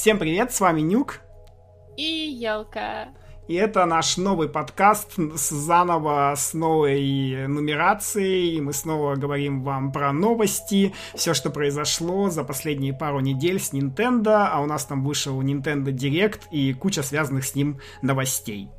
Всем 0.00 0.18
привет, 0.18 0.50
с 0.50 0.60
вами 0.60 0.80
Нюк. 0.80 1.20
И 1.98 2.02
Елка. 2.02 3.08
И 3.48 3.54
это 3.54 3.84
наш 3.84 4.16
новый 4.16 4.48
подкаст 4.48 5.18
с 5.18 5.50
заново 5.50 6.32
с 6.34 6.54
новой 6.54 7.46
нумерацией. 7.46 8.56
И 8.56 8.60
мы 8.62 8.72
снова 8.72 9.16
говорим 9.16 9.62
вам 9.62 9.92
про 9.92 10.10
новости, 10.14 10.94
все, 11.14 11.34
что 11.34 11.50
произошло 11.50 12.30
за 12.30 12.44
последние 12.44 12.94
пару 12.94 13.20
недель 13.20 13.60
с 13.60 13.74
Nintendo. 13.74 14.48
А 14.50 14.62
у 14.62 14.66
нас 14.66 14.86
там 14.86 15.04
вышел 15.04 15.38
Nintendo 15.42 15.92
Direct 15.92 16.44
и 16.50 16.72
куча 16.72 17.02
связанных 17.02 17.44
с 17.44 17.54
ним 17.54 17.78
новостей. 18.00 18.70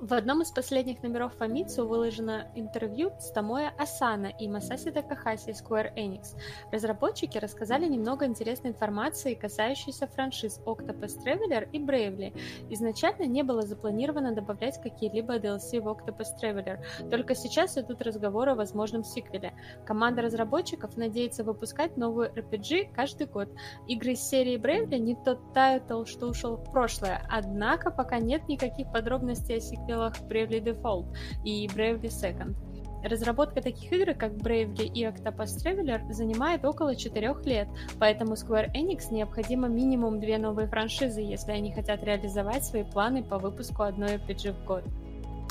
В 0.00 0.14
одном 0.14 0.40
из 0.40 0.50
последних 0.50 1.02
номеров 1.02 1.34
Famitsu 1.38 1.84
выложено 1.84 2.46
интервью 2.54 3.12
с 3.18 3.30
Томоя 3.32 3.74
Асана 3.76 4.28
и 4.28 4.48
Масаси 4.48 4.90
Такахаси 4.90 5.50
Square 5.50 5.94
Enix. 5.94 6.38
Разработчики 6.72 7.36
рассказали 7.36 7.86
немного 7.86 8.24
интересной 8.24 8.70
информации, 8.70 9.34
касающейся 9.34 10.06
франшиз 10.06 10.58
Octopath 10.64 11.22
Traveler 11.22 11.68
и 11.70 11.78
Bravely. 11.78 12.34
Изначально 12.70 13.24
не 13.24 13.42
было 13.42 13.60
запланировано 13.60 14.34
добавлять 14.34 14.80
какие-либо 14.80 15.36
DLC 15.36 15.82
в 15.82 15.88
Octopath 15.88 16.28
Traveler, 16.42 16.78
только 17.10 17.34
сейчас 17.34 17.76
идут 17.76 18.00
разговоры 18.00 18.52
о 18.52 18.54
возможном 18.54 19.04
сиквеле. 19.04 19.52
Команда 19.84 20.22
разработчиков 20.22 20.96
надеется 20.96 21.44
выпускать 21.44 21.98
новую 21.98 22.32
RPG 22.32 22.94
каждый 22.94 23.26
год. 23.26 23.50
Игры 23.86 24.12
из 24.12 24.22
серии 24.22 24.56
Bravely 24.56 24.98
не 24.98 25.14
тот 25.14 25.52
тайтл, 25.52 26.06
что 26.06 26.28
ушел 26.28 26.56
в 26.56 26.72
прошлое, 26.72 27.22
однако 27.28 27.90
пока 27.90 28.18
нет 28.18 28.48
никаких 28.48 28.90
подробностей 28.90 29.58
о 29.58 29.60
сиквеле 29.60 30.14
Bravely 30.28 30.62
Default 30.62 31.06
и 31.44 31.66
Bravely 31.66 32.08
Second. 32.08 32.54
Разработка 33.02 33.62
таких 33.62 33.90
игр, 33.92 34.14
как 34.14 34.32
Bravely 34.32 34.84
и 34.84 35.04
Octopus 35.04 35.56
Traveler, 35.64 36.12
занимает 36.12 36.64
около 36.64 36.94
4 36.94 37.34
лет, 37.44 37.68
поэтому 37.98 38.34
Square 38.34 38.72
Enix 38.74 39.10
необходимо 39.10 39.68
минимум 39.68 40.20
две 40.20 40.36
новые 40.36 40.68
франшизы, 40.68 41.20
если 41.20 41.52
они 41.52 41.72
хотят 41.72 42.04
реализовать 42.04 42.64
свои 42.64 42.84
планы 42.84 43.22
по 43.22 43.38
выпуску 43.38 43.84
одной 43.84 44.16
RPG 44.16 44.52
в 44.52 44.64
год. 44.66 44.84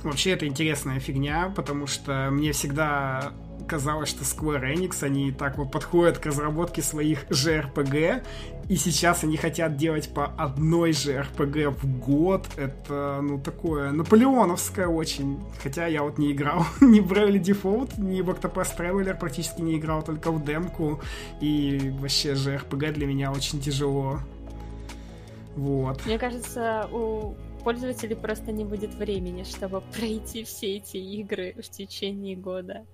Вообще 0.04 0.32
это 0.32 0.48
интересная 0.48 1.00
фигня, 1.00 1.52
потому 1.56 1.88
что 1.88 2.30
мне 2.32 2.52
всегда 2.52 3.34
казалось, 3.70 4.10
что 4.10 4.24
Square 4.24 4.74
Enix, 4.74 5.04
они 5.04 5.32
так 5.32 5.58
вот 5.58 5.72
подходят 5.72 6.18
к 6.18 6.26
разработке 6.26 6.82
своих 6.82 7.26
JRPG, 7.30 8.24
и 8.68 8.76
сейчас 8.76 9.24
они 9.24 9.38
хотят 9.38 9.78
делать 9.78 10.14
по 10.14 10.26
одной 10.26 10.94
же 10.94 11.14
RPG 11.14 11.70
в 11.70 12.00
год. 12.00 12.48
Это, 12.58 13.20
ну, 13.22 13.40
такое 13.40 13.92
наполеоновское 13.92 14.88
очень. 14.88 15.40
Хотя 15.64 15.88
я 15.88 16.04
вот 16.04 16.18
не 16.18 16.32
играл 16.32 16.66
ни 16.82 17.00
в 17.00 17.12
Bravely 17.12 17.42
Default, 17.42 18.00
ни 18.00 18.22
в 18.22 18.30
Octopus 18.30 18.78
Traveler, 18.78 19.18
практически 19.18 19.62
не 19.62 19.78
играл, 19.78 20.04
только 20.04 20.32
в 20.32 20.44
демку. 20.44 21.00
И 21.42 21.92
вообще 22.00 22.36
же 22.36 22.56
RPG 22.56 22.92
для 22.94 23.08
меня 23.08 23.32
очень 23.32 23.60
тяжело. 23.60 24.20
Вот. 25.56 26.06
Мне 26.06 26.20
кажется, 26.20 26.88
у 26.92 27.36
пользователей 27.64 28.16
просто 28.16 28.52
не 28.52 28.66
будет 28.66 28.94
времени, 28.96 29.44
чтобы 29.44 29.82
пройти 29.98 30.44
все 30.44 30.78
эти 30.78 30.98
игры 30.98 31.56
в 31.58 31.70
течение 31.70 32.36
года. 32.36 32.86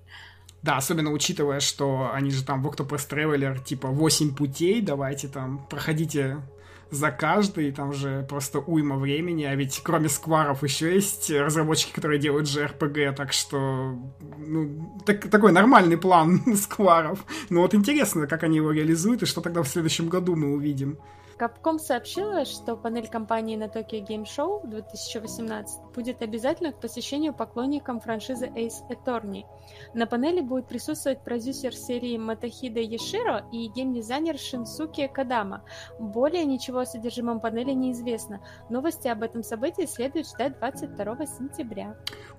Да, 0.66 0.78
особенно 0.78 1.12
учитывая, 1.12 1.60
что 1.60 2.10
они 2.12 2.32
же 2.32 2.44
там 2.44 2.60
в 2.60 2.66
Octopus 2.66 3.08
Traveler 3.08 3.62
типа 3.62 3.86
8 3.86 4.34
путей, 4.34 4.82
давайте 4.82 5.28
там 5.28 5.64
проходите 5.70 6.42
за 6.90 7.12
каждый, 7.12 7.70
там 7.70 7.92
же 7.92 8.26
просто 8.28 8.58
уйма 8.58 8.96
времени, 8.96 9.44
а 9.44 9.54
ведь 9.54 9.80
кроме 9.84 10.08
скваров 10.08 10.64
еще 10.64 10.92
есть 10.92 11.30
разработчики, 11.30 11.92
которые 11.92 12.18
делают 12.18 12.48
же 12.48 12.64
RPG, 12.64 13.14
так 13.14 13.32
что 13.32 13.96
ну, 14.38 15.00
так, 15.06 15.30
такой 15.30 15.52
нормальный 15.52 15.96
план 15.96 16.42
скваров. 16.56 17.24
Ну 17.48 17.60
вот 17.60 17.72
интересно, 17.72 18.26
как 18.26 18.42
они 18.42 18.56
его 18.56 18.72
реализуют 18.72 19.22
и 19.22 19.26
что 19.26 19.40
тогда 19.40 19.62
в 19.62 19.68
следующем 19.68 20.08
году 20.08 20.34
мы 20.34 20.52
увидим. 20.52 20.98
Capcom 21.38 21.78
сообщила, 21.78 22.46
что 22.46 22.76
панель 22.76 23.08
компании 23.08 23.56
на 23.56 23.64
Tokyo 23.64 24.02
Game 24.06 24.24
Show 24.24 24.66
2018 24.66 25.92
будет 25.94 26.22
обязательно 26.22 26.72
к 26.72 26.80
посещению 26.80 27.34
поклонникам 27.34 28.00
франшизы 28.00 28.46
Ace 28.46 28.80
Attorney. 28.88 29.44
На 29.92 30.06
панели 30.06 30.40
будет 30.40 30.66
присутствовать 30.66 31.22
продюсер 31.22 31.74
серии 31.74 32.16
Матахида 32.16 32.80
Еширо 32.80 33.44
и 33.52 33.68
геймдизайнер 33.68 34.38
Шинсуки 34.38 35.08
Кадама. 35.12 35.62
Более 35.98 36.44
ничего 36.46 36.78
о 36.80 36.86
содержимом 36.86 37.40
панели 37.40 37.72
не 37.72 37.92
известно. 37.92 38.40
Новости 38.70 39.08
об 39.08 39.22
этом 39.22 39.42
событии 39.42 39.84
следует 39.84 40.26
ждать 40.26 40.58
22 40.58 41.26
сентября. 41.26 41.96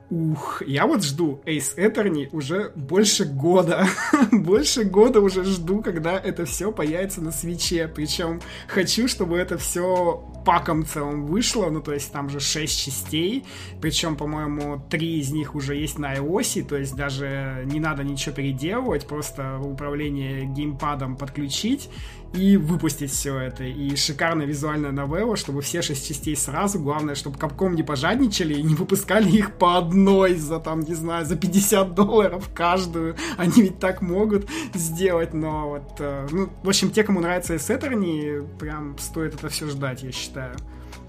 Ух, 0.09 0.61
я 0.65 0.87
вот 0.87 1.03
жду 1.03 1.41
Ace 1.45 1.77
Attorney 1.77 2.29
уже 2.31 2.71
больше 2.75 3.25
года. 3.25 3.85
больше 4.31 4.85
года 4.85 5.19
уже 5.19 5.43
жду, 5.43 5.83
когда 5.83 6.17
это 6.17 6.45
все 6.45 6.71
появится 6.71 7.21
на 7.21 7.31
свече. 7.31 7.89
Причем 7.93 8.39
хочу, 8.67 8.86
чтобы 8.87 9.37
это 9.37 9.57
все 9.57 10.23
паком 10.45 10.85
целом 10.85 11.25
вышло, 11.25 11.69
ну, 11.69 11.81
то 11.81 11.93
есть 11.93 12.11
там 12.11 12.29
же 12.29 12.39
6 12.39 12.85
частей, 12.85 13.43
причем, 13.81 14.15
по-моему, 14.15 14.81
3 14.89 15.19
из 15.19 15.31
них 15.31 15.55
уже 15.55 15.75
есть 15.75 15.99
на 15.99 16.15
iOS, 16.15 16.63
то 16.63 16.77
есть 16.77 16.95
даже 16.95 17.63
не 17.65 17.81
надо 17.81 18.03
ничего 18.03 18.33
переделывать, 18.33 19.07
просто 19.07 19.59
управление 19.59 20.45
геймпадом 20.45 21.17
подключить, 21.17 21.89
и 22.33 22.57
выпустить 22.57 23.11
все 23.11 23.37
это. 23.37 23.63
И 23.63 23.95
шикарная 23.95 24.45
визуальная 24.45 24.91
новелла, 24.91 25.35
чтобы 25.35 25.61
все 25.61 25.81
шесть 25.81 26.07
частей 26.07 26.35
сразу. 26.35 26.79
Главное, 26.79 27.15
чтобы 27.15 27.37
Капком 27.37 27.75
не 27.75 27.83
пожадничали 27.83 28.55
и 28.55 28.61
не 28.61 28.75
выпускали 28.75 29.29
их 29.29 29.53
по 29.53 29.77
одной 29.77 30.35
за, 30.35 30.59
там, 30.59 30.81
не 30.81 30.93
знаю, 30.93 31.25
за 31.25 31.35
50 31.35 31.93
долларов 31.95 32.49
каждую. 32.53 33.15
Они 33.37 33.61
ведь 33.61 33.79
так 33.79 34.01
могут 34.01 34.47
сделать, 34.73 35.33
но 35.33 35.69
вот... 35.69 35.95
Э, 35.99 36.27
ну, 36.31 36.49
в 36.63 36.69
общем, 36.69 36.91
те, 36.91 37.03
кому 37.03 37.19
нравится 37.19 37.55
Эсетерни, 37.55 38.41
прям 38.59 38.97
стоит 38.97 39.35
это 39.35 39.49
все 39.49 39.67
ждать, 39.67 40.03
я 40.03 40.11
считаю. 40.11 40.55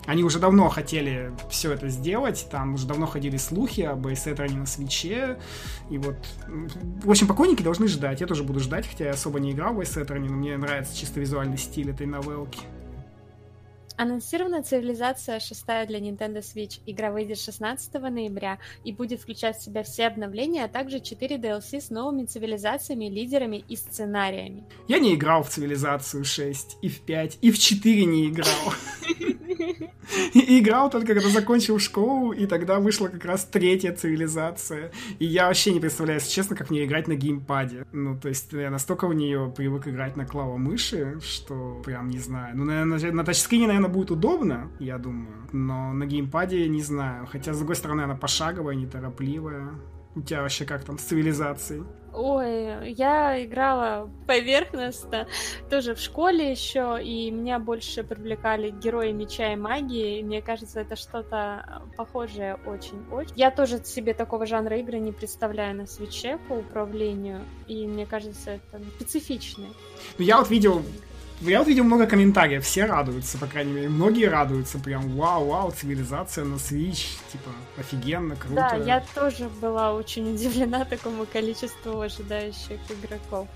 Они 0.08 0.24
уже 0.24 0.38
давно 0.38 0.70
хотели 0.70 1.32
все 1.50 1.70
это 1.70 1.90
сделать, 1.90 2.46
там 2.50 2.72
уже 2.74 2.86
давно 2.86 3.04
ходили 3.04 3.36
слухи 3.36 3.82
об 3.82 4.06
Эйсетроне 4.06 4.56
на 4.56 4.64
свече, 4.64 5.36
и 5.90 5.98
вот, 5.98 6.16
в 7.04 7.10
общем, 7.10 7.26
покойники 7.26 7.62
должны 7.62 7.88
ждать, 7.88 8.22
я 8.22 8.26
тоже 8.26 8.42
буду 8.42 8.58
ждать, 8.58 8.88
хотя 8.88 9.04
я 9.04 9.10
особо 9.10 9.38
не 9.38 9.52
играл 9.52 9.74
в 9.74 9.80
Эйсетроне, 9.80 10.30
но 10.30 10.36
мне 10.36 10.56
нравится 10.56 10.96
чисто 10.96 11.20
визуальный 11.20 11.58
стиль 11.58 11.90
этой 11.90 12.06
новелки. 12.06 12.60
Анонсирована 13.98 14.62
цивилизация 14.62 15.40
6 15.40 15.66
для 15.88 15.98
Nintendo 15.98 16.38
Switch. 16.38 16.80
Игра 16.86 17.10
выйдет 17.10 17.36
16 17.36 17.94
ноября 17.94 18.58
и 18.84 18.92
будет 18.92 19.20
включать 19.20 19.56
в 19.56 19.62
себя 19.62 19.82
все 19.82 20.06
обновления, 20.06 20.64
а 20.64 20.68
также 20.68 21.00
4 21.00 21.36
DLC 21.36 21.80
с 21.80 21.90
новыми 21.90 22.24
цивилизациями, 22.24 23.06
лидерами 23.06 23.64
и 23.68 23.74
сценариями. 23.74 24.62
Я 24.86 25.00
не 25.00 25.16
играл 25.16 25.42
в 25.42 25.48
цивилизацию 25.48 26.24
6, 26.24 26.78
и 26.80 26.88
в 26.88 27.00
5, 27.00 27.38
и 27.40 27.50
в 27.50 27.58
4 27.58 28.04
не 28.04 28.28
играл. 28.28 28.72
И 30.32 30.60
играл 30.60 30.90
только 30.90 31.14
когда 31.14 31.28
закончил 31.28 31.78
школу, 31.78 32.32
и 32.32 32.46
тогда 32.46 32.80
вышла 32.80 33.08
как 33.08 33.24
раз 33.24 33.44
третья 33.44 33.92
цивилизация. 33.92 34.90
И 35.18 35.26
я 35.26 35.48
вообще 35.48 35.72
не 35.72 35.80
представляю, 35.80 36.20
если 36.20 36.32
честно, 36.32 36.56
как 36.56 36.70
мне 36.70 36.84
играть 36.84 37.08
на 37.08 37.14
геймпаде. 37.14 37.84
Ну, 37.92 38.18
то 38.18 38.28
есть 38.28 38.52
я 38.52 38.70
настолько 38.70 39.06
в 39.06 39.14
нее 39.14 39.52
привык 39.54 39.86
играть 39.86 40.16
на 40.16 40.24
клавомыши, 40.24 41.18
что 41.20 41.82
прям 41.84 42.08
не 42.08 42.18
знаю. 42.18 42.56
Ну, 42.56 42.64
наверное, 42.64 43.12
на 43.12 43.24
тачскрине, 43.24 43.66
наверное, 43.66 43.87
будет 43.88 44.10
удобно, 44.10 44.70
я 44.78 44.98
думаю. 44.98 45.48
Но 45.52 45.92
на 45.92 46.06
геймпаде 46.06 46.68
не 46.68 46.82
знаю. 46.82 47.26
Хотя, 47.26 47.52
с 47.52 47.58
другой 47.58 47.76
стороны, 47.76 48.02
она 48.02 48.14
пошаговая, 48.14 48.74
неторопливая. 48.74 49.70
У 50.14 50.20
тебя 50.20 50.42
вообще 50.42 50.64
как 50.64 50.84
там 50.84 50.98
с 50.98 51.02
цивилизацией? 51.02 51.84
Ой, 52.12 52.92
я 52.92 53.44
играла 53.44 54.10
поверхностно, 54.26 55.28
тоже 55.70 55.94
в 55.94 56.00
школе 56.00 56.50
еще, 56.50 56.98
и 57.00 57.30
меня 57.30 57.58
больше 57.58 58.02
привлекали 58.02 58.70
герои 58.70 59.12
меча 59.12 59.52
и 59.52 59.56
магии, 59.56 60.18
и 60.18 60.24
мне 60.24 60.40
кажется, 60.40 60.80
это 60.80 60.96
что-то 60.96 61.82
похожее 61.96 62.58
очень-очень. 62.66 63.34
Я 63.36 63.50
тоже 63.50 63.84
себе 63.84 64.14
такого 64.14 64.46
жанра 64.46 64.78
игры 64.78 64.98
не 64.98 65.12
представляю 65.12 65.76
на 65.76 65.86
свече 65.86 66.38
по 66.48 66.54
управлению, 66.54 67.40
и 67.68 67.86
мне 67.86 68.06
кажется, 68.06 68.52
это 68.52 68.82
специфичный. 68.96 69.68
Ну, 70.18 70.24
я 70.24 70.38
вот 70.38 70.50
видел 70.50 70.82
я 71.40 71.58
вот 71.58 71.68
видел 71.68 71.84
много 71.84 72.06
комментариев, 72.06 72.64
все 72.64 72.86
радуются, 72.86 73.38
по 73.38 73.46
крайней 73.46 73.72
мере, 73.72 73.88
многие 73.88 74.26
радуются, 74.26 74.78
прям 74.78 75.08
вау-вау, 75.16 75.70
цивилизация 75.70 76.44
на 76.44 76.54
Switch, 76.56 77.16
типа, 77.32 77.50
офигенно, 77.78 78.36
круто. 78.36 78.54
Да, 78.54 78.76
я 78.76 79.04
тоже 79.14 79.48
была 79.60 79.94
очень 79.94 80.34
удивлена 80.34 80.84
такому 80.84 81.26
количеству 81.26 82.00
ожидающих 82.00 82.78
игроков. 82.90 83.48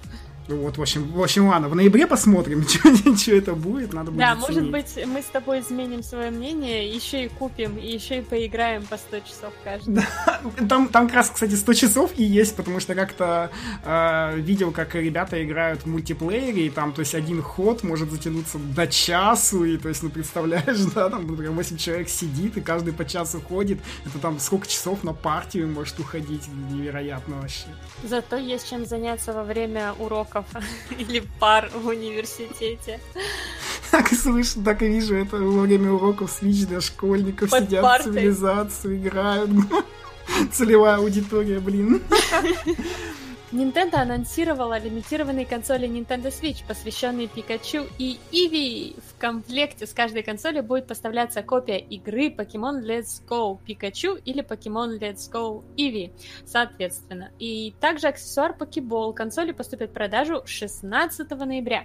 Ну 0.49 0.57
вот, 0.57 0.77
в 0.77 0.83
общем, 0.83 1.11
в 1.13 1.23
общем, 1.23 1.47
ладно, 1.49 1.69
в 1.69 1.75
ноябре 1.75 2.07
посмотрим, 2.07 2.67
что 3.17 3.33
это 3.33 3.55
будет, 3.55 3.93
надо 3.93 4.11
будет 4.11 4.21
Да, 4.21 4.33
оценить. 4.33 4.49
может 4.49 4.71
быть, 4.71 5.07
мы 5.07 5.23
с 5.23 5.27
тобой 5.27 5.61
изменим 5.61 6.03
свое 6.03 6.31
мнение, 6.31 6.93
еще 6.93 7.25
и 7.25 7.29
купим, 7.29 7.77
и 7.77 7.87
еще 7.87 8.19
и 8.19 8.23
поиграем 8.23 8.85
по 8.85 8.97
100 8.97 9.21
часов 9.21 9.53
каждый. 9.63 9.95
Да, 9.95 10.41
там, 10.69 10.89
там 10.89 11.07
как 11.07 11.17
раз, 11.17 11.31
кстати, 11.31 11.55
100 11.55 11.73
часов 11.75 12.11
и 12.17 12.25
есть, 12.25 12.57
потому 12.57 12.81
что 12.81 12.95
как-то 12.95 13.51
э, 13.85 14.37
видел, 14.39 14.73
как 14.73 14.95
ребята 14.95 15.43
играют 15.45 15.83
в 15.83 15.87
мультиплеере, 15.87 16.67
и 16.67 16.71
там, 16.71 16.93
то 16.93 17.01
есть, 17.01 17.15
один 17.15 17.41
ход 17.41 17.85
может 17.85 18.11
затянуться 18.11 18.59
до 18.59 18.87
часу, 18.89 19.65
и, 19.65 19.77
то 19.77 19.89
есть, 19.89 20.03
ну, 20.03 20.11
представляешь, 20.11 20.79
да, 20.95 21.09
там, 21.09 21.27
например, 21.27 21.53
8 21.53 21.77
человек 21.77 22.09
сидит, 22.09 22.57
и 22.57 22.61
каждый 22.61 22.93
по 22.93 23.05
часу 23.05 23.41
ходит, 23.41 23.79
это 24.05 24.19
там 24.19 24.41
сколько 24.41 24.67
часов 24.67 25.05
на 25.05 25.13
партию 25.13 25.69
может 25.69 25.99
уходить, 26.01 26.49
невероятно 26.73 27.37
вообще. 27.37 27.67
Зато 28.03 28.37
есть 28.37 28.69
чем 28.69 28.85
заняться 28.87 29.33
во 29.33 29.45
время 29.45 29.93
урока 29.99 30.32
уроков 30.33 30.47
или 30.99 31.23
пар 31.39 31.71
в 31.75 31.87
университете. 31.87 33.01
Так 33.91 34.09
слышу, 34.09 34.63
так 34.63 34.83
и 34.83 34.89
вижу 34.89 35.17
это 35.17 35.37
во 35.37 35.63
время 35.63 35.93
уроков 35.93 36.39
Switch 36.41 36.67
для 36.67 36.81
школьников 36.81 37.51
Под 37.51 37.65
сидят 37.65 37.83
партой. 37.83 38.13
цивилизацию, 38.13 38.97
играют. 38.97 39.51
Целевая 40.53 40.97
аудитория, 40.97 41.61
блин. 41.61 42.03
Nintendo 43.53 43.97
анонсировала 43.97 44.79
лимитированные 44.79 45.45
консоли 45.45 45.87
Nintendo 45.87 46.29
Switch, 46.29 46.67
посвященные 46.67 47.29
Пикачу 47.29 47.85
и 47.99 48.19
Иви. 48.31 48.97
В 49.11 49.21
комплекте 49.21 49.87
с 49.87 49.93
каждой 49.93 50.23
консоли 50.23 50.61
будет 50.61 50.87
поставляться 50.87 51.43
копия 51.43 51.79
игры 51.79 52.29
Pokemon 52.29 52.83
Let's 52.83 53.23
Go 53.29 53.59
Пикачу 53.63 54.15
или 54.25 54.43
Pokemon 54.43 54.99
Let's 54.99 55.31
Go 55.31 55.63
Eevee, 55.77 56.13
соответственно. 56.47 57.31
И 57.39 57.75
также 57.79 58.09
аксессуар 58.09 58.57
Pokeball. 58.59 59.13
Консоли 59.13 59.53
поступят 59.53 59.91
в 59.91 59.93
продажу 59.93 60.41
16 60.47 61.29
ноября. 61.33 61.85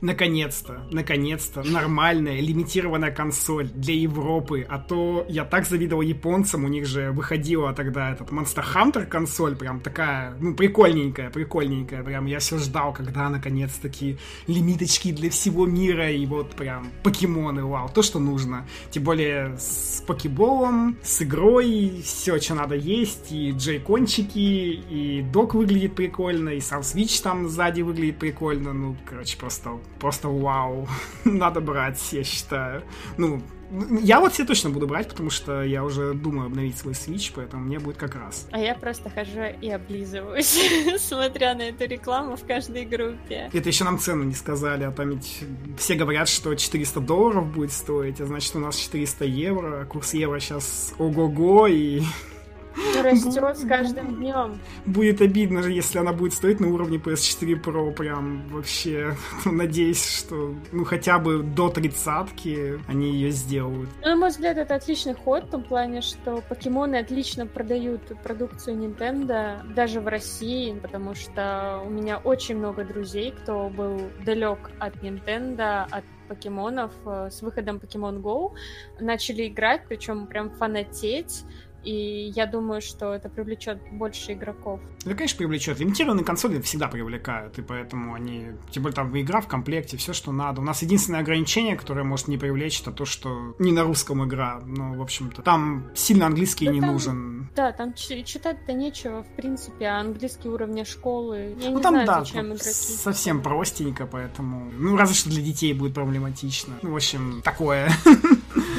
Наконец-то, 0.00 0.86
наконец-то, 0.90 1.62
нормальная 1.62 2.40
лимитированная 2.40 3.10
консоль 3.10 3.68
для 3.68 3.94
Европы. 3.94 4.66
А 4.68 4.78
то 4.78 5.24
я 5.28 5.44
так 5.44 5.66
завидовал 5.66 6.02
японцам, 6.02 6.64
у 6.64 6.68
них 6.68 6.86
же 6.86 7.10
выходила 7.10 7.72
тогда 7.72 8.12
этот 8.12 8.30
Monster 8.30 8.64
Hunter 8.74 9.06
консоль, 9.06 9.56
прям 9.56 9.80
такая, 9.80 10.36
ну, 10.40 10.54
прикольненькая, 10.54 11.30
прикольненькая. 11.30 12.02
Прям 12.02 12.26
я 12.26 12.38
все 12.38 12.58
ждал, 12.58 12.92
когда 12.92 13.28
наконец-таки 13.30 14.18
лимиточки 14.46 15.12
для 15.12 15.30
всего 15.30 15.66
мира 15.66 16.10
и 16.10 16.26
вот 16.26 16.50
прям 16.50 16.90
покемоны, 17.02 17.64
вау, 17.64 17.88
то, 17.88 18.02
что 18.02 18.18
нужно. 18.18 18.66
Тем 18.90 19.04
более 19.04 19.56
с 19.58 20.02
покеболом, 20.06 20.98
с 21.02 21.22
игрой, 21.22 22.02
все, 22.04 22.38
что 22.40 22.54
надо 22.54 22.74
есть, 22.74 23.32
и 23.32 23.52
джейкончики, 23.52 24.38
и 24.38 25.22
док 25.32 25.54
выглядит 25.54 25.94
прикольно, 25.94 26.50
и 26.50 26.60
сам 26.60 26.80
Switch 26.80 27.22
там 27.22 27.48
сзади 27.48 27.82
выглядит 27.82 28.18
прикольно. 28.18 28.72
Ну, 28.72 28.96
короче, 29.04 29.38
просто, 29.38 29.73
просто 29.98 30.28
вау. 30.28 30.88
Надо 31.24 31.60
брать, 31.60 32.12
я 32.12 32.24
считаю. 32.24 32.82
Ну, 33.16 33.42
я 34.02 34.20
вот 34.20 34.34
себе 34.34 34.46
точно 34.46 34.70
буду 34.70 34.86
брать, 34.86 35.08
потому 35.08 35.30
что 35.30 35.62
я 35.62 35.84
уже 35.84 36.14
думаю 36.14 36.46
обновить 36.46 36.78
свой 36.78 36.94
Switch, 36.94 37.32
поэтому 37.34 37.64
мне 37.64 37.78
будет 37.78 37.96
как 37.96 38.14
раз. 38.14 38.46
А 38.52 38.58
я 38.58 38.74
просто 38.74 39.10
хожу 39.10 39.40
и 39.60 39.70
облизываюсь, 39.70 40.58
смотря 40.98 41.54
на 41.54 41.62
эту 41.62 41.86
рекламу 41.86 42.36
в 42.36 42.46
каждой 42.46 42.84
группе. 42.84 43.50
Это 43.52 43.68
еще 43.68 43.84
нам 43.84 43.98
цену 43.98 44.24
не 44.24 44.34
сказали, 44.34 44.84
а 44.84 44.92
там 44.92 45.10
ведь 45.10 45.44
все 45.76 45.94
говорят, 45.94 46.28
что 46.28 46.54
400 46.54 47.00
долларов 47.00 47.46
будет 47.52 47.72
стоить, 47.72 48.20
а 48.20 48.26
значит 48.26 48.54
у 48.54 48.60
нас 48.60 48.76
400 48.76 49.24
евро, 49.24 49.84
курс 49.86 50.14
евро 50.14 50.38
сейчас 50.38 50.92
ого-го, 50.98 51.66
и 51.66 52.02
Растет 53.02 53.58
с 53.58 53.66
каждым 53.66 54.16
днем. 54.16 54.58
будет 54.86 55.20
обидно, 55.20 55.60
если 55.60 55.98
она 55.98 56.12
будет 56.12 56.32
стоить 56.32 56.60
на 56.60 56.68
уровне 56.68 56.98
PS4 56.98 57.62
Pro, 57.62 57.92
прям 57.92 58.48
вообще. 58.48 59.16
Надеюсь, 59.44 60.04
что 60.18 60.54
ну 60.72 60.84
хотя 60.84 61.18
бы 61.18 61.42
до 61.42 61.68
тридцатки 61.68 62.80
они 62.88 63.12
ее 63.12 63.30
сделают. 63.30 63.88
Ну, 64.02 64.08
на 64.08 64.16
мой 64.16 64.30
взгляд, 64.30 64.56
это 64.56 64.74
отличный 64.74 65.14
ход 65.14 65.44
в 65.44 65.50
том 65.50 65.62
плане, 65.62 66.00
что 66.00 66.42
покемоны 66.48 66.96
отлично 66.96 67.46
продают 67.46 68.00
продукцию 68.22 68.76
Nintendo 68.76 69.62
даже 69.74 70.00
в 70.00 70.08
России, 70.08 70.78
потому 70.80 71.14
что 71.14 71.82
у 71.84 71.90
меня 71.90 72.18
очень 72.18 72.56
много 72.56 72.84
друзей, 72.84 73.32
кто 73.32 73.68
был 73.68 74.00
далек 74.24 74.70
от 74.78 74.96
Nintendo, 74.96 75.86
от 75.90 76.04
покемонов 76.28 76.92
э, 77.06 77.28
с 77.30 77.42
выходом 77.42 77.76
Pokemon 77.76 78.20
Go 78.20 78.52
начали 78.98 79.48
играть, 79.48 79.82
причем 79.88 80.26
прям 80.26 80.50
фанатеть. 80.50 81.44
И 81.84 82.32
я 82.34 82.46
думаю, 82.46 82.80
что 82.80 83.12
это 83.12 83.28
привлечет 83.28 83.78
больше 83.92 84.32
игроков. 84.32 84.80
Это, 85.04 85.14
конечно, 85.14 85.38
привлечет. 85.38 85.78
Лимитированные 85.78 86.24
консоли 86.24 86.60
всегда 86.60 86.88
привлекают, 86.88 87.58
и 87.58 87.62
поэтому 87.62 88.14
они... 88.14 88.52
Тем 88.70 88.82
более 88.82 88.96
там 88.96 89.20
игра 89.20 89.40
в 89.40 89.48
комплекте, 89.48 89.96
все, 89.96 90.12
что 90.12 90.32
надо. 90.32 90.60
У 90.60 90.64
нас 90.64 90.82
единственное 90.82 91.20
ограничение, 91.20 91.76
которое 91.76 92.04
может 92.04 92.28
не 92.28 92.38
привлечь, 92.38 92.80
это 92.80 92.92
то, 92.92 93.04
что 93.04 93.54
не 93.58 93.72
на 93.72 93.82
русском 93.84 94.24
игра. 94.26 94.60
Ну, 94.64 94.94
в 94.96 95.02
общем-то, 95.02 95.42
там 95.42 95.90
сильно 95.94 96.26
английский 96.26 96.66
Да 96.66 96.72
не 96.72 96.80
там- 96.80 96.92
нужен. 96.92 97.48
Да, 97.54 97.72
там 97.72 97.92
читать-то 97.94 98.72
нечего, 98.72 99.22
в 99.22 99.36
принципе, 99.36 99.86
а 99.86 100.00
английский 100.00 100.48
уровня 100.48 100.84
школы. 100.84 101.56
Я 101.60 101.70
ну, 101.70 101.76
не 101.76 101.82
там, 101.82 101.94
знаю, 101.94 102.06
да, 102.06 102.20
зачем 102.20 102.46
игроки. 102.46 102.64
совсем 102.64 103.42
простенько, 103.42 104.06
поэтому... 104.06 104.70
Ну, 104.72 104.96
разве 104.96 105.14
что 105.14 105.30
для 105.30 105.42
детей 105.42 105.74
будет 105.74 105.94
проблематично. 105.94 106.74
Ну, 106.82 106.92
в 106.92 106.96
общем, 106.96 107.42
такое. 107.44 107.90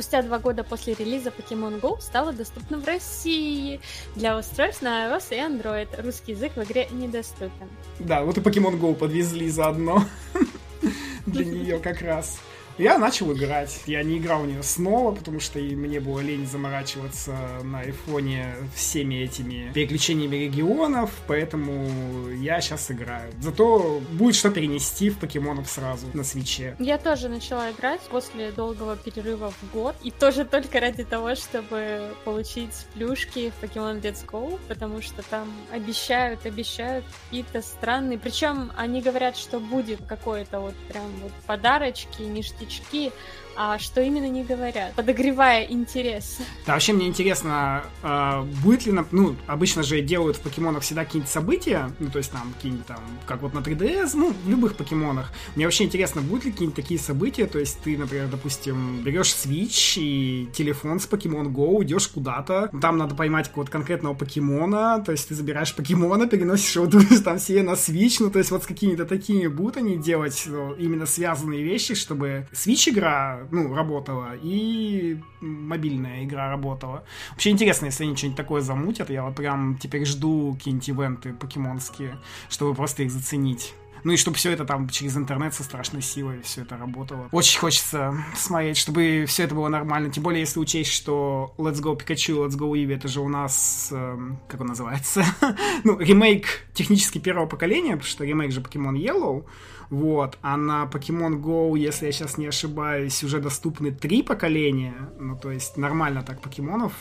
Спустя 0.00 0.22
два 0.22 0.38
года 0.38 0.64
после 0.64 0.94
релиза 0.94 1.28
Pokemon 1.28 1.78
Go 1.78 2.00
стала 2.00 2.32
доступна 2.32 2.78
в 2.78 2.86
России 2.86 3.82
для 4.16 4.38
устройств 4.38 4.80
на 4.80 5.04
iOS 5.04 5.24
и 5.30 5.34
Android. 5.34 5.88
Русский 6.02 6.32
язык 6.32 6.56
в 6.56 6.62
игре 6.62 6.88
недоступен. 6.90 7.68
Да, 7.98 8.22
вот 8.22 8.38
и 8.38 8.40
Pokemon 8.40 8.80
Go 8.80 8.94
подвезли 8.94 9.50
заодно. 9.50 10.02
Для 11.26 11.44
нее 11.44 11.78
как 11.80 12.00
раз. 12.00 12.40
Я 12.80 12.96
начал 12.96 13.30
играть. 13.34 13.82
Я 13.84 14.02
не 14.02 14.16
играл 14.16 14.44
в 14.44 14.46
нее 14.46 14.62
снова, 14.62 15.14
потому 15.14 15.38
что 15.38 15.58
и 15.58 15.76
мне 15.76 16.00
было 16.00 16.20
лень 16.20 16.46
заморачиваться 16.46 17.36
на 17.62 17.80
айфоне 17.80 18.54
всеми 18.74 19.16
этими 19.16 19.70
переключениями 19.74 20.36
регионов, 20.36 21.10
поэтому 21.26 22.30
я 22.30 22.58
сейчас 22.62 22.90
играю. 22.90 23.30
Зато 23.38 24.00
будет 24.12 24.34
что 24.34 24.50
перенести 24.50 25.10
в 25.10 25.18
покемонов 25.18 25.68
сразу 25.68 26.06
на 26.14 26.24
свече. 26.24 26.74
Я 26.78 26.96
тоже 26.96 27.28
начала 27.28 27.70
играть 27.70 28.00
после 28.08 28.50
долгого 28.50 28.96
перерыва 28.96 29.50
в 29.50 29.72
год, 29.74 29.94
и 30.02 30.10
тоже 30.10 30.46
только 30.46 30.80
ради 30.80 31.04
того, 31.04 31.34
чтобы 31.34 32.14
получить 32.24 32.86
плюшки 32.94 33.52
в 33.60 33.62
Pokemon 33.62 34.00
Let's 34.00 34.24
Go, 34.26 34.58
потому 34.68 35.02
что 35.02 35.22
там 35.22 35.52
обещают, 35.70 36.46
обещают 36.46 37.04
какие-то 37.26 37.60
странные... 37.60 38.18
Причем 38.18 38.72
они 38.74 39.02
говорят, 39.02 39.36
что 39.36 39.60
будет 39.60 40.00
какой-то 40.06 40.60
вот 40.60 40.74
прям 40.88 41.10
вот 41.22 41.32
подарочки, 41.46 42.22
ништячки, 42.70 43.12
а 43.62 43.78
что 43.78 44.00
именно 44.00 44.26
не 44.26 44.42
говорят, 44.42 44.94
подогревая 44.94 45.64
интерес. 45.64 46.38
Да, 46.64 46.72
вообще 46.72 46.94
мне 46.94 47.06
интересно, 47.06 47.84
а, 48.02 48.42
будет 48.62 48.86
ли, 48.86 48.98
ну, 49.10 49.36
обычно 49.46 49.82
же 49.82 50.00
делают 50.00 50.38
в 50.38 50.40
покемонах 50.40 50.82
всегда 50.82 51.04
какие-нибудь 51.04 51.30
события, 51.30 51.90
ну, 51.98 52.08
то 52.08 52.16
есть 52.16 52.32
там 52.32 52.54
какие-нибудь 52.54 52.86
там, 52.86 53.00
как 53.26 53.42
вот 53.42 53.52
на 53.52 53.58
3DS, 53.58 54.12
ну, 54.14 54.32
в 54.32 54.48
любых 54.48 54.76
покемонах. 54.76 55.30
Мне 55.56 55.66
вообще 55.66 55.84
интересно, 55.84 56.22
будут 56.22 56.46
ли 56.46 56.52
какие-нибудь 56.52 56.74
такие 56.74 56.98
события, 56.98 57.44
то 57.44 57.58
есть 57.58 57.78
ты, 57.80 57.98
например, 57.98 58.28
допустим, 58.28 59.02
берешь 59.02 59.34
Switch 59.34 60.00
и 60.00 60.48
телефон 60.54 60.98
с 60.98 61.06
Pokemon 61.06 61.52
Go, 61.52 61.84
идешь 61.84 62.08
куда-то, 62.08 62.70
там 62.80 62.96
надо 62.96 63.14
поймать 63.14 63.48
какого-то 63.48 63.70
конкретного 63.70 64.14
покемона, 64.14 65.02
то 65.04 65.12
есть 65.12 65.28
ты 65.28 65.34
забираешь 65.34 65.74
покемона, 65.74 66.26
переносишь 66.26 66.76
его 66.76 66.86
там 67.24 67.38
себе 67.38 67.62
на 67.62 67.72
Switch, 67.72 68.16
ну, 68.20 68.30
то 68.30 68.38
есть 68.38 68.50
вот 68.52 68.62
с 68.62 68.66
какими-то 68.66 69.04
такими 69.04 69.48
будут 69.48 69.76
они 69.76 69.98
делать 69.98 70.44
ну, 70.46 70.72
именно 70.76 71.04
связанные 71.04 71.62
вещи, 71.62 71.94
чтобы 71.94 72.46
Switch-игра, 72.54 73.49
ну, 73.50 73.74
работала, 73.74 74.34
и 74.40 75.20
мобильная 75.40 76.24
игра 76.24 76.50
работала. 76.50 77.04
Вообще 77.30 77.50
интересно, 77.50 77.86
если 77.86 78.04
они 78.04 78.16
что-нибудь 78.16 78.36
такое 78.36 78.60
замутят, 78.60 79.10
я 79.10 79.24
вот 79.24 79.34
прям 79.34 79.78
теперь 79.78 80.04
жду 80.04 80.54
какие-нибудь 80.54 80.88
ивенты 80.88 81.32
покемонские, 81.32 82.18
чтобы 82.48 82.74
просто 82.74 83.02
их 83.02 83.10
заценить. 83.10 83.74
Ну 84.04 84.12
и 84.12 84.16
чтобы 84.16 84.36
все 84.36 84.52
это 84.52 84.64
там 84.64 84.88
через 84.88 85.16
интернет 85.16 85.54
со 85.54 85.62
страшной 85.62 86.02
силой 86.02 86.40
все 86.42 86.62
это 86.62 86.76
работало. 86.76 87.28
Очень 87.32 87.60
хочется 87.60 88.14
смотреть, 88.34 88.76
чтобы 88.76 89.24
все 89.26 89.44
это 89.44 89.54
было 89.54 89.68
нормально. 89.68 90.10
Тем 90.10 90.22
более, 90.22 90.40
если 90.40 90.58
учесть, 90.58 90.92
что 90.92 91.54
Let's 91.58 91.82
Go 91.82 91.98
Pikachu, 91.98 92.46
Let's 92.46 92.56
Go 92.56 92.72
Eevee, 92.72 92.94
это 92.94 93.08
же 93.08 93.20
у 93.20 93.28
нас, 93.28 93.90
эм, 93.92 94.38
как 94.48 94.60
он 94.60 94.68
называется? 94.68 95.24
ну, 95.84 95.98
ремейк 95.98 96.66
технически 96.72 97.18
первого 97.18 97.46
поколения, 97.46 97.92
потому 97.92 98.08
что 98.08 98.24
ремейк 98.24 98.52
же 98.52 98.60
Pokemon 98.60 98.96
Yellow. 98.96 99.44
Вот, 99.90 100.38
а 100.40 100.56
на 100.56 100.84
Pokemon 100.84 101.40
Go, 101.42 101.76
если 101.76 102.06
я 102.06 102.12
сейчас 102.12 102.38
не 102.38 102.46
ошибаюсь, 102.46 103.24
уже 103.24 103.40
доступны 103.40 103.90
три 103.90 104.22
поколения. 104.22 104.94
Ну, 105.18 105.36
то 105.36 105.50
есть 105.50 105.76
нормально 105.76 106.22
так 106.22 106.40
покемонов. 106.40 106.92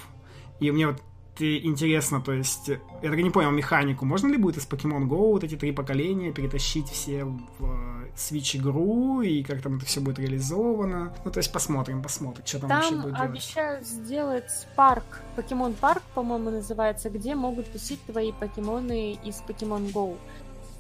И 0.60 0.72
мне 0.72 0.88
вот 0.88 1.02
и 1.42 1.66
интересно, 1.66 2.22
то 2.22 2.34
есть, 2.34 2.68
я 2.68 3.10
так 3.10 3.18
и 3.18 3.24
не 3.24 3.30
понял 3.30 3.52
механику. 3.52 4.06
Можно 4.06 4.28
ли 4.28 4.38
будет 4.38 4.58
из 4.58 4.68
Pokemon 4.68 5.08
Go 5.08 5.32
вот 5.32 5.44
эти 5.44 5.56
три 5.56 5.72
поколения 5.72 6.32
перетащить 6.32 6.90
все 6.90 7.24
в 7.24 7.40
э, 7.62 8.10
Switch 8.16 8.58
игру 8.58 9.22
и 9.22 9.44
как 9.44 9.62
там 9.62 9.78
это 9.78 9.86
все 9.86 10.02
будет 10.02 10.20
реализовано? 10.20 11.14
Ну, 11.24 11.32
то 11.32 11.40
есть, 11.40 11.52
посмотрим, 11.52 12.02
посмотрим, 12.02 12.46
что 12.46 12.60
там, 12.60 12.70
вообще 12.70 12.90
Там 12.90 13.02
будет 13.02 13.16
делать. 13.16 13.30
обещают 13.30 13.88
сделать 13.88 14.68
парк, 14.76 15.22
Покемон 15.36 15.74
парк, 15.74 16.04
по-моему, 16.14 16.50
называется, 16.50 17.10
где 17.10 17.36
могут 17.36 17.72
тусить 17.72 18.04
твои 18.06 18.32
покемоны 18.34 19.14
из 19.24 19.42
Pokemon 19.48 19.94
Go. 19.94 20.18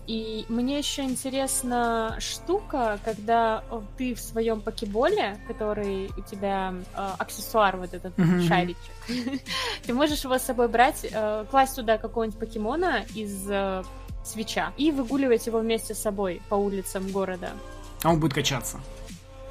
И 0.09 0.43
мне 0.49 0.79
еще 0.79 1.03
интересна 1.03 2.15
штука, 2.19 2.97
когда 3.05 3.63
э, 3.69 3.79
ты 3.95 4.15
в 4.15 4.19
своем 4.19 4.59
покеболе, 4.59 5.37
который 5.47 6.09
у 6.17 6.21
тебя 6.21 6.73
э, 6.95 7.09
аксессуар 7.19 7.77
вот 7.77 7.93
этот 7.93 8.17
Мгм. 8.17 8.41
шаричек, 8.41 8.79
ты 9.85 9.93
можешь 9.93 10.23
его 10.23 10.39
с 10.39 10.41
собой 10.41 10.67
брать, 10.67 11.05
э, 11.11 11.45
класть 11.51 11.75
туда 11.75 11.99
какого-нибудь 11.99 12.39
покемона 12.39 13.05
из 13.13 13.45
э, 13.51 13.83
свеча 14.25 14.73
и 14.77 14.89
выгуливать 14.91 15.45
его 15.45 15.59
вместе 15.59 15.93
с 15.93 15.99
собой 15.99 16.41
по 16.49 16.55
улицам 16.55 17.11
города 17.11 17.51
А 18.01 18.09
он 18.09 18.19
будет 18.19 18.33
качаться. 18.33 18.79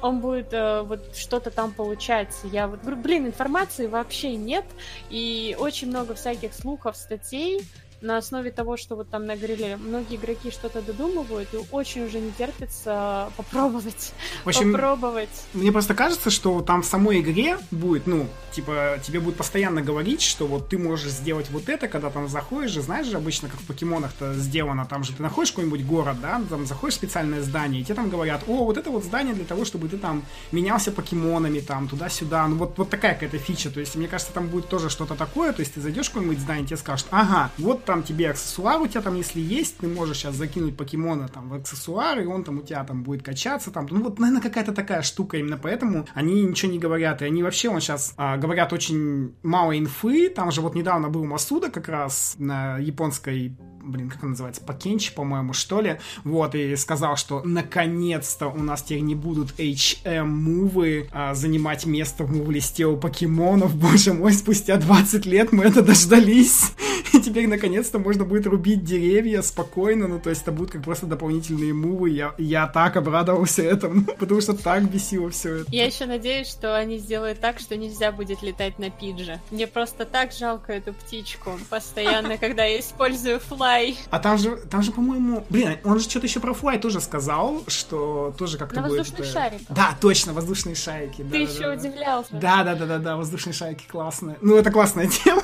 он 0.01 0.19
будет 0.19 0.51
э, 0.51 0.81
вот 0.81 1.15
что-то 1.15 1.51
там 1.51 1.71
получать. 1.71 2.35
Я 2.43 2.67
вот 2.67 2.81
говорю, 2.81 2.97
блин, 2.97 3.27
информации 3.27 3.87
вообще 3.87 4.35
нет, 4.35 4.65
и 5.09 5.55
очень 5.57 5.87
много 5.87 6.15
всяких 6.15 6.53
слухов, 6.53 6.97
статей, 6.97 7.61
на 8.01 8.17
основе 8.17 8.51
того, 8.51 8.77
что 8.77 8.95
вот 8.95 9.09
там 9.09 9.25
наговорили, 9.25 9.77
многие 9.79 10.15
игроки 10.15 10.51
что-то 10.51 10.81
додумывают, 10.81 11.53
и 11.53 11.57
очень 11.71 12.05
уже 12.05 12.19
не 12.19 12.31
терпится 12.31 13.31
попробовать. 13.37 14.13
В 14.43 14.49
общем, 14.49 14.71
попробовать. 14.71 15.29
Мне 15.53 15.71
просто 15.71 15.93
кажется, 15.93 16.29
что 16.29 16.61
там 16.61 16.81
в 16.81 16.85
самой 16.85 17.21
игре 17.21 17.57
будет, 17.71 18.07
ну, 18.07 18.27
типа, 18.51 18.99
тебе 19.03 19.19
будет 19.19 19.35
постоянно 19.35 19.81
говорить, 19.81 20.21
что 20.21 20.47
вот 20.47 20.69
ты 20.69 20.77
можешь 20.77 21.11
сделать 21.11 21.49
вот 21.49 21.69
это, 21.69 21.87
когда 21.87 22.09
там 22.09 22.27
заходишь 22.27 22.71
же, 22.71 22.81
знаешь 22.81 23.07
же, 23.07 23.17
обычно, 23.17 23.49
как 23.49 23.59
в 23.59 23.65
покемонах-то 23.65 24.33
сделано, 24.33 24.85
там 24.85 25.03
же 25.03 25.13
ты 25.13 25.21
находишь 25.21 25.51
какой-нибудь 25.51 25.85
город, 25.85 26.17
да, 26.21 26.41
там 26.49 26.65
заходишь 26.65 26.95
в 26.95 26.97
специальное 26.97 27.41
здание, 27.41 27.81
и 27.81 27.83
тебе 27.83 27.95
там 27.95 28.09
говорят, 28.09 28.43
о, 28.47 28.65
вот 28.65 28.77
это 28.77 28.89
вот 28.89 29.03
здание 29.03 29.33
для 29.33 29.45
того, 29.45 29.65
чтобы 29.65 29.87
ты 29.87 29.97
там 29.97 30.23
менялся 30.51 30.91
покемонами, 30.91 31.59
там, 31.59 31.87
туда-сюда, 31.87 32.47
ну, 32.47 32.55
вот, 32.55 32.77
вот 32.77 32.89
такая 32.89 33.13
какая-то 33.13 33.37
фича, 33.37 33.69
то 33.69 33.79
есть, 33.79 33.95
мне 33.95 34.07
кажется, 34.07 34.33
там 34.33 34.47
будет 34.47 34.69
тоже 34.69 34.89
что-то 34.89 35.15
такое, 35.15 35.53
то 35.53 35.61
есть, 35.61 35.73
ты 35.73 35.81
зайдешь 35.81 36.07
в 36.07 36.09
какое-нибудь 36.09 36.39
здание, 36.39 36.65
тебе 36.65 36.77
скажут, 36.77 37.07
ага, 37.11 37.51
вот 37.57 37.85
там 37.89 38.03
тебе 38.03 38.29
аксессуар 38.29 38.79
у 38.79 38.85
тебя 38.85 39.01
там, 39.01 39.15
если 39.15 39.41
есть, 39.41 39.77
ты 39.77 39.87
можешь 39.87 40.17
сейчас 40.17 40.35
закинуть 40.35 40.77
покемона 40.77 41.27
там 41.27 41.49
в 41.49 41.55
аксессуар, 41.55 42.19
и 42.19 42.25
он 42.27 42.43
там 42.43 42.59
у 42.59 42.61
тебя 42.61 42.83
там 42.83 43.01
будет 43.01 43.23
качаться, 43.23 43.71
там, 43.71 43.87
ну, 43.89 44.03
вот, 44.03 44.19
наверное, 44.19 44.43
какая-то 44.43 44.73
такая 44.73 45.01
штука, 45.01 45.37
именно 45.37 45.57
поэтому 45.57 46.07
они 46.13 46.43
ничего 46.43 46.71
не 46.71 46.77
говорят, 46.77 47.23
и 47.23 47.25
они 47.25 47.41
вообще, 47.41 47.67
он 47.67 47.81
сейчас 47.81 48.13
а, 48.15 48.37
говорят 48.37 48.73
очень 48.73 49.33
мало 49.41 49.75
инфы, 49.75 50.29
там 50.29 50.51
же 50.51 50.61
вот 50.61 50.75
недавно 50.75 51.09
был 51.09 51.25
Масуда 51.25 51.71
как 51.71 51.89
раз 51.89 52.35
на 52.37 52.77
японской 52.77 53.57
блин, 53.81 54.09
как 54.09 54.23
он 54.23 54.31
называется, 54.31 54.61
Покенчи, 54.61 55.13
по-моему, 55.13 55.53
что 55.53 55.81
ли, 55.81 55.99
вот, 56.23 56.55
и 56.55 56.75
сказал, 56.75 57.15
что 57.15 57.41
наконец-то 57.43 58.47
у 58.47 58.61
нас 58.61 58.83
теперь 58.83 59.01
не 59.01 59.15
будут 59.15 59.57
HM-мувы 59.57 61.09
а, 61.11 61.33
занимать 61.33 61.85
место 61.85 62.23
в 62.23 62.31
мув-листе 62.31 62.85
у 62.85 62.97
покемонов, 62.97 63.75
боже 63.79 64.13
мой, 64.13 64.33
спустя 64.33 64.77
20 64.77 65.25
лет 65.25 65.51
мы 65.51 65.63
это 65.63 65.81
дождались, 65.81 66.73
и 67.13 67.21
теперь 67.21 67.47
наконец-то 67.47 67.99
можно 67.99 68.25
будет 68.25 68.47
рубить 68.47 68.83
деревья 68.83 69.41
спокойно, 69.41 70.07
ну, 70.07 70.19
то 70.19 70.29
есть 70.29 70.43
это 70.43 70.51
будут 70.51 70.71
как 70.71 70.83
просто 70.83 71.05
дополнительные 71.05 71.73
мувы, 71.73 72.09
я, 72.11 72.33
я 72.37 72.67
так 72.67 72.97
обрадовался 72.97 73.63
этому, 73.63 74.03
потому 74.19 74.41
что 74.41 74.53
так 74.53 74.83
бесило 74.89 75.29
все 75.29 75.57
это. 75.57 75.71
Я 75.71 75.85
еще 75.85 76.05
надеюсь, 76.05 76.47
что 76.47 76.75
они 76.75 76.97
сделают 76.97 77.39
так, 77.39 77.59
что 77.59 77.75
нельзя 77.75 78.11
будет 78.11 78.41
летать 78.41 78.79
на 78.79 78.89
пидже. 78.89 79.39
Мне 79.51 79.67
просто 79.67 80.05
так 80.05 80.31
жалко 80.31 80.73
эту 80.73 80.93
птичку, 80.93 81.51
постоянно, 81.69 82.37
когда 82.39 82.63
я 82.63 82.79
использую 82.79 83.39
флай. 83.39 83.97
А 84.09 84.19
там 84.19 84.37
же, 84.37 84.57
там 84.69 84.81
же, 84.81 84.91
по-моему, 84.91 85.45
блин, 85.49 85.77
он 85.83 85.99
же 85.99 86.09
что-то 86.09 86.27
еще 86.27 86.39
про 86.39 86.53
Флай 86.53 86.79
тоже 86.79 87.01
сказал, 87.01 87.63
что 87.67 88.33
тоже 88.37 88.57
как-то 88.57 88.81
будет... 88.81 88.99
воздушных 88.99 89.27
э, 89.27 89.31
шариках. 89.31 89.67
Да, 89.69 89.97
точно, 89.99 90.33
воздушные 90.33 90.75
шарики. 90.75 91.23
Ты 91.23 91.37
еще 91.37 91.71
удивлялся. 91.71 92.29
Да, 92.31 92.63
да, 92.63 92.75
да, 92.75 92.85
да, 92.85 92.97
да, 92.97 93.17
воздушные 93.17 93.53
шарики 93.53 93.85
классные. 93.87 94.37
Ну, 94.41 94.57
это 94.57 94.71
классная 94.71 95.07
тема 95.07 95.43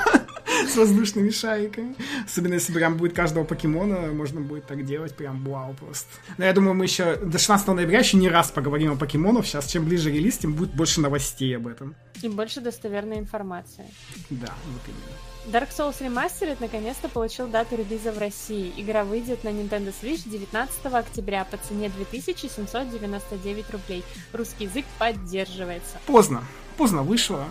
с 0.68 0.76
воздушными 0.76 1.30
шариками. 1.30 1.96
Особенно, 2.26 2.54
если 2.54 2.74
прям 2.74 2.98
будет 2.98 3.14
каждого 3.14 3.44
покемона, 3.44 4.12
можно 4.12 4.42
будет 4.42 4.66
так 4.66 4.86
делать, 4.86 5.16
прям 5.16 5.44
вау 5.44 5.74
просто. 5.74 6.10
Но 6.38 6.46
я 6.46 6.54
думаю, 6.54 6.74
мы 6.74 6.86
еще 6.86 7.16
до 7.16 7.38
16 7.38 7.68
ноября 7.68 8.00
еще 8.00 8.18
не 8.18 8.30
раз 8.30 8.52
поговорим 8.52 8.94
о 8.94 8.96
покемонах. 8.96 9.46
Сейчас, 9.46 9.68
чем 9.68 9.86
ближе 9.86 10.12
релиз, 10.12 10.38
тем 10.38 10.54
будет 10.54 10.74
больше 10.76 11.02
новостей 11.02 11.56
об 11.56 11.68
этом. 11.68 11.96
И 12.22 12.30
больше 12.30 12.62
достоверной 12.62 13.20
информации. 13.20 13.86
Да, 14.30 14.54
вот 14.72 14.82
именно. 14.88 15.16
Dark 15.48 15.70
Souls 15.70 16.00
Remastered 16.00 16.58
наконец-то 16.60 17.08
получил 17.08 17.48
дату 17.48 17.76
релиза 17.76 18.12
в 18.12 18.18
России. 18.18 18.74
Игра 18.78 19.04
выйдет 19.04 19.44
на 19.44 19.50
Nintendo 19.50 19.94
Switch 20.02 20.28
19 20.28 20.86
октября 20.86 21.46
по 21.46 21.58
цене 21.58 21.90
2799 21.90 23.70
рублей. 23.70 24.04
Русский 24.34 24.64
язык 24.64 24.86
поддерживается. 24.98 26.00
Поздно. 26.08 26.44
Поздно 26.78 27.04
вышло. 27.04 27.46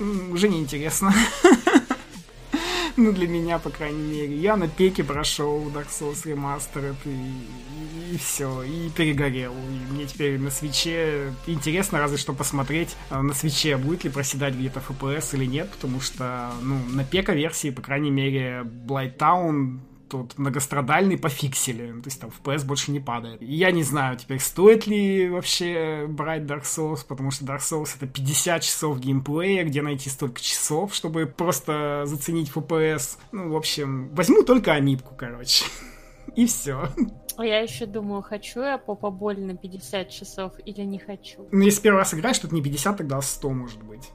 Уже 0.00 0.48
неинтересно. 0.48 1.12
Ну, 2.96 3.12
для 3.12 3.26
меня, 3.26 3.58
по 3.58 3.70
крайней 3.70 4.02
мере. 4.02 4.36
Я 4.36 4.56
на 4.56 4.68
пеке 4.68 5.02
прошел 5.02 5.68
Dark 5.70 5.88
Souls 5.88 6.24
Remastered 6.24 6.94
и, 7.04 8.14
и 8.14 8.18
все, 8.18 8.62
и 8.62 8.88
перегорел. 8.90 9.52
И 9.52 9.92
мне 9.92 10.06
теперь 10.06 10.38
на 10.38 10.50
свече 10.50 11.32
интересно 11.46 11.98
разве 11.98 12.18
что 12.18 12.32
посмотреть 12.32 12.96
а, 13.10 13.22
на 13.22 13.34
свече, 13.34 13.76
будет 13.76 14.04
ли 14.04 14.10
проседать 14.10 14.54
где-то 14.54 14.80
FPS 14.80 15.34
или 15.34 15.44
нет, 15.44 15.70
потому 15.70 16.00
что, 16.00 16.52
ну, 16.62 16.78
на 16.90 17.04
пека 17.04 17.32
версии, 17.32 17.70
по 17.70 17.82
крайней 17.82 18.10
мере, 18.10 18.62
Blight 18.62 19.16
Town 19.16 19.80
тут 20.08 20.38
многострадальный 20.38 21.18
пофиксили, 21.18 21.92
то 22.00 22.06
есть 22.06 22.20
там 22.20 22.30
FPS 22.30 22.64
больше 22.64 22.90
не 22.90 23.00
падает. 23.00 23.42
И 23.42 23.54
я 23.54 23.70
не 23.70 23.82
знаю 23.82 24.16
теперь, 24.16 24.40
стоит 24.40 24.86
ли 24.86 25.28
вообще 25.28 26.06
брать 26.08 26.42
Dark 26.42 26.62
Souls, 26.62 27.04
потому 27.06 27.30
что 27.30 27.44
Dark 27.44 27.60
Souls 27.60 27.90
это 27.96 28.06
50 28.06 28.62
часов 28.62 29.00
геймплея, 29.00 29.64
где 29.64 29.82
найти 29.82 30.10
столько 30.10 30.40
часов, 30.40 30.94
чтобы 30.94 31.26
просто 31.26 32.02
заценить 32.06 32.50
FPS. 32.50 33.18
Ну, 33.32 33.50
в 33.50 33.56
общем, 33.56 34.08
возьму 34.14 34.42
только 34.42 34.72
амипку, 34.72 35.14
короче. 35.16 35.64
И 36.36 36.46
все. 36.46 36.88
А 37.36 37.44
я 37.44 37.60
еще 37.60 37.86
думаю, 37.86 38.22
хочу 38.22 38.60
я 38.60 38.78
попа 38.78 39.10
боль 39.10 39.40
на 39.40 39.56
50 39.56 40.08
часов 40.08 40.52
или 40.64 40.82
не 40.82 40.98
хочу. 40.98 41.48
Ну, 41.50 41.62
если 41.62 41.82
первый 41.82 41.98
раз 41.98 42.14
играешь, 42.14 42.38
это 42.38 42.54
не 42.54 42.62
50, 42.62 42.96
тогда 42.96 43.20
100 43.20 43.50
может 43.50 43.82
быть. 43.82 44.10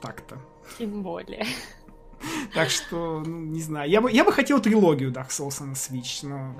Так-то. 0.00 0.38
Тем 0.78 1.02
более. 1.02 1.44
Так 2.54 2.70
что, 2.70 3.22
ну, 3.24 3.38
не 3.40 3.60
знаю. 3.60 3.90
Я 3.90 4.00
бы, 4.00 4.10
я 4.10 4.24
бы 4.24 4.32
хотел 4.32 4.60
трилогию 4.60 5.12
Dark 5.12 5.28
Souls 5.28 5.62
на 5.62 5.72
Switch, 5.72 6.26
но, 6.26 6.54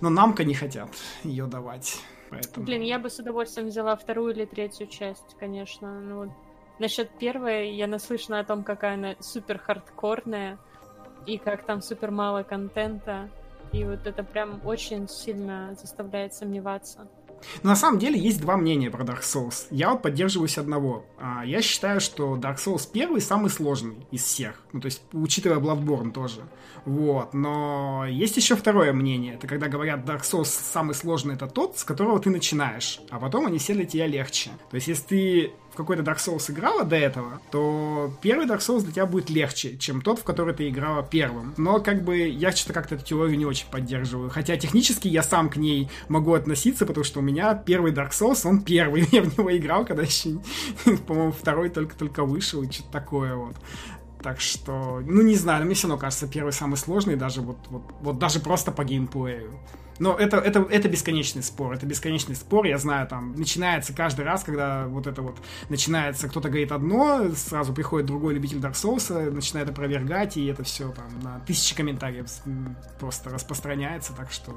но 0.00 0.10
намка 0.10 0.44
не 0.44 0.54
хотят 0.54 0.90
ее 1.22 1.46
давать. 1.46 2.00
Поэтому... 2.30 2.66
Блин, 2.66 2.82
я 2.82 2.98
бы 2.98 3.10
с 3.10 3.18
удовольствием 3.18 3.68
взяла 3.68 3.96
вторую 3.96 4.34
или 4.34 4.44
третью 4.44 4.86
часть, 4.86 5.36
конечно. 5.38 6.00
Ну. 6.00 6.34
Насчет 6.78 7.10
первой 7.18 7.72
я 7.74 7.86
наслышана 7.86 8.40
о 8.40 8.44
том, 8.44 8.62
какая 8.62 8.94
она 8.94 9.16
супер 9.20 9.58
хардкорная, 9.58 10.58
и 11.26 11.38
как 11.38 11.64
там 11.64 11.82
супер 11.82 12.10
мало 12.10 12.42
контента. 12.42 13.30
И 13.72 13.84
вот 13.84 14.06
это 14.06 14.22
прям 14.22 14.60
очень 14.64 15.08
сильно 15.08 15.74
заставляет 15.78 16.34
сомневаться. 16.34 17.08
Но 17.62 17.70
на 17.70 17.76
самом 17.76 17.98
деле 17.98 18.18
есть 18.18 18.40
два 18.40 18.56
мнения 18.56 18.90
про 18.90 19.04
Dark 19.04 19.22
Souls. 19.22 19.66
Я 19.70 19.90
вот 19.90 20.02
поддерживаюсь 20.02 20.58
одного. 20.58 21.04
А, 21.18 21.44
я 21.44 21.62
считаю, 21.62 22.00
что 22.00 22.36
Dark 22.36 22.56
Souls 22.56 22.88
первый 22.92 23.20
самый 23.20 23.50
сложный 23.50 23.96
из 24.10 24.22
всех. 24.22 24.62
Ну, 24.72 24.80
то 24.80 24.86
есть, 24.86 25.02
учитывая 25.12 25.58
Bloodborne 25.58 26.12
тоже. 26.12 26.42
Вот. 26.84 27.34
Но 27.34 28.04
есть 28.08 28.36
еще 28.36 28.56
второе 28.56 28.92
мнение. 28.92 29.34
Это 29.34 29.46
когда 29.46 29.68
говорят 29.68 30.00
Dark 30.00 30.22
Souls 30.22 30.46
самый 30.46 30.94
сложный, 30.94 31.34
это 31.34 31.46
тот, 31.46 31.78
с 31.78 31.84
которого 31.84 32.18
ты 32.20 32.30
начинаешь. 32.30 33.00
А 33.10 33.18
потом 33.18 33.46
они 33.46 33.58
все 33.58 33.74
для 33.74 33.84
тебя 33.84 34.06
легче. 34.06 34.50
То 34.70 34.76
есть, 34.76 34.88
если 34.88 35.04
ты 35.06 35.52
какой-то 35.78 36.02
Dark 36.02 36.18
Souls 36.18 36.50
играла 36.50 36.84
до 36.84 36.96
этого, 36.96 37.40
то 37.50 38.12
первый 38.20 38.46
Dark 38.46 38.58
Souls 38.58 38.82
для 38.82 38.92
тебя 38.92 39.06
будет 39.06 39.30
легче, 39.30 39.78
чем 39.78 40.02
тот, 40.02 40.18
в 40.18 40.24
который 40.24 40.52
ты 40.52 40.68
играла 40.68 41.02
первым. 41.02 41.54
Но 41.56 41.78
как 41.80 42.02
бы 42.02 42.18
я 42.18 42.52
что-то 42.52 42.72
как-то 42.72 42.96
эту 42.96 43.04
теорию 43.04 43.38
не 43.38 43.46
очень 43.46 43.66
поддерживаю. 43.70 44.28
Хотя 44.28 44.56
технически 44.56 45.06
я 45.08 45.22
сам 45.22 45.48
к 45.48 45.56
ней 45.56 45.88
могу 46.08 46.34
относиться, 46.34 46.84
потому 46.84 47.04
что 47.04 47.20
у 47.20 47.22
меня 47.22 47.54
первый 47.54 47.92
Dark 47.92 48.10
Souls, 48.10 48.46
он 48.46 48.62
первый. 48.62 49.08
Я 49.12 49.22
в 49.22 49.38
него 49.38 49.56
играл, 49.56 49.84
когда 49.84 50.02
еще, 50.02 50.40
по-моему, 51.06 51.32
второй 51.32 51.70
только-только 51.70 52.24
вышел 52.24 52.62
и 52.62 52.70
что-то 52.70 52.90
такое 52.90 53.36
вот. 53.36 53.54
Так 54.22 54.40
что, 54.40 55.00
ну 55.06 55.22
не 55.22 55.36
знаю, 55.36 55.64
мне 55.64 55.74
все 55.74 55.86
равно 55.86 56.00
кажется 56.00 56.26
первый 56.26 56.52
самый 56.52 56.76
сложный, 56.76 57.14
даже 57.14 57.40
вот, 57.40 57.58
вот, 57.70 57.82
вот 58.00 58.18
даже 58.18 58.40
просто 58.40 58.72
по 58.72 58.84
геймплею. 58.84 59.60
Но 59.98 60.14
это, 60.14 60.38
это, 60.38 60.66
это 60.70 60.88
бесконечный 60.88 61.42
спор, 61.42 61.74
это 61.74 61.86
бесконечный 61.86 62.34
спор, 62.34 62.66
я 62.66 62.78
знаю, 62.78 63.06
там, 63.06 63.34
начинается 63.36 63.92
каждый 63.92 64.24
раз, 64.24 64.44
когда 64.44 64.86
вот 64.86 65.06
это 65.06 65.22
вот 65.22 65.38
начинается, 65.68 66.28
кто-то 66.28 66.48
говорит 66.48 66.72
одно, 66.72 67.30
сразу 67.34 67.72
приходит 67.72 68.06
другой 68.06 68.34
любитель 68.34 68.58
Dark 68.58 68.74
Souls, 68.74 69.30
начинает 69.30 69.68
опровергать, 69.68 70.36
и 70.36 70.46
это 70.46 70.62
все 70.62 70.90
там 70.92 71.20
на 71.22 71.40
тысячи 71.40 71.74
комментариев 71.74 72.26
просто 72.98 73.30
распространяется, 73.30 74.12
так 74.12 74.30
что 74.30 74.54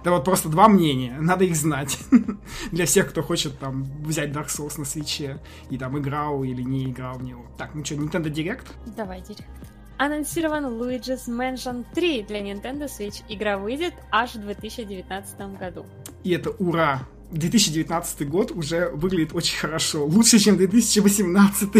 это 0.00 0.10
вот 0.10 0.24
просто 0.24 0.48
два 0.48 0.68
мнения, 0.68 1.16
надо 1.20 1.44
их 1.44 1.56
знать 1.56 1.98
для 2.72 2.86
всех, 2.86 3.10
кто 3.10 3.22
хочет 3.22 3.58
там 3.58 3.84
взять 4.02 4.30
Dark 4.30 4.46
Souls 4.46 4.78
на 4.78 4.84
свече 4.84 5.40
и 5.70 5.78
там 5.78 5.98
играл 5.98 6.44
или 6.44 6.62
не 6.62 6.90
играл 6.90 7.18
в 7.18 7.22
него. 7.22 7.46
Так, 7.58 7.74
ну 7.74 7.84
что, 7.84 7.94
Nintendo 7.94 8.32
Direct? 8.32 8.66
Давай, 8.96 9.20
Direct. 9.20 9.73
Анонсирован 9.96 10.66
Luigi's 10.66 11.28
Mansion 11.28 11.84
3 11.94 12.22
для 12.24 12.40
Nintendo 12.40 12.86
Switch. 12.86 13.22
Игра 13.28 13.58
выйдет 13.58 13.94
аж 14.10 14.34
в 14.34 14.40
2019 14.40 15.58
году. 15.58 15.86
И 16.24 16.32
это 16.32 16.50
ура! 16.50 17.06
2019 17.30 18.28
год 18.28 18.52
уже 18.52 18.90
выглядит 18.90 19.34
очень 19.34 19.58
хорошо. 19.58 20.04
Лучше, 20.04 20.38
чем 20.38 20.56
2018. 20.56 21.70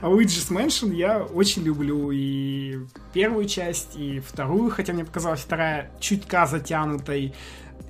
а 0.00 0.06
Luigi's 0.06 0.50
Mansion 0.50 0.94
я 0.94 1.22
очень 1.22 1.62
люблю. 1.62 2.10
И 2.12 2.78
первую 3.12 3.46
часть, 3.46 3.96
и 3.96 4.20
вторую, 4.20 4.70
хотя 4.70 4.92
мне 4.92 5.04
показалась 5.04 5.40
вторая 5.40 5.90
чутка 6.00 6.46
затянутой. 6.46 7.34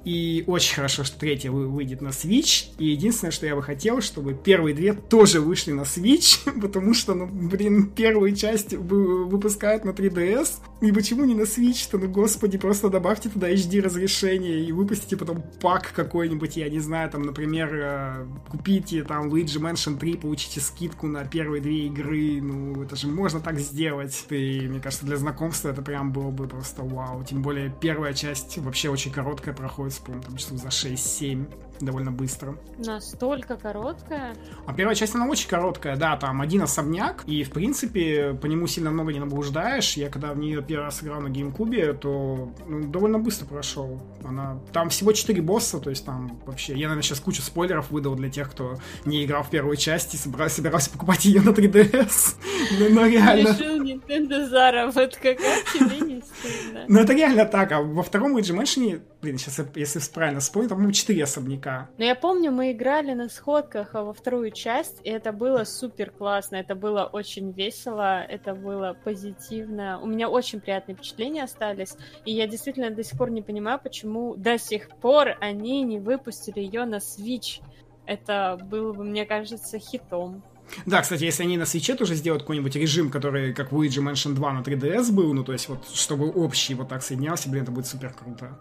И 0.09 0.43
очень 0.47 0.75
хорошо, 0.75 1.05
что 1.05 1.19
третья 1.19 1.51
выйдет 1.51 2.01
на 2.01 2.09
Switch. 2.09 2.69
И 2.79 2.87
единственное, 2.87 3.31
что 3.31 3.45
я 3.45 3.55
бы 3.55 3.63
хотел, 3.63 4.01
чтобы 4.01 4.33
первые 4.33 4.75
две 4.75 4.95
тоже 4.95 5.43
вышли 5.43 5.73
на 5.73 5.83
Switch, 5.83 6.39
потому 6.63 6.95
что, 6.95 7.13
ну, 7.13 7.27
блин, 7.27 7.91
первую 7.91 8.35
часть 8.35 8.73
выпускают 8.73 9.85
на 9.85 9.91
3DS. 9.91 10.61
И 10.81 10.93
почему 10.93 11.27
не 11.27 11.35
на 11.35 11.43
Switch-то? 11.43 11.99
Ну, 11.99 12.09
господи, 12.09 12.57
просто 12.57 12.89
добавьте 12.89 13.29
туда 13.29 13.53
HD 13.53 13.83
разрешение 13.83 14.65
и 14.65 14.73
выпустите 14.73 15.19
потом 15.19 15.45
пак 15.61 15.93
какой-нибудь, 15.93 16.57
я 16.57 16.71
не 16.71 16.81
знаю, 16.81 17.11
там, 17.11 17.25
например, 17.25 17.71
э, 17.75 18.27
купите 18.49 19.05
там 19.05 19.29
Luigi 19.29 19.61
Mansion 19.61 19.99
3, 19.99 20.17
получите 20.17 20.61
скидку 20.61 21.07
на 21.07 21.27
первые 21.27 21.61
две 21.61 21.87
игры. 21.87 22.41
Ну, 22.41 22.83
это 22.83 22.97
же 22.97 23.09
можно 23.09 23.41
так 23.41 23.59
сделать. 23.59 24.25
И, 24.31 24.69
мне 24.69 24.81
кажется, 24.81 25.05
для 25.05 25.19
знакомства 25.19 25.69
это 25.69 25.83
прям 25.83 26.13
было 26.13 26.31
бы 26.31 26.49
просто 26.49 26.83
вау. 26.83 27.23
Тем 27.25 27.43
более, 27.43 27.71
первая 27.79 28.15
часть 28.15 28.57
вообще 28.57 28.89
очень 28.89 29.13
короткая 29.13 29.55
проходит 29.55 29.98
по-моему, 30.01 30.25
там 30.25 30.37
часов 30.37 30.59
за 30.59 30.69
6-7 30.69 31.47
довольно 31.81 32.11
быстро. 32.11 32.57
Настолько 32.79 33.57
короткая? 33.57 34.35
А 34.67 34.73
первая 34.73 34.95
часть, 34.95 35.15
она 35.15 35.27
очень 35.27 35.49
короткая, 35.49 35.97
да, 35.97 36.17
там 36.17 36.41
один 36.41 36.63
особняк, 36.63 37.25
и, 37.27 37.43
в 37.45 37.51
принципе, 37.51 38.35
по 38.35 38.47
нему 38.47 38.67
сильно 38.67 38.91
много 38.91 39.13
не 39.13 39.21
наблуждаешь. 39.21 39.97
Я 39.97 40.11
когда 40.11 40.33
в 40.33 40.39
нее 40.39 40.63
первый 40.63 40.85
раз 40.85 41.03
играл 41.03 41.21
на 41.21 41.29
GameCube, 41.29 41.95
то 41.95 42.53
ну, 42.67 42.89
довольно 42.89 43.19
быстро 43.19 43.47
прошел. 43.47 44.01
Она... 44.25 44.61
Там 44.73 44.89
всего 44.91 45.13
4 45.13 45.41
босса, 45.43 45.79
то 45.79 45.91
есть 45.91 46.05
там 46.05 46.41
вообще... 46.47 46.73
Я, 46.75 46.89
наверное, 46.89 47.03
сейчас 47.03 47.21
кучу 47.21 47.43
спойлеров 47.43 47.91
выдал 47.91 48.15
для 48.15 48.31
тех, 48.31 48.51
кто 48.51 48.79
не 49.05 49.25
играл 49.25 49.43
в 49.43 49.51
первую 49.51 49.77
часть 49.77 50.15
и 50.15 50.17
собирался, 50.17 50.57
собирался 50.57 50.91
покупать 50.91 51.25
ее 51.25 51.41
на 51.41 51.51
3DS. 51.51 52.37
Но, 52.79 52.89
но 52.89 53.07
реально... 53.07 53.49
Решил 53.49 53.83
Nintendo 53.83 54.49
заработка, 54.49 55.35
как 55.35 55.65
тебе 55.73 56.01
не 56.01 56.23
стыдно? 56.23 56.85
Ну, 56.89 57.01
это 57.01 57.13
реально 57.13 57.45
так. 57.45 57.73
А 57.73 57.81
во 57.81 58.03
втором 58.03 58.37
Luigi 58.37 58.57
Mansion, 58.57 59.01
блин, 59.23 59.39
сейчас, 59.39 59.61
если 59.75 60.01
правильно 60.13 60.41
вспомню, 60.41 60.69
там, 60.69 60.83
ну, 60.83 60.91
4 60.91 61.23
особняка 61.23 61.68
пока. 61.69 61.89
Но 61.99 62.05
я 62.05 62.15
помню, 62.15 62.51
мы 62.51 62.73
играли 62.73 63.13
на 63.13 63.29
сходках 63.29 63.95
во 63.95 64.13
вторую 64.13 64.51
часть, 64.51 65.01
и 65.05 65.11
это 65.11 65.33
было 65.33 65.65
супер 65.65 66.11
классно, 66.11 66.57
это 66.57 66.75
было 66.75 67.05
очень 67.05 67.53
весело, 67.53 68.23
это 68.23 68.55
было 68.55 68.97
позитивно. 69.05 70.01
У 70.01 70.07
меня 70.07 70.29
очень 70.29 70.61
приятные 70.61 70.97
впечатления 70.97 71.45
остались, 71.45 71.97
и 72.25 72.33
я 72.33 72.47
действительно 72.47 72.91
до 72.91 73.05
сих 73.05 73.19
пор 73.19 73.31
не 73.31 73.43
понимаю, 73.43 73.79
почему 73.83 74.35
до 74.37 74.59
сих 74.59 74.89
пор 75.01 75.37
они 75.41 75.83
не 75.83 75.99
выпустили 75.99 76.61
ее 76.61 76.85
на 76.85 76.97
Switch. 76.97 77.61
Это 78.07 78.59
было 78.63 78.93
бы, 78.93 79.05
мне 79.05 79.27
кажется, 79.27 79.79
хитом. 79.79 80.43
Да, 80.85 81.01
кстати, 81.01 81.25
если 81.25 81.45
они 81.45 81.57
на 81.57 81.65
свече 81.65 81.95
тоже 81.95 82.15
сделают 82.15 82.43
какой-нибудь 82.43 82.77
режим, 82.77 83.11
который 83.11 83.55
как 83.55 83.73
Luigi 83.73 84.03
Mansion 84.03 84.35
2 84.35 84.53
на 84.53 84.61
3DS 84.61 85.13
был, 85.13 85.33
ну, 85.33 85.43
то 85.43 85.53
есть 85.53 85.69
вот, 85.69 85.89
чтобы 85.95 86.31
общий 86.31 86.75
вот 86.75 86.89
так 86.89 87.03
соединялся, 87.03 87.49
блин, 87.49 87.63
это 87.63 87.73
будет 87.73 87.87
супер 87.87 88.13
круто. 88.13 88.59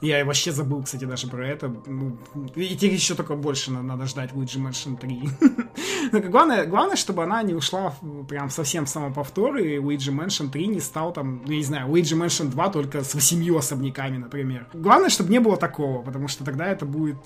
Я 0.00 0.24
вообще 0.24 0.50
забыл, 0.50 0.82
кстати, 0.82 1.04
даже 1.04 1.26
про 1.26 1.46
это. 1.46 1.68
Ну, 1.86 2.16
и 2.54 2.74
теперь 2.74 2.94
еще 2.94 3.14
только 3.14 3.34
больше 3.36 3.70
надо 3.70 4.06
ждать 4.06 4.32
Luigi 4.32 4.58
Mansion 4.58 4.98
3. 4.98 5.30
Но 6.12 6.20
главное, 6.20 6.66
главное, 6.66 6.96
чтобы 6.96 7.22
она 7.22 7.42
не 7.42 7.54
ушла 7.54 7.94
прям 8.28 8.50
совсем 8.50 8.86
в 8.86 8.88
самоповтор, 8.88 9.56
и 9.56 9.76
Luigi 9.76 10.12
Mansion 10.12 10.50
3 10.50 10.66
не 10.68 10.80
стал 10.80 11.12
там, 11.12 11.42
ну, 11.44 11.52
я 11.52 11.58
не 11.58 11.64
знаю, 11.64 11.88
Luigi 11.88 12.18
Mansion 12.18 12.48
2 12.48 12.68
только 12.70 13.04
с 13.04 13.14
восемью 13.14 13.56
особняками, 13.56 14.18
например. 14.18 14.66
Главное, 14.72 15.10
чтобы 15.10 15.30
не 15.30 15.40
было 15.40 15.56
такого, 15.56 16.02
потому 16.02 16.28
что 16.28 16.44
тогда 16.44 16.66
это 16.66 16.86
будет 16.86 17.16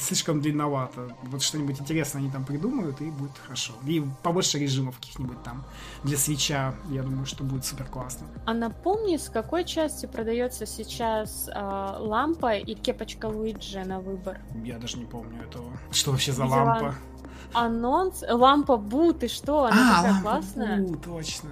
слишком 0.00 0.40
длинновато. 0.40 1.16
Вот 1.24 1.42
что-нибудь 1.42 1.80
интересное 1.80 2.22
они 2.22 2.30
там 2.30 2.44
придумают, 2.44 3.00
и 3.00 3.10
будет 3.10 3.32
хорошо. 3.42 3.72
И 3.86 4.02
побольше 4.22 4.58
режимов 4.58 4.96
каких-нибудь 4.96 5.42
там 5.42 5.64
для 6.02 6.16
свеча, 6.16 6.74
я 6.90 7.02
думаю, 7.02 7.26
что 7.26 7.44
будет 7.44 7.64
супер 7.64 7.86
классно. 7.86 8.26
А 8.46 8.54
напомни, 8.54 9.16
с 9.16 9.28
какой 9.28 9.64
части 9.64 10.06
продается 10.06 10.66
сейчас 10.66 11.48
э, 11.48 11.96
лампа 11.98 12.56
и 12.56 12.74
кепочка 12.74 13.26
Луиджи 13.26 13.84
на 13.84 14.00
выбор. 14.00 14.38
Я 14.62 14.78
даже 14.78 14.98
не 14.98 15.04
помню 15.04 15.42
этого. 15.42 15.66
Что 15.90 16.12
вообще 16.12 16.32
за 16.32 16.44
Видела 16.44 16.64
лампа? 16.64 16.94
Анонс, 17.54 18.22
лампа 18.28 18.76
Бу, 18.76 19.12
ты 19.12 19.28
что? 19.28 19.64
Она 19.64 20.00
а, 20.00 20.02
такая 20.02 20.22
лампа 20.22 20.22
классная. 20.22 20.80
Бу, 20.80 20.96
точно. 20.96 21.50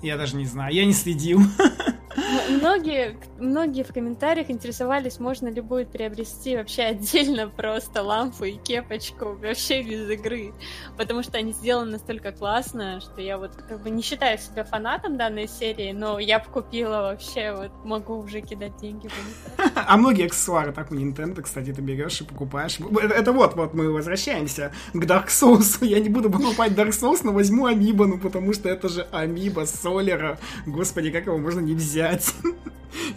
Я 0.00 0.16
даже 0.16 0.36
не 0.36 0.46
знаю, 0.46 0.74
я 0.74 0.84
не 0.84 0.92
следил. 0.92 1.40
Многие, 2.48 3.16
многие 3.38 3.82
в 3.82 3.92
комментариях 3.92 4.50
интересовались, 4.50 5.18
можно 5.18 5.48
ли 5.48 5.60
будет 5.60 5.90
приобрести 5.90 6.56
вообще 6.56 6.82
отдельно 6.82 7.48
просто 7.48 8.02
лампу 8.02 8.44
и 8.44 8.52
кепочку, 8.52 9.36
вообще 9.40 9.82
без 9.82 10.08
игры. 10.10 10.52
Потому 10.96 11.22
что 11.22 11.38
они 11.38 11.52
сделаны 11.52 11.92
настолько 11.92 12.32
классно, 12.32 13.00
что 13.00 13.20
я 13.20 13.38
вот 13.38 13.52
как 13.56 13.82
бы 13.82 13.90
не 13.90 14.02
считаю 14.02 14.38
себя 14.38 14.64
фанатом 14.64 15.16
данной 15.16 15.48
серии, 15.48 15.92
но 15.92 16.18
я 16.18 16.38
бы 16.38 16.46
купила 16.46 17.02
вообще, 17.02 17.52
вот 17.52 17.70
могу 17.84 18.18
уже 18.18 18.40
кидать 18.40 18.76
деньги 18.76 19.08
А 19.74 19.96
многие 19.96 20.26
аксессуары 20.26 20.72
так 20.72 20.90
у 20.90 20.94
Nintendo, 20.94 21.40
кстати, 21.42 21.72
ты 21.72 21.80
берешь 21.80 22.20
и 22.20 22.24
покупаешь. 22.24 22.78
Это 22.78 23.32
вот, 23.32 23.54
вот 23.54 23.74
мы 23.74 23.90
возвращаемся 23.90 24.72
к 24.92 25.04
Dark 25.04 25.28
Souls. 25.28 25.78
Я 25.84 26.00
не 26.00 26.08
буду 26.08 26.30
покупать 26.30 26.72
Dark 26.72 26.90
Souls, 26.90 27.20
но 27.22 27.32
возьму 27.32 27.66
Амибо, 27.66 28.06
ну 28.06 28.18
потому 28.18 28.52
что 28.52 28.68
это 28.68 28.88
же 28.88 29.06
Амибо 29.12 29.64
Солера. 29.64 30.38
Господи, 30.66 31.10
как 31.10 31.26
его 31.26 31.38
можно 31.38 31.60
не 31.60 31.74
взять? 31.74 32.01
Взять. 32.02 32.34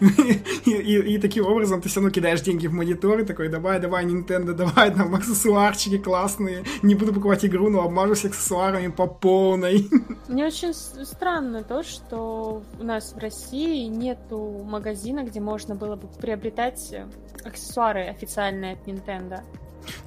и, 0.64 0.70
и, 0.70 1.14
и 1.14 1.18
таким 1.18 1.46
образом 1.46 1.80
ты 1.80 1.88
все 1.88 2.00
равно 2.00 2.10
кидаешь 2.10 2.40
деньги 2.40 2.66
в 2.66 2.72
монитор 2.72 3.20
и 3.20 3.24
такой, 3.24 3.48
давай, 3.48 3.78
давай, 3.80 4.04
Nintendo, 4.04 4.52
давай, 4.52 4.90
там 4.94 5.14
аксессуарчики 5.14 5.98
классные. 5.98 6.64
Не 6.82 6.94
буду 6.94 7.12
покупать 7.12 7.44
игру, 7.44 7.68
но 7.68 7.82
обмажусь 7.82 8.24
аксессуарами 8.24 8.88
по 8.88 9.06
полной. 9.06 9.88
Мне 10.28 10.46
очень 10.46 10.72
странно 10.72 11.62
то, 11.62 11.82
что 11.82 12.62
у 12.78 12.84
нас 12.84 13.12
в 13.12 13.18
России 13.18 13.86
нету 13.86 14.62
магазина, 14.64 15.24
где 15.24 15.40
можно 15.40 15.74
было 15.74 15.96
бы 15.96 16.08
приобретать 16.20 16.94
аксессуары 17.44 18.06
официальные 18.06 18.74
от 18.74 18.86
Nintendo. 18.86 19.40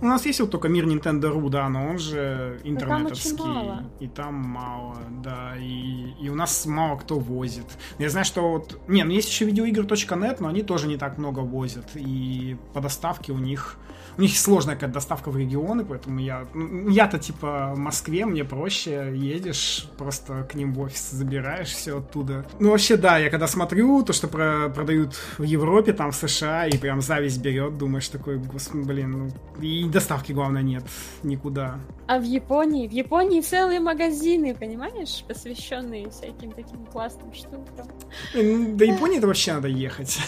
У 0.02 0.06
нас 0.06 0.26
есть 0.26 0.40
вот 0.40 0.52
только 0.52 0.68
мир 0.68 0.88
Nintendo.ru, 0.88 1.50
да, 1.50 1.70
но 1.70 1.90
он 1.90 2.00
же 2.00 2.60
интернетовский. 2.64 3.38
Там 3.38 3.48
мало. 3.48 3.84
И 4.00 4.08
там 4.08 4.34
мало, 4.34 4.98
да. 5.24 5.56
И, 5.58 6.14
и 6.22 6.30
у 6.30 6.36
нас 6.36 6.66
мало 6.66 6.98
кто 6.98 7.20
возит. 7.20 7.66
Я 7.98 8.10
знаю, 8.10 8.26
что 8.26 8.50
вот... 8.50 8.80
Не, 8.88 9.04
ну 9.04 9.12
есть 9.12 9.30
еще 9.30 9.46
видеоигр.нет, 9.46 10.40
но 10.40 10.48
они 10.48 10.64
тоже 10.64 10.88
не 10.88 10.98
так 10.98 11.18
много 11.18 11.40
возят. 11.40 11.86
И 11.96 12.58
по 12.74 12.82
доставке 12.82 13.32
у 13.32 13.38
них 13.38 13.78
у 14.20 14.22
них 14.22 14.38
сложная 14.38 14.76
какая-то 14.76 14.96
доставка 14.96 15.32
в 15.32 15.38
регионы, 15.38 15.86
поэтому 15.86 16.20
я... 16.20 16.46
Ну, 16.54 16.90
я-то, 16.90 17.18
типа, 17.18 17.72
в 17.74 17.80
Москве, 17.80 18.26
мне 18.26 18.44
проще, 18.44 19.14
едешь, 19.16 19.88
просто 19.98 20.44
к 20.44 20.56
ним 20.56 20.74
в 20.74 20.82
офис 20.82 21.12
забираешь 21.12 21.70
все 21.70 22.00
оттуда. 22.00 22.46
Ну, 22.60 22.72
вообще, 22.72 22.98
да, 22.98 23.18
я 23.18 23.30
когда 23.30 23.48
смотрю 23.48 24.04
то, 24.04 24.12
что 24.12 24.28
про 24.28 24.68
продают 24.70 25.16
в 25.38 25.44
Европе, 25.44 25.94
там, 25.94 26.12
в 26.12 26.16
США, 26.16 26.68
и 26.68 26.78
прям 26.78 27.00
зависть 27.00 27.42
берет, 27.42 27.78
думаешь 27.78 28.10
такой, 28.10 28.40
господи, 28.40 28.86
блин, 28.86 29.12
ну... 29.12 29.30
И 29.62 29.86
доставки, 29.86 30.34
главное, 30.34 30.64
нет 30.64 30.84
никуда. 31.24 31.80
А 32.08 32.20
в 32.20 32.24
Японии? 32.24 32.90
В 32.90 32.92
Японии 32.92 33.40
целые 33.40 33.80
магазины, 33.80 34.54
понимаешь, 34.54 35.24
посвященные 35.28 36.10
всяким 36.10 36.52
таким 36.52 36.86
классным 36.88 37.34
штукам. 37.34 37.88
До 38.34 38.84
Японии 38.84 39.18
это 39.18 39.28
вообще 39.28 39.54
надо 39.54 39.70
ехать. 39.70 40.20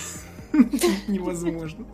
Невозможно. 1.07 1.85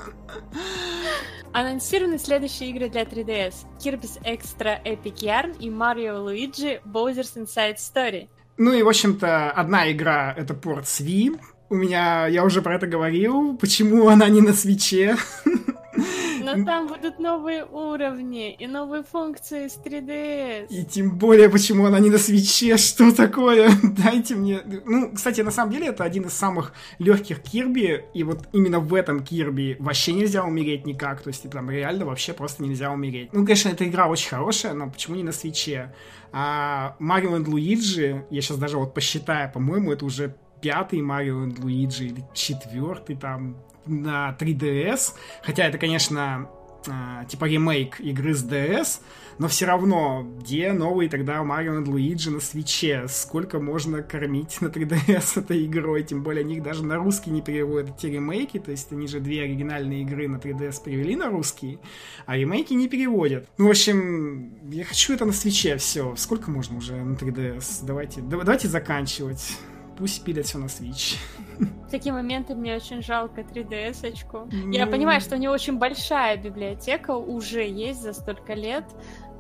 Анонсированы 1.53 2.19
следующие 2.19 2.69
игры 2.69 2.89
для 2.89 3.03
3DS. 3.03 3.65
Kirby's 3.79 4.21
Extra 4.23 4.81
Epic 4.83 5.21
Yarn 5.21 5.57
и 5.60 5.69
Mario 5.69 6.25
Luigi 6.25 6.79
Bowser's 6.86 7.36
Inside 7.36 7.77
Story. 7.77 8.27
Ну 8.57 8.73
и, 8.73 8.83
в 8.83 8.88
общем-то, 8.88 9.51
одна 9.51 9.91
игра— 9.91 10.33
это 10.38 10.53
порт 10.53 10.86
Wii. 10.86 11.39
У 11.69 11.75
меня, 11.75 12.27
я 12.27 12.43
уже 12.43 12.62
про 12.62 12.75
это 12.75 12.88
говорил, 12.88 13.57
почему 13.57 14.07
она 14.07 14.27
не 14.29 14.41
на 14.41 14.53
свече. 14.53 15.17
Но 16.55 16.65
там 16.65 16.88
будут 16.88 17.19
новые 17.19 17.65
уровни 17.65 18.53
и 18.53 18.67
новые 18.67 19.03
функции 19.03 19.67
с 19.67 19.77
3DS. 19.77 20.67
И 20.69 20.86
тем 20.86 21.17
более, 21.17 21.49
почему 21.49 21.86
она 21.86 21.99
не 21.99 22.10
на 22.10 22.17
свече, 22.17 22.77
что 22.77 23.12
такое? 23.12 23.69
Дайте 23.83 24.36
мне... 24.36 24.62
Ну, 24.86 25.12
кстати, 25.13 25.41
на 25.41 25.51
самом 25.51 25.71
деле, 25.71 25.88
это 25.88 26.03
один 26.03 26.23
из 26.23 26.33
самых 26.33 26.73
легких 26.99 27.41
Кирби, 27.41 28.05
и 28.13 28.23
вот 28.23 28.47
именно 28.53 28.79
в 28.79 28.93
этом 28.93 29.23
Кирби 29.23 29.75
вообще 29.79 30.13
нельзя 30.13 30.43
умереть 30.43 30.86
никак, 30.86 31.21
то 31.21 31.29
есть 31.29 31.49
там 31.49 31.69
реально 31.69 32.05
вообще 32.05 32.33
просто 32.33 32.63
нельзя 32.63 32.91
умереть. 32.91 33.33
Ну, 33.33 33.43
конечно, 33.43 33.69
эта 33.69 33.88
игра 33.88 34.07
очень 34.07 34.29
хорошая, 34.29 34.73
но 34.73 34.89
почему 34.89 35.15
не 35.15 35.23
на 35.23 35.31
свече? 35.31 35.93
А 36.31 36.95
Марио 36.99 37.38
и 37.38 37.45
Луиджи, 37.45 38.25
я 38.29 38.41
сейчас 38.41 38.57
даже 38.57 38.77
вот 38.77 38.93
посчитаю, 38.93 39.51
по-моему, 39.51 39.91
это 39.91 40.05
уже 40.05 40.36
пятый 40.62 41.01
Марио 41.01 41.45
и 41.45 41.60
Луиджи 41.60 42.05
или 42.05 42.23
четвертый 42.33 43.15
там 43.15 43.57
на 43.88 44.36
3DS, 44.39 45.13
хотя 45.43 45.65
это, 45.65 45.78
конечно, 45.78 46.50
э, 46.88 47.26
типа 47.28 47.45
ремейк 47.45 48.00
игры 48.00 48.34
с 48.34 48.43
DS, 48.43 49.02
но 49.39 49.47
все 49.47 49.65
равно, 49.65 50.26
где 50.39 50.73
новый 50.73 51.10
тогда 51.10 51.43
Марио 51.43 51.80
и 51.80 51.86
Луиджи 51.86 52.32
на 52.32 52.39
свече? 52.39 53.06
Сколько 53.08 53.60
можно 53.60 54.02
кормить 54.02 54.60
на 54.62 54.67
3DS 54.67 55.39
этой 55.41 55.65
игрой? 55.65 56.04
Тем 56.04 56.23
более, 56.23 56.43
они 56.43 56.60
даже 56.60 56.84
на 56.84 56.95
русский 56.95 57.30
не 57.30 57.41
переводят 57.41 57.95
эти 57.97 58.08
ремейки, 58.08 58.58
то 58.58 58.71
есть 58.71 58.91
они 58.91 59.08
же 59.08 59.19
две 59.19 59.43
оригинальные 59.43 60.02
игры 60.02 60.28
на 60.28 60.38
3DS 60.38 60.84
перевели 60.84 61.15
на 61.15 61.30
русский, 61.30 61.80
а 62.26 62.36
ремейки 62.36 62.73
не 62.73 62.88
переводят. 62.88 63.47
Ну, 63.58 63.67
в 63.67 63.69
общем, 63.69 64.54
я 64.71 64.84
хочу 64.84 65.13
это 65.13 65.26
на 65.26 65.34
свече, 65.34 65.78
все. 65.78 66.15
Сколько 66.15 66.50
можно 66.50 66.78
уже 66.78 66.95
на 66.95 67.13
3DS? 67.13 67.86
Давайте, 67.86 68.21
давайте 68.21 68.67
заканчивать 68.67 69.58
пусть 69.97 70.23
пилят 70.23 70.45
все 70.45 70.57
на 70.57 70.65
Switch. 70.65 71.17
В 71.60 71.89
такие 71.89 72.13
моменты 72.13 72.55
мне 72.55 72.75
очень 72.75 73.01
жалко 73.01 73.41
3DS-очку. 73.41 74.47
Ну... 74.51 74.71
Я 74.71 74.88
понимаю, 74.88 75.21
что 75.21 75.36
у 75.36 75.39
нее 75.39 75.49
очень 75.49 75.77
большая 75.77 76.38
библиотека 76.38 77.12
уже 77.12 77.67
есть 77.67 78.01
за 78.01 78.13
столько 78.13 78.53
лет, 78.53 78.86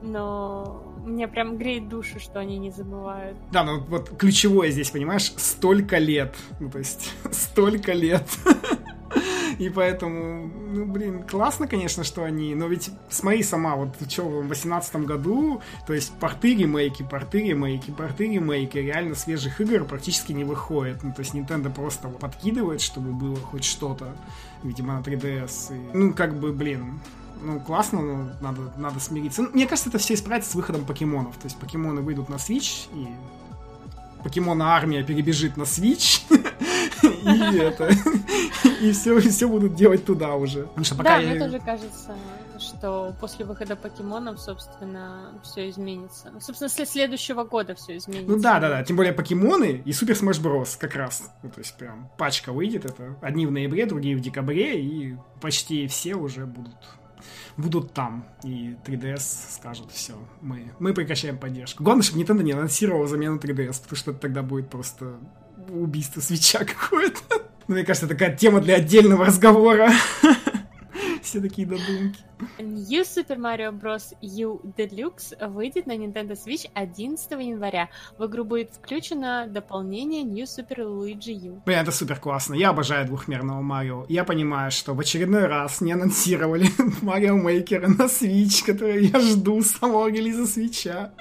но 0.01 0.83
мне 1.05 1.27
прям 1.27 1.57
греет 1.57 1.87
душу, 1.89 2.19
что 2.19 2.39
они 2.39 2.57
не 2.57 2.71
забывают. 2.71 3.37
Да, 3.51 3.63
ну 3.63 3.79
вот 3.81 4.17
ключевое 4.17 4.71
здесь, 4.71 4.89
понимаешь, 4.89 5.33
столько 5.37 5.97
лет. 5.97 6.35
Ну, 6.59 6.69
то 6.69 6.79
есть, 6.79 7.13
столько 7.31 7.93
лет. 7.93 8.25
И 9.57 9.69
поэтому, 9.69 10.47
ну, 10.71 10.85
блин, 10.85 11.23
классно, 11.23 11.67
конечно, 11.67 12.03
что 12.03 12.23
они... 12.23 12.53
Но 12.55 12.67
ведь 12.67 12.91
смотри 13.09 13.43
сама, 13.43 13.75
вот 13.75 13.95
что 14.09 14.23
в 14.23 14.47
2018 14.47 14.95
году, 14.97 15.61
то 15.85 15.93
есть 15.93 16.13
порты 16.19 16.55
ремейки, 16.55 17.03
порты 17.03 17.39
ремейки, 17.39 17.91
порты 17.91 18.25
ремейки, 18.25 18.77
реально 18.77 19.15
свежих 19.15 19.59
игр 19.61 19.85
практически 19.85 20.31
не 20.31 20.43
выходит. 20.43 21.03
Ну, 21.03 21.13
то 21.13 21.21
есть 21.21 21.33
Nintendo 21.33 21.73
просто 21.73 22.07
подкидывает, 22.07 22.81
чтобы 22.81 23.11
было 23.11 23.37
хоть 23.37 23.63
что-то, 23.63 24.15
видимо, 24.63 24.95
на 24.95 25.01
3DS. 25.01 25.75
И, 25.75 25.97
ну, 25.97 26.13
как 26.13 26.39
бы, 26.39 26.51
блин, 26.51 26.99
ну, 27.41 27.59
классно, 27.59 28.01
но 28.01 28.29
надо, 28.41 28.61
надо 28.77 28.99
смириться. 28.99 29.43
Ну, 29.43 29.49
мне 29.53 29.67
кажется, 29.67 29.89
это 29.89 29.97
все 29.97 30.13
исправится 30.13 30.51
с 30.51 30.55
выходом 30.55 30.85
покемонов. 30.85 31.35
То 31.37 31.45
есть 31.45 31.57
покемоны 31.57 32.01
выйдут 32.01 32.29
на 32.29 32.35
Switch, 32.35 32.87
и 32.93 33.07
покемона 34.23 34.75
армия 34.75 35.03
перебежит 35.03 35.57
на 35.57 35.63
Switch, 35.63 36.21
и 37.03 37.57
это, 37.57 37.89
и 38.81 38.91
все, 38.91 39.19
все 39.19 39.47
будут 39.47 39.75
делать 39.75 40.05
туда 40.05 40.35
уже. 40.35 40.63
Потому 40.63 40.85
что 40.85 40.95
пока 40.95 41.09
да, 41.09 41.17
я... 41.17 41.29
мне 41.31 41.39
тоже 41.39 41.59
кажется, 41.59 42.15
что 42.59 43.15
после 43.19 43.45
выхода 43.45 43.75
покемонов, 43.75 44.39
собственно, 44.39 45.39
все 45.43 45.69
изменится. 45.69 46.31
Собственно, 46.39 46.69
с 46.69 46.85
следующего 46.85 47.43
года 47.43 47.75
все 47.75 47.97
изменится. 47.97 48.31
Ну 48.31 48.39
да, 48.41 48.59
да, 48.59 48.69
да. 48.69 48.83
Тем 48.83 48.95
более 48.95 49.13
покемоны 49.13 49.81
и 49.83 49.93
Супер 49.93 50.15
Smash 50.15 50.41
Bros. 50.41 50.77
как 50.77 50.95
раз. 50.95 51.31
Ну, 51.43 51.49
то 51.49 51.59
есть 51.59 51.75
прям 51.77 52.09
пачка 52.17 52.51
выйдет. 52.51 52.85
Это 52.85 53.17
одни 53.21 53.45
в 53.45 53.51
ноябре, 53.51 53.85
другие 53.85 54.15
в 54.15 54.21
декабре, 54.21 54.81
и 54.81 55.15
почти 55.41 55.87
все 55.87 56.15
уже 56.15 56.45
будут 56.45 56.75
будут 57.57 57.93
там. 57.93 58.25
И 58.43 58.75
3DS 58.85 59.55
скажут, 59.55 59.91
все, 59.91 60.13
мы, 60.41 60.73
мы 60.79 60.93
прекращаем 60.93 61.37
поддержку. 61.37 61.83
Главное, 61.83 62.03
чтобы 62.03 62.21
Nintendo 62.21 62.43
не 62.43 62.51
анонсировала 62.51 63.07
замену 63.07 63.37
3DS, 63.37 63.81
потому 63.81 63.97
что 63.97 64.13
тогда 64.13 64.43
будет 64.43 64.69
просто 64.69 65.17
убийство 65.69 66.21
свеча 66.21 66.59
какое-то. 66.65 67.46
Ну, 67.67 67.75
мне 67.75 67.83
кажется, 67.83 68.07
такая 68.07 68.33
тема 68.33 68.61
для 68.61 68.75
отдельного 68.75 69.25
разговора. 69.25 69.91
Все 71.27 71.41
такие 71.41 71.67
додумки. 71.67 72.21
New 72.59 73.03
Super 73.03 73.37
Mario 73.37 73.71
Bros. 73.71 74.15
U 74.21 74.61
Deluxe 74.77 75.33
выйдет 75.49 75.87
на 75.87 75.97
Nintendo 75.97 76.37
Switch 76.37 76.69
11 76.73 77.31
января. 77.31 77.89
В 78.17 78.25
игру 78.27 78.45
будет 78.45 78.71
включено 78.71 79.45
дополнение 79.47 80.23
New 80.23 80.45
Super 80.45 80.85
Luigi 80.85 81.33
U. 81.33 81.61
Блин, 81.65 81.79
это 81.79 81.91
супер 81.91 82.17
классно. 82.19 82.53
Я 82.53 82.69
обожаю 82.69 83.05
двухмерного 83.07 83.61
Марио. 83.61 84.05
Я 84.07 84.23
понимаю, 84.23 84.71
что 84.71 84.93
в 84.93 84.99
очередной 85.01 85.47
раз 85.47 85.81
не 85.81 85.91
анонсировали 85.91 86.67
Марио 87.01 87.35
Мейкера 87.35 87.87
на 87.87 88.05
Switch, 88.05 88.65
который 88.65 89.07
я 89.07 89.19
жду 89.19 89.61
с 89.61 89.71
самого 89.71 90.07
релиза 90.09 90.47
Свича. 90.47 91.11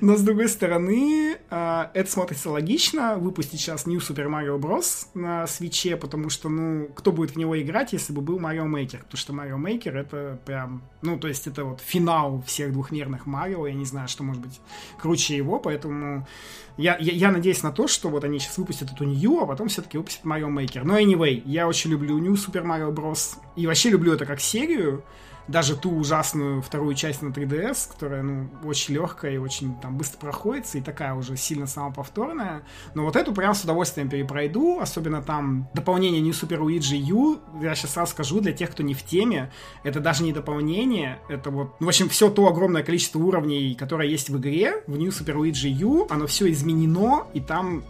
Но 0.00 0.16
с 0.16 0.22
другой 0.22 0.48
стороны, 0.48 1.36
а, 1.50 1.90
это 1.94 2.10
смотрится 2.10 2.50
логично, 2.50 3.16
выпустить 3.16 3.60
сейчас 3.60 3.86
New 3.86 4.00
Super 4.00 4.26
Mario 4.26 4.58
Bros. 4.58 5.06
на 5.14 5.46
свече, 5.46 5.96
потому 5.96 6.30
что, 6.30 6.48
ну, 6.48 6.88
кто 6.94 7.12
будет 7.12 7.32
в 7.32 7.36
него 7.36 7.60
играть, 7.60 7.92
если 7.92 8.12
бы 8.12 8.20
был 8.20 8.38
Марио 8.40 8.64
Мейкер? 8.64 9.00
Потому 9.00 9.18
что 9.18 9.32
Марио 9.44 9.58
Мейкер 9.58 9.94
это 9.94 10.38
прям, 10.46 10.82
ну, 11.02 11.18
то 11.18 11.28
есть 11.28 11.46
это 11.46 11.64
вот 11.64 11.80
финал 11.80 12.42
всех 12.46 12.72
двухмерных 12.72 13.26
Марио, 13.26 13.66
я 13.66 13.74
не 13.74 13.84
знаю, 13.84 14.08
что 14.08 14.24
может 14.24 14.40
быть 14.40 14.58
круче 14.98 15.36
его, 15.36 15.58
поэтому 15.58 16.26
я, 16.78 16.96
я, 16.98 17.12
я 17.12 17.30
надеюсь 17.30 17.62
на 17.62 17.70
то, 17.70 17.86
что 17.86 18.08
вот 18.08 18.24
они 18.24 18.38
сейчас 18.38 18.56
выпустят 18.56 18.90
эту 18.90 19.04
New, 19.04 19.38
а 19.40 19.46
потом 19.46 19.68
все-таки 19.68 19.98
выпустят 19.98 20.24
Марио 20.24 20.48
Мейкер. 20.48 20.84
Но 20.84 20.98
anyway, 20.98 21.42
я 21.44 21.68
очень 21.68 21.90
люблю 21.90 22.16
New 22.16 22.32
Super 22.34 22.64
Mario 22.64 22.90
Bros. 22.90 23.36
И 23.54 23.66
вообще 23.66 23.90
люблю 23.90 24.14
это 24.14 24.24
как 24.24 24.40
серию, 24.40 25.04
даже 25.48 25.76
ту 25.76 25.90
ужасную 25.96 26.62
вторую 26.62 26.94
часть 26.94 27.22
на 27.22 27.28
3DS, 27.28 27.90
которая, 27.92 28.22
ну, 28.22 28.48
очень 28.64 28.94
легкая 28.94 29.32
и 29.32 29.36
очень 29.36 29.74
там 29.80 29.96
быстро 29.96 30.18
проходится, 30.18 30.78
и 30.78 30.80
такая 30.80 31.14
уже 31.14 31.36
сильно 31.36 31.66
самоповторная. 31.66 32.62
Но 32.94 33.04
вот 33.04 33.16
эту 33.16 33.32
прям 33.32 33.54
с 33.54 33.62
удовольствием 33.62 34.08
перепройду, 34.08 34.78
особенно 34.80 35.22
там 35.22 35.68
дополнение 35.74 36.20
New 36.20 36.32
Super 36.32 36.60
Luigi 36.60 36.96
U, 36.96 37.38
я 37.60 37.74
сейчас 37.74 37.92
сразу 37.92 38.12
скажу, 38.12 38.40
для 38.40 38.52
тех, 38.52 38.70
кто 38.70 38.82
не 38.82 38.94
в 38.94 39.02
теме, 39.02 39.50
это 39.82 40.00
даже 40.00 40.22
не 40.22 40.32
дополнение, 40.32 41.18
это 41.28 41.50
вот, 41.50 41.80
ну, 41.80 41.86
в 41.86 41.88
общем, 41.88 42.08
все 42.08 42.30
то 42.30 42.46
огромное 42.48 42.82
количество 42.82 43.18
уровней, 43.18 43.74
которое 43.74 44.08
есть 44.08 44.30
в 44.30 44.38
игре, 44.38 44.82
в 44.86 44.96
New 44.96 45.10
Super 45.10 45.36
Luigi 45.36 45.68
U, 45.68 46.06
оно 46.10 46.26
все 46.26 46.50
изменено, 46.50 47.26
и 47.34 47.40
там 47.40 47.84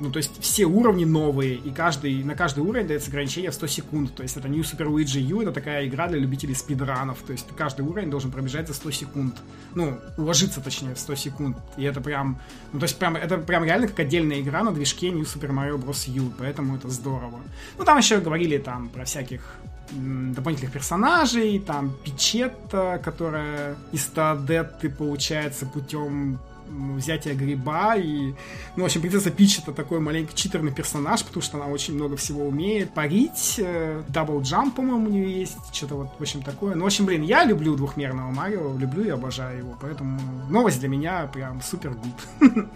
ну, 0.00 0.10
то 0.10 0.18
есть 0.18 0.40
все 0.40 0.64
уровни 0.64 1.04
новые, 1.04 1.54
и 1.54 1.70
каждый, 1.70 2.22
на 2.22 2.34
каждый 2.34 2.60
уровень 2.60 2.86
дается 2.86 3.10
ограничение 3.10 3.50
в 3.50 3.54
100 3.54 3.66
секунд. 3.66 4.14
То 4.14 4.22
есть 4.22 4.36
это 4.36 4.48
New 4.48 4.62
Super 4.62 4.86
Luigi 4.86 5.20
U, 5.20 5.40
это 5.42 5.52
такая 5.52 5.86
игра 5.86 6.08
для 6.08 6.18
любителей 6.18 6.54
спидранов. 6.54 7.18
То 7.26 7.32
есть 7.32 7.46
каждый 7.56 7.82
уровень 7.82 8.10
должен 8.10 8.30
пробежать 8.30 8.68
за 8.68 8.74
100 8.74 8.90
секунд. 8.90 9.36
Ну, 9.74 9.98
уложиться, 10.16 10.60
точнее, 10.60 10.94
в 10.94 10.98
100 10.98 11.14
секунд. 11.16 11.56
И 11.76 11.84
это 11.84 12.00
прям, 12.00 12.38
ну, 12.72 12.78
то 12.78 12.84
есть 12.84 12.96
прям, 12.98 13.16
это 13.16 13.38
прям 13.38 13.64
реально 13.64 13.88
как 13.88 14.00
отдельная 14.00 14.40
игра 14.40 14.62
на 14.62 14.72
движке 14.72 15.10
New 15.10 15.24
Super 15.24 15.50
Mario 15.50 15.82
Bros. 15.82 16.08
U, 16.08 16.32
поэтому 16.38 16.76
это 16.76 16.88
здорово. 16.88 17.40
Ну, 17.76 17.84
там 17.84 17.98
еще 17.98 18.18
говорили 18.20 18.58
там 18.58 18.88
про 18.88 19.04
всяких 19.04 19.42
дополнительных 19.90 20.72
персонажей, 20.72 21.58
там 21.60 21.94
Пичетта, 22.04 23.00
которая 23.02 23.76
из 23.92 24.04
Тадетты 24.04 24.90
получается 24.90 25.66
путем 25.66 26.38
взятия 26.68 27.34
гриба 27.34 27.96
и... 27.96 28.34
Ну, 28.76 28.82
в 28.82 28.86
общем, 28.86 29.00
принцесса 29.00 29.30
Пич 29.30 29.58
это 29.58 29.72
такой 29.72 30.00
маленький 30.00 30.34
читерный 30.34 30.72
персонаж, 30.72 31.24
потому 31.24 31.42
что 31.42 31.56
она 31.58 31.66
очень 31.66 31.94
много 31.94 32.16
всего 32.16 32.46
умеет. 32.46 32.92
Парить, 32.94 33.60
double 34.08 34.40
jump, 34.42 34.76
по-моему, 34.76 35.06
у 35.06 35.10
нее 35.10 35.40
есть, 35.40 35.56
что-то 35.72 35.96
вот, 35.96 36.08
в 36.18 36.22
общем, 36.22 36.42
такое. 36.42 36.74
Ну, 36.74 36.84
в 36.84 36.86
общем, 36.86 37.06
блин, 37.06 37.22
я 37.22 37.44
люблю 37.44 37.76
двухмерного 37.76 38.30
Марио, 38.30 38.76
люблю 38.76 39.04
и 39.04 39.08
обожаю 39.08 39.58
его, 39.58 39.78
поэтому 39.80 40.20
новость 40.48 40.80
для 40.80 40.88
меня 40.88 41.26
прям 41.32 41.60
супер 41.62 41.90
good. 41.90 42.68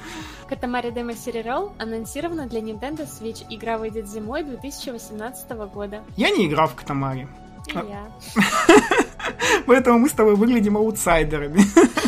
Katamari 0.48 0.90
Damacy 0.90 1.16
Reroll 1.16 1.72
анонсирована 1.78 2.46
для 2.46 2.60
Nintendo 2.60 3.08
Switch. 3.08 3.44
Игра 3.48 3.78
выйдет 3.78 4.08
зимой 4.08 4.42
2018 4.44 5.50
года. 5.72 6.02
Я 6.16 6.30
не 6.30 6.46
играл 6.46 6.68
в 6.68 6.74
Katamari. 6.74 7.26
И 7.68 7.72
я. 7.74 8.06
Поэтому 9.66 9.98
мы 9.98 10.08
с 10.08 10.12
тобой 10.12 10.34
выглядим 10.34 10.76
аутсайдерами. 10.76 11.62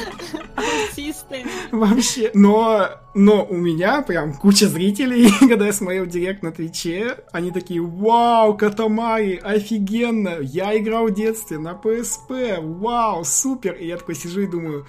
Аутистами. 0.57 1.47
Вообще. 1.73 2.31
Но, 2.35 2.88
но 3.14 3.45
у 3.45 3.57
меня 3.57 4.03
прям 4.03 4.35
куча 4.35 4.69
зрителей, 4.69 5.29
когда 5.49 5.67
я 5.67 5.73
смотрел 5.73 6.07
директ 6.07 6.43
на 6.43 6.53
Твиче, 6.53 7.19
они 7.33 7.51
такие, 7.51 7.81
вау, 7.81 8.57
Катамари, 8.57 9.40
офигенно, 9.43 10.38
я 10.40 10.77
играл 10.77 11.07
в 11.07 11.14
детстве 11.14 11.59
на 11.59 11.73
PSP, 11.73 12.61
вау, 12.61 13.25
супер. 13.25 13.75
И 13.75 13.87
я 13.87 13.97
такой 13.97 14.14
сижу 14.14 14.43
и 14.43 14.47
думаю, 14.47 14.87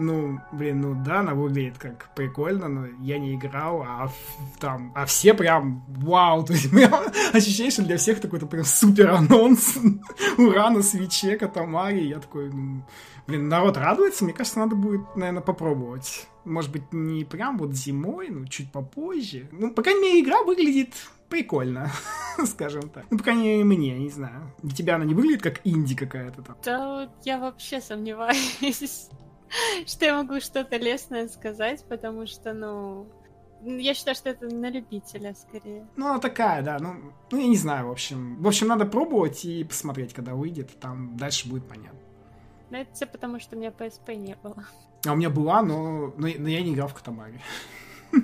ну, 0.00 0.40
блин, 0.52 0.80
ну 0.80 0.94
да, 1.04 1.20
она 1.20 1.34
выглядит 1.34 1.78
как 1.78 2.14
прикольно, 2.14 2.68
но 2.68 2.86
я 3.02 3.18
не 3.18 3.34
играл, 3.34 3.82
а 3.82 4.10
там, 4.58 4.92
а 4.94 5.04
все 5.04 5.34
прям 5.34 5.84
вау, 5.88 6.42
то 6.46 6.54
есть 6.54 6.72
меня 6.72 6.90
ощущение, 7.32 7.70
что 7.70 7.82
для 7.82 7.98
всех 7.98 8.20
такой-то 8.20 8.46
прям 8.46 8.64
супер 8.64 9.10
анонс, 9.10 9.76
ура 10.38 10.70
на 10.70 10.82
свече, 10.82 11.36
Катамари, 11.36 12.06
я 12.06 12.18
такой, 12.18 12.50
ну, 12.50 12.82
блин, 13.30 13.48
народ 13.48 13.76
радуется, 13.76 14.24
мне 14.24 14.32
кажется, 14.32 14.58
надо 14.58 14.74
будет, 14.74 15.14
наверное, 15.14 15.40
попробовать. 15.40 16.26
Может 16.44 16.72
быть, 16.72 16.92
не 16.92 17.24
прям 17.24 17.58
вот 17.58 17.72
зимой, 17.72 18.28
но 18.28 18.44
чуть 18.46 18.72
попозже. 18.72 19.48
Ну, 19.52 19.72
по 19.72 19.82
крайней 19.82 20.00
мере, 20.00 20.20
игра 20.20 20.42
выглядит 20.42 20.94
прикольно, 21.28 21.90
скажем 22.44 22.88
так. 22.88 23.04
Ну, 23.08 23.18
по 23.18 23.24
крайней 23.24 23.44
мере, 23.44 23.64
мне, 23.64 23.98
не 23.98 24.10
знаю. 24.10 24.52
Для 24.62 24.74
тебя 24.74 24.96
она 24.96 25.04
не 25.04 25.14
выглядит 25.14 25.42
как 25.42 25.60
инди 25.64 25.94
какая-то 25.94 26.42
там? 26.42 26.56
Да, 26.64 27.08
я 27.24 27.38
вообще 27.38 27.80
сомневаюсь. 27.80 28.58
что 29.86 30.04
я 30.04 30.16
могу 30.16 30.40
что-то 30.40 30.76
лестное 30.76 31.28
сказать, 31.28 31.84
потому 31.88 32.26
что, 32.26 32.52
ну, 32.52 33.06
я 33.64 33.94
считаю, 33.94 34.16
что 34.16 34.30
это 34.30 34.46
на 34.46 34.70
любителя 34.70 35.34
скорее. 35.34 35.86
Ну, 35.94 36.06
она 36.08 36.18
такая, 36.18 36.62
да. 36.62 36.78
Ну, 36.80 37.12
ну, 37.30 37.38
я 37.38 37.46
не 37.46 37.56
знаю, 37.56 37.86
в 37.86 37.92
общем. 37.92 38.42
В 38.42 38.48
общем, 38.48 38.66
надо 38.66 38.86
пробовать 38.86 39.44
и 39.44 39.62
посмотреть, 39.62 40.14
когда 40.14 40.34
выйдет. 40.34 40.80
Там 40.80 41.16
дальше 41.16 41.48
будет 41.48 41.68
понятно. 41.68 42.00
Ну, 42.70 42.78
это 42.78 42.94
все 42.94 43.06
потому, 43.06 43.40
что 43.40 43.56
у 43.56 43.58
меня 43.58 43.70
PSP 43.70 44.14
не 44.14 44.36
было. 44.36 44.64
А 45.06 45.12
у 45.12 45.16
меня 45.16 45.30
была, 45.30 45.62
но, 45.62 46.12
но, 46.16 46.28
но 46.38 46.48
я 46.48 46.62
не 46.62 46.72
играл 46.72 46.88
в 46.88 46.94
Катамари. 46.94 47.40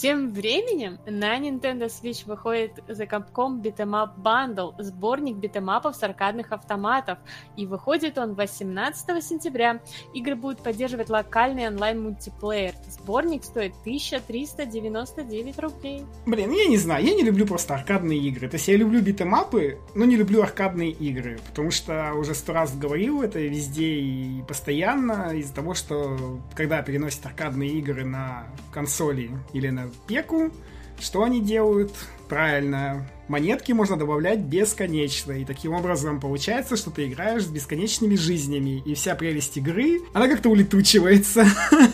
Тем 0.00 0.30
временем 0.30 0.96
на 1.04 1.38
Nintendo 1.38 1.88
Switch 1.88 2.26
выходит 2.26 2.78
The 2.88 3.06
Capcom 3.06 3.60
Beat'em 3.60 3.90
Up 3.90 4.12
Bundle, 4.16 4.72
сборник 4.82 5.36
битэмапов 5.36 5.94
с 5.94 6.02
аркадных 6.02 6.52
автоматов, 6.52 7.18
и 7.54 7.66
выходит 7.66 8.16
он 8.16 8.32
18 8.32 9.22
сентября. 9.22 9.82
Игры 10.14 10.36
будут 10.36 10.62
поддерживать 10.62 11.10
локальный 11.10 11.66
онлайн-мультиплеер. 11.68 12.72
Сборник 12.88 13.44
стоит 13.44 13.74
1399 13.82 15.58
рублей. 15.58 16.06
Блин, 16.24 16.50
я 16.50 16.64
не 16.64 16.78
знаю, 16.78 17.04
я 17.04 17.14
не 17.14 17.22
люблю 17.22 17.46
просто 17.46 17.74
аркадные 17.74 18.20
игры. 18.20 18.48
То 18.48 18.54
есть 18.54 18.68
я 18.68 18.76
люблю 18.78 19.02
битэмапы, 19.02 19.80
но 19.94 20.06
не 20.06 20.16
люблю 20.16 20.40
аркадные 20.40 20.92
игры, 20.92 21.38
потому 21.46 21.70
что 21.70 22.14
уже 22.14 22.34
сто 22.34 22.54
раз 22.54 22.74
говорил 22.74 23.20
это 23.20 23.38
везде 23.38 23.96
и 23.96 24.42
постоянно 24.48 25.34
из-за 25.34 25.52
того, 25.54 25.74
что 25.74 26.40
когда 26.54 26.80
переносят 26.80 27.26
аркадные 27.26 27.68
игры 27.72 28.06
на 28.06 28.46
консоли 28.72 29.30
или 29.52 29.68
на 29.68 29.89
пеку, 30.06 30.50
что 30.98 31.22
они 31.22 31.40
делают? 31.40 31.92
Правильно, 32.28 33.08
монетки 33.26 33.72
можно 33.72 33.96
добавлять 33.96 34.38
бесконечно. 34.38 35.32
И 35.32 35.44
таким 35.44 35.72
образом 35.72 36.20
получается, 36.20 36.76
что 36.76 36.90
ты 36.90 37.08
играешь 37.08 37.44
с 37.44 37.48
бесконечными 37.48 38.14
жизнями. 38.14 38.82
И 38.86 38.94
вся 38.94 39.14
прелесть 39.14 39.56
игры, 39.56 40.00
она 40.12 40.28
как-то 40.28 40.48
улетучивается. 40.50 41.44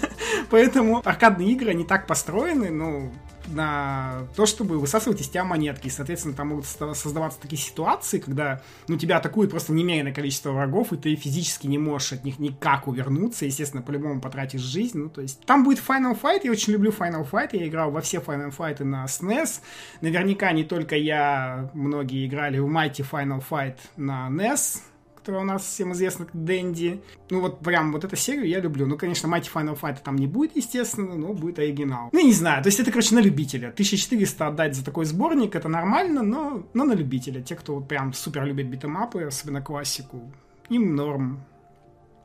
Поэтому 0.50 1.00
аркадные 1.04 1.52
игры, 1.52 1.70
они 1.70 1.85
так 1.85 2.06
построены, 2.06 2.70
ну, 2.70 3.12
на 3.48 4.26
то, 4.35 4.46
чтобы 4.46 4.78
высасывать 4.78 5.20
из 5.20 5.28
тебя 5.28 5.44
монетки. 5.44 5.87
И, 5.87 5.90
соответственно, 5.90 6.35
там 6.35 6.48
могут 6.48 6.66
создаваться 6.66 7.40
такие 7.40 7.61
ситуации, 7.61 8.18
когда 8.18 8.62
ну, 8.88 8.96
тебя 8.96 9.18
атакует 9.18 9.50
просто 9.50 9.72
немеренное 9.72 10.12
количество 10.12 10.52
врагов, 10.52 10.92
и 10.92 10.96
ты 10.96 11.14
физически 11.16 11.66
не 11.66 11.78
можешь 11.78 12.12
от 12.12 12.24
них 12.24 12.38
никак 12.38 12.88
увернуться. 12.88 13.46
Естественно, 13.46 13.82
по-любому 13.82 14.20
потратишь 14.20 14.61
жизнь. 14.61 14.98
Ну, 14.98 15.09
то 15.09 15.20
есть, 15.20 15.44
там 15.46 15.64
будет 15.64 15.78
Final 15.78 16.18
Fight. 16.20 16.40
Я 16.44 16.50
очень 16.50 16.72
люблю 16.72 16.90
Final 16.90 17.28
Fight. 17.28 17.50
Я 17.52 17.66
играл 17.66 17.90
во 17.90 18.00
все 18.00 18.18
Final 18.18 18.54
Fight 18.56 18.82
на 18.82 19.04
SNES. 19.04 19.61
Наверняка 20.00 20.52
не 20.52 20.64
только 20.64 20.96
я, 20.96 21.70
многие 21.74 22.26
играли 22.26 22.59
в 22.59 22.66
Mighty 22.66 23.06
Final 23.09 23.42
Fight 23.48 23.76
на 23.96 24.28
NES 24.28 24.80
которая 25.26 25.42
у 25.42 25.46
нас 25.46 25.64
всем 25.64 25.92
известна 25.92 26.24
как 26.24 26.44
Дэнди. 26.44 27.00
Ну 27.30 27.40
вот 27.40 27.58
прям 27.58 27.90
вот 27.90 28.04
эту 28.04 28.14
серию 28.14 28.46
я 28.46 28.60
люблю. 28.60 28.86
Ну, 28.86 28.96
конечно, 28.96 29.26
Mighty 29.26 29.50
Final 29.52 29.76
Fight 29.76 29.98
там 30.04 30.14
не 30.14 30.28
будет, 30.28 30.54
естественно, 30.54 31.16
но 31.16 31.32
будет 31.32 31.58
оригинал. 31.58 32.10
Ну, 32.12 32.24
не 32.24 32.32
знаю, 32.32 32.62
то 32.62 32.68
есть 32.68 32.78
это, 32.78 32.92
короче, 32.92 33.12
на 33.16 33.18
любителя. 33.18 33.70
1400 33.70 34.46
отдать 34.46 34.76
за 34.76 34.84
такой 34.84 35.04
сборник, 35.04 35.56
это 35.56 35.68
нормально, 35.68 36.22
но, 36.22 36.62
но 36.74 36.84
на 36.84 36.92
любителя. 36.92 37.42
Те, 37.42 37.56
кто 37.56 37.74
вот 37.74 37.88
прям 37.88 38.12
супер 38.12 38.44
любит 38.44 38.68
битэмапы, 38.68 39.24
особенно 39.24 39.60
классику, 39.60 40.30
им 40.68 40.94
норм. 40.94 41.40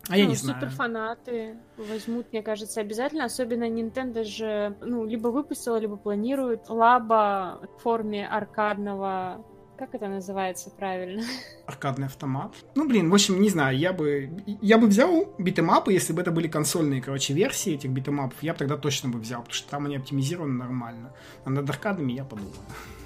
А 0.08 0.16
я 0.16 0.26
ну, 0.26 0.30
не 0.30 0.36
знаю. 0.36 0.60
Суперфанаты 0.60 1.56
возьмут, 1.78 2.28
мне 2.32 2.44
кажется, 2.44 2.82
обязательно. 2.82 3.26
Особенно 3.26 3.68
Nintendo 3.68 4.24
же, 4.24 4.78
ну, 4.82 5.08
либо 5.08 5.30
выпустила, 5.30 5.78
либо 5.78 5.96
планирует 5.96 6.70
лаба 6.70 7.62
в 7.64 7.82
форме 7.82 8.28
аркадного 8.28 9.44
как 9.82 9.96
это 9.96 10.08
называется 10.08 10.70
правильно? 10.70 11.24
Аркадный 11.72 12.08
автомат. 12.08 12.54
Ну, 12.76 12.88
блин, 12.88 13.10
в 13.10 13.14
общем, 13.14 13.42
не 13.42 13.50
знаю, 13.50 13.78
я 13.78 13.94
бы, 13.94 14.30
я 14.62 14.78
бы 14.78 14.88
взял 14.88 15.34
битэмапы, 15.38 15.94
если 15.94 16.12
бы 16.12 16.22
это 16.22 16.32
были 16.32 16.50
консольные, 16.50 17.02
короче, 17.02 17.34
версии 17.34 17.74
этих 17.74 17.90
битэмапов, 17.92 18.44
я 18.44 18.52
бы 18.52 18.60
тогда 18.60 18.76
точно 18.76 19.08
бы 19.10 19.20
взял, 19.20 19.40
потому 19.40 19.54
что 19.54 19.70
там 19.70 19.86
они 19.86 19.96
оптимизированы 19.96 20.54
нормально. 20.54 21.14
А 21.46 21.50
над 21.50 21.70
аркадами 21.70 22.12
я 22.12 22.26
подумаю. 22.26 22.54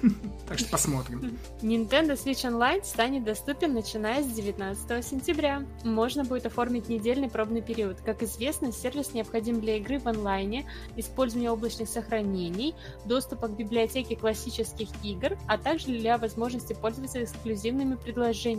Так 0.48 0.58
что 0.58 0.70
посмотрим. 0.70 1.38
Nintendo 1.62 2.12
Switch 2.12 2.48
Online 2.48 2.84
станет 2.84 3.24
доступен 3.24 3.74
начиная 3.74 4.22
с 4.22 4.26
19 4.26 5.04
сентября. 5.04 5.64
Можно 5.82 6.24
будет 6.24 6.46
оформить 6.46 6.88
недельный 6.88 7.28
пробный 7.28 7.62
период. 7.62 8.00
Как 8.00 8.22
известно, 8.22 8.72
сервис 8.72 9.12
необходим 9.12 9.60
для 9.60 9.76
игры 9.76 9.98
в 9.98 10.06
онлайне, 10.06 10.68
использования 10.96 11.50
облачных 11.50 11.88
сохранений, 11.88 12.74
доступа 13.04 13.48
к 13.48 13.56
библиотеке 13.56 14.16
классических 14.16 14.88
игр, 15.02 15.36
а 15.48 15.58
также 15.58 15.86
для 15.86 16.16
возможности 16.18 16.74
пользоваться 16.74 17.24
эксклюзивными 17.24 17.96
предложениями. 17.96 18.55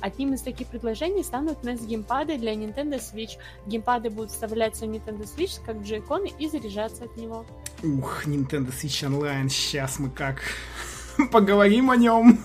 Одним 0.00 0.34
из 0.34 0.42
таких 0.42 0.68
предложений 0.68 1.24
станут 1.24 1.62
NES 1.64 1.86
геймпады 1.86 2.38
для 2.38 2.54
Nintendo 2.54 3.00
Switch. 3.00 3.38
Геймпады 3.66 4.10
будут 4.10 4.30
вставляться 4.30 4.86
в 4.86 4.90
Nintendo 4.90 5.24
Switch 5.24 5.60
как 5.64 5.82
джойконы 5.82 6.32
и 6.38 6.48
заряжаться 6.48 7.04
от 7.04 7.16
него. 7.16 7.44
Ух, 7.82 8.26
Nintendo 8.26 8.68
Switch 8.68 9.08
Online, 9.08 9.48
сейчас 9.48 9.98
мы 9.98 10.10
как 10.10 10.42
поговорим 11.32 11.90
о 11.90 11.96
нем. 11.96 12.38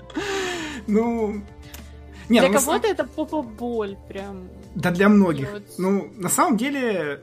ну, 0.86 1.42
не, 2.28 2.38
для 2.40 2.48
ну, 2.48 2.54
кого-то 2.54 2.86
это 2.86 3.04
попа 3.04 3.42
боль 3.42 3.96
прям. 4.08 4.48
Да 4.74 4.90
для 4.90 5.08
многих. 5.08 5.50
Вот... 5.52 5.64
Ну, 5.78 6.10
на 6.16 6.28
самом 6.28 6.56
деле, 6.56 7.22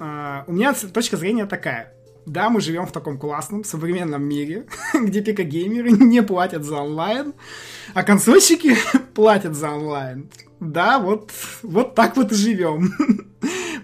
э, 0.00 0.44
у 0.46 0.52
меня 0.52 0.72
точка 0.72 1.16
зрения 1.16 1.44
такая. 1.46 1.92
Да, 2.28 2.50
мы 2.50 2.60
живем 2.60 2.86
в 2.86 2.92
таком 2.92 3.18
классном 3.18 3.64
современном 3.64 4.22
мире, 4.22 4.66
где 4.94 5.22
пика-геймеры 5.22 5.90
не 5.98 6.22
платят 6.22 6.64
за 6.64 6.76
онлайн, 6.76 7.32
а 7.94 8.02
консольщики 8.02 8.76
платят 9.14 9.54
за 9.54 9.70
онлайн. 9.70 10.28
Да, 10.60 10.98
вот, 10.98 11.32
вот 11.62 11.94
так 11.94 12.16
вот 12.16 12.32
и 12.32 12.34
живем. 12.34 12.92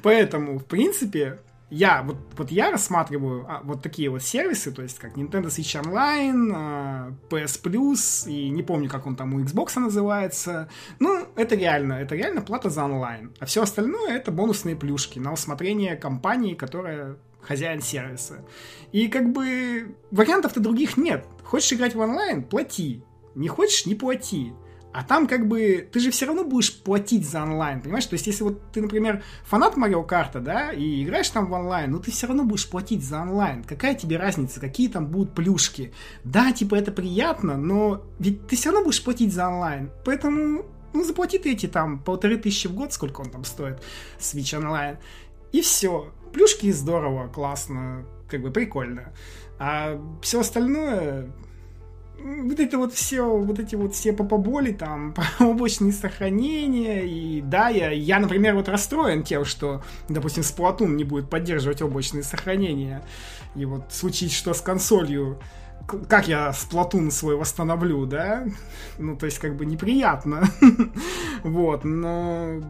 Поэтому, 0.03 0.59
в 0.59 0.67
принципе, 0.67 1.39
я, 1.71 2.03
вот, 2.03 2.17
вот 2.37 2.51
я 2.51 2.71
рассматриваю 2.71 3.47
а, 3.49 3.63
вот 3.65 3.83
такие 3.83 4.11
вот 4.11 4.23
сервисы, 4.23 4.71
то 4.71 4.83
есть 4.83 4.99
как 4.99 5.17
Nintendo 5.17 5.47
Switch 5.47 5.83
Online, 5.83 6.53
а, 6.55 7.13
PS 7.31 7.63
Plus, 7.63 8.31
и 8.31 8.51
не 8.51 8.63
помню, 8.63 8.91
как 8.91 9.07
он 9.07 9.17
там 9.17 9.33
у 9.33 9.41
Xbox 9.41 9.79
называется. 9.81 10.69
Ну, 10.99 11.27
это 11.37 11.55
реально, 11.55 11.95
это 11.95 12.15
реально 12.15 12.43
плата 12.43 12.69
за 12.69 12.85
онлайн. 12.85 13.33
А 13.41 13.47
все 13.47 13.63
остальное 13.63 14.17
это 14.17 14.31
бонусные 14.31 14.77
плюшки 14.77 15.19
на 15.19 15.33
усмотрение 15.33 15.97
компании, 15.97 16.55
которая 16.55 17.17
хозяин 17.47 17.81
сервиса. 17.81 18.45
И 18.93 19.09
как 19.09 19.33
бы 19.33 19.97
вариантов-то 20.11 20.61
других 20.61 20.97
нет. 20.97 21.27
Хочешь 21.45 21.73
играть 21.73 21.95
в 21.95 22.01
онлайн? 22.01 22.43
Плати. 22.43 23.03
Не 23.35 23.49
хочешь? 23.49 23.87
Не 23.87 23.95
плати. 23.95 24.53
А 24.95 25.03
там 25.03 25.27
как 25.27 25.49
бы 25.49 25.89
ты 25.93 25.99
же 25.99 26.13
все 26.13 26.25
равно 26.25 26.45
будешь 26.45 26.81
платить 26.81 27.29
за 27.29 27.43
онлайн, 27.43 27.83
понимаешь? 27.83 28.07
То 28.07 28.15
есть 28.15 28.29
если 28.29 28.45
вот 28.45 28.71
ты, 28.71 28.81
например, 28.81 29.25
фанат 29.45 29.77
Марио 29.77 30.05
Карта, 30.05 30.39
да, 30.39 30.71
и 30.71 31.03
играешь 31.03 31.29
там 31.31 31.49
в 31.49 31.53
онлайн, 31.53 31.91
ну 31.91 31.99
ты 31.99 32.13
все 32.13 32.29
равно 32.29 32.45
будешь 32.45 32.71
платить 32.71 33.03
за 33.03 33.23
онлайн. 33.23 33.65
Какая 33.65 33.97
тебе 33.97 34.19
разница, 34.19 34.61
какие 34.61 34.89
там 34.89 35.09
будут 35.09 35.35
плюшки? 35.35 35.93
Да, 36.23 36.53
типа 36.53 36.77
это 36.77 36.93
приятно, 36.93 37.57
но 37.57 38.05
ведь 38.21 38.47
ты 38.47 38.55
все 38.55 38.71
равно 38.71 38.85
будешь 38.85 39.03
платить 39.03 39.33
за 39.33 39.49
онлайн. 39.49 39.91
Поэтому, 40.05 40.65
ну 40.93 41.03
заплати 41.03 41.41
ты 41.41 41.51
эти 41.51 41.67
там 41.67 41.99
полторы 41.99 42.37
тысячи 42.37 42.69
в 42.69 42.75
год, 42.75 42.93
сколько 42.93 43.21
он 43.21 43.31
там 43.31 43.45
стоит, 43.45 43.83
Switch 44.21 44.57
Online. 44.57 44.99
И 45.51 45.61
все. 45.61 46.13
Плюшки 46.35 46.71
здорово, 46.73 47.29
классно, 47.29 48.05
как 48.29 48.43
бы 48.43 48.51
прикольно. 48.51 49.13
А 49.59 50.01
все 50.21 50.41
остальное, 50.41 51.31
вот 52.19 52.59
это 52.59 52.77
вот 52.77 52.93
все, 52.93 53.23
вот 53.23 53.61
эти 53.61 53.77
вот 53.77 53.95
все 53.95 54.13
попоболи, 54.13 54.73
там, 54.73 55.15
облачные 55.39 55.93
сохранения, 55.93 57.07
и 57.07 57.41
да, 57.41 57.69
я, 57.69 57.91
я, 57.91 58.19
например, 58.19 58.57
вот 58.57 58.69
расстроен 58.69 59.23
тем, 59.23 59.45
что, 59.45 59.83
допустим, 60.09 60.43
Splatoon 60.43 60.97
не 60.97 61.05
будет 61.05 61.31
поддерживать 61.31 61.83
облачные 61.83 62.25
сохранения, 62.25 63.05
и 63.55 63.65
вот 63.65 63.93
случись 63.93 64.33
что 64.35 64.55
с 64.55 64.61
консолью, 64.61 65.39
как 66.09 66.27
я 66.27 66.51
Splatoon 66.51 67.13
свой 67.13 67.37
восстановлю, 67.37 68.07
да? 68.07 68.45
Ну, 68.99 69.17
то 69.17 69.27
есть, 69.27 69.39
как 69.39 69.57
бы 69.57 69.67
неприятно. 69.67 70.49
вот, 71.43 71.85
но 71.85 72.61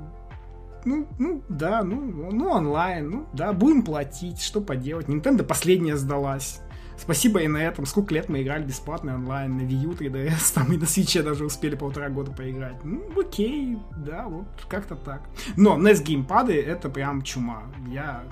ну, 0.84 1.08
ну, 1.18 1.42
да, 1.48 1.82
ну, 1.82 2.00
ну, 2.30 2.48
онлайн, 2.48 3.10
ну, 3.10 3.26
да, 3.32 3.52
будем 3.52 3.82
платить, 3.82 4.40
что 4.40 4.60
поделать. 4.60 5.06
Nintendo 5.06 5.42
последняя 5.42 5.96
сдалась. 5.96 6.60
Спасибо 6.96 7.40
и 7.40 7.48
на 7.48 7.58
этом. 7.58 7.86
Сколько 7.86 8.14
лет 8.14 8.28
мы 8.28 8.42
играли 8.42 8.64
бесплатно 8.64 9.14
онлайн 9.14 9.56
на 9.56 9.62
Wii 9.62 9.82
U, 9.84 9.92
3DS, 9.92 10.54
там 10.54 10.72
и 10.72 10.76
на 10.76 10.84
Switch 10.84 11.20
даже 11.22 11.44
успели 11.44 11.74
полтора 11.74 12.08
года 12.08 12.30
поиграть. 12.30 12.84
Ну, 12.84 13.02
окей, 13.18 13.78
да, 13.96 14.26
вот 14.26 14.46
как-то 14.68 14.94
так. 14.94 15.22
Но 15.56 15.76
NES 15.76 16.02
геймпады 16.02 16.54
это 16.60 16.88
прям 16.88 17.22
чума. 17.22 17.64
Я 17.88 18.24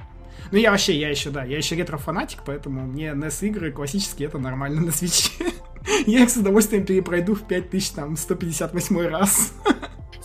ну, 0.51 0.59
я 0.59 0.71
вообще, 0.71 0.99
я 0.99 1.09
еще, 1.09 1.31
да, 1.31 1.45
я 1.45 1.57
еще 1.57 1.77
ретро-фанатик, 1.77 2.41
поэтому 2.45 2.83
мне 2.83 3.11
NES 3.11 3.47
игры 3.49 3.73
классические 3.73 4.29
это 4.29 4.38
нормально 4.38 4.81
на 4.83 4.93
Switch. 4.92 5.31
я 6.07 6.23
их 6.23 6.31
с 6.31 6.37
удовольствием 6.37 6.85
перепройду 6.85 7.35
в 7.35 7.47
5158 7.47 9.07
раз. 9.09 9.55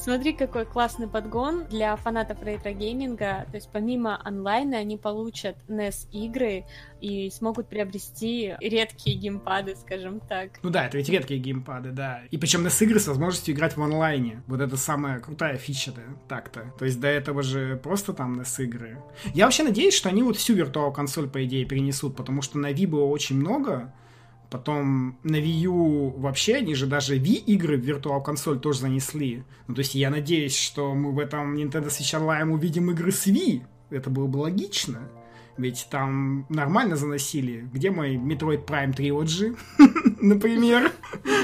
Смотри, 0.08 0.32
какой 0.32 0.63
классный 0.63 1.10
подгон 1.10 1.65
для 1.65 1.93
фанатов 1.98 2.41
ретро-гейминга. 2.41 3.46
То 3.52 3.56
есть 3.56 3.67
помимо 3.74 4.17
онлайна 4.26 4.78
они 4.78 4.96
получат 4.96 5.58
NES-игры 5.67 6.63
и 7.02 7.30
смогут 7.30 7.67
приобрести 7.67 8.56
редкие 8.62 9.17
геймпады, 9.17 9.76
скажем 9.76 10.22
так. 10.22 10.52
Ну 10.63 10.70
да, 10.70 10.86
это 10.86 10.96
ведь 10.96 11.10
редкие 11.10 11.41
геймпады, 11.41 11.91
да. 11.91 12.22
И 12.32 12.38
причем 12.38 12.65
NES-игры 12.65 13.02
с 13.02 13.08
возможностью 13.10 13.54
играть 13.54 13.76
в 13.76 13.84
онлайне. 13.84 14.43
Вот 14.48 14.62
это 14.62 14.78
самая 14.78 15.20
крутая 15.20 15.58
фича, 15.58 15.91
да, 15.91 16.04
так-то. 16.30 16.74
То 16.80 16.86
есть 16.86 17.02
до 17.02 17.10
этого 17.10 17.43
же 17.43 17.76
просто 17.76 18.13
там 18.13 18.39
NES-игры. 18.39 19.04
Я 19.34 19.43
вообще 19.43 19.63
надеюсь, 19.63 19.93
что 19.93 20.08
они 20.08 20.24
вот 20.24 20.38
всю 20.38 20.54
Virtual 20.54 20.93
Console, 20.93 21.28
по 21.28 21.43
идее, 21.43 21.65
перенесут, 21.65 22.15
потому 22.15 22.41
что 22.41 22.58
на 22.60 22.72
Wii 22.72 22.88
было 22.88 23.04
очень 23.04 23.36
много, 23.36 23.93
Потом 24.49 25.17
на 25.23 25.36
Wii 25.36 25.62
U 25.65 26.10
вообще, 26.17 26.55
они 26.55 26.73
же 26.73 26.86
даже 26.86 27.17
Wii 27.17 27.43
игры 27.45 27.77
в 27.77 27.83
Virtual 27.83 28.23
Console 28.23 28.60
тоже 28.60 28.79
занесли. 28.79 29.43
Ну, 29.67 29.75
то 29.75 29.79
есть 29.79 29.95
я 29.95 30.10
надеюсь, 30.10 30.55
что 30.55 30.93
мы 30.93 31.12
в 31.12 31.19
этом 31.19 31.55
Nintendo 31.55 31.88
Switch 31.88 32.17
Online 32.17 32.49
увидим 32.51 32.89
игры 32.91 33.12
с 33.12 33.27
Wii. 33.27 33.63
Это 33.89 34.10
было 34.10 34.27
бы 34.27 34.38
логично. 34.38 35.10
Ведь 35.57 35.88
там 35.89 36.45
нормально 36.49 36.95
заносили. 36.95 37.67
Где 37.73 37.89
мой 37.89 38.15
Metroid 38.15 38.65
Prime 38.65 38.95
Trilogy, 38.95 39.57
например? 40.21 40.91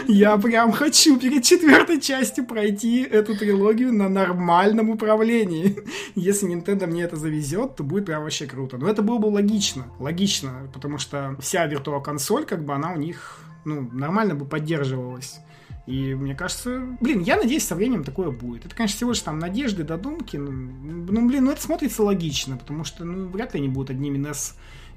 Я 0.08 0.38
прям 0.38 0.72
хочу 0.72 1.18
перед 1.20 1.44
четвертой 1.44 2.00
частью 2.02 2.46
пройти 2.46 3.02
эту 3.04 3.38
трилогию 3.38 3.94
на 3.94 4.10
нормальном 4.10 4.90
управлении. 4.90 5.78
Если 6.16 6.50
Nintendo 6.50 6.88
мне 6.88 7.04
это 7.04 7.16
завезет, 7.16 7.76
то 7.76 7.84
будет 7.84 8.06
прям 8.06 8.24
вообще 8.24 8.46
круто. 8.46 8.78
Но 8.78 8.90
это 8.90 9.02
было 9.02 9.18
бы 9.18 9.28
логично. 9.28 9.86
Логично, 10.00 10.70
потому 10.74 10.98
что 10.98 11.36
вся 11.40 11.66
виртуал 11.66 12.02
консоль, 12.02 12.46
как 12.46 12.64
бы 12.66 12.74
она 12.74 12.94
у 12.94 12.98
них 12.98 13.40
ну, 13.66 13.90
нормально 13.92 14.36
бы 14.36 14.46
поддерживалась. 14.46 15.40
И 15.86 16.16
мне 16.16 16.34
кажется, 16.34 16.82
блин, 17.02 17.22
я 17.22 17.36
надеюсь, 17.36 17.66
со 17.66 17.76
временем 17.76 18.06
такое 18.06 18.32
будет. 18.32 18.66
Это, 18.66 18.74
конечно, 18.74 18.96
всего 18.96 19.12
лишь 19.12 19.20
там 19.20 19.40
надежды, 19.40 19.84
додумки. 19.84 20.38
Ну, 20.38 20.52
ну 20.52 21.28
блин, 21.28 21.46
ну 21.46 21.52
это 21.52 21.62
смотрится 21.62 22.04
логично, 22.04 22.58
потому 22.58 22.86
что, 22.86 23.04
ну, 23.04 23.28
вряд 23.28 23.54
ли 23.54 23.60
они 23.60 23.70
будут 23.70 23.90
одними 23.90 24.18
NES 24.18 24.54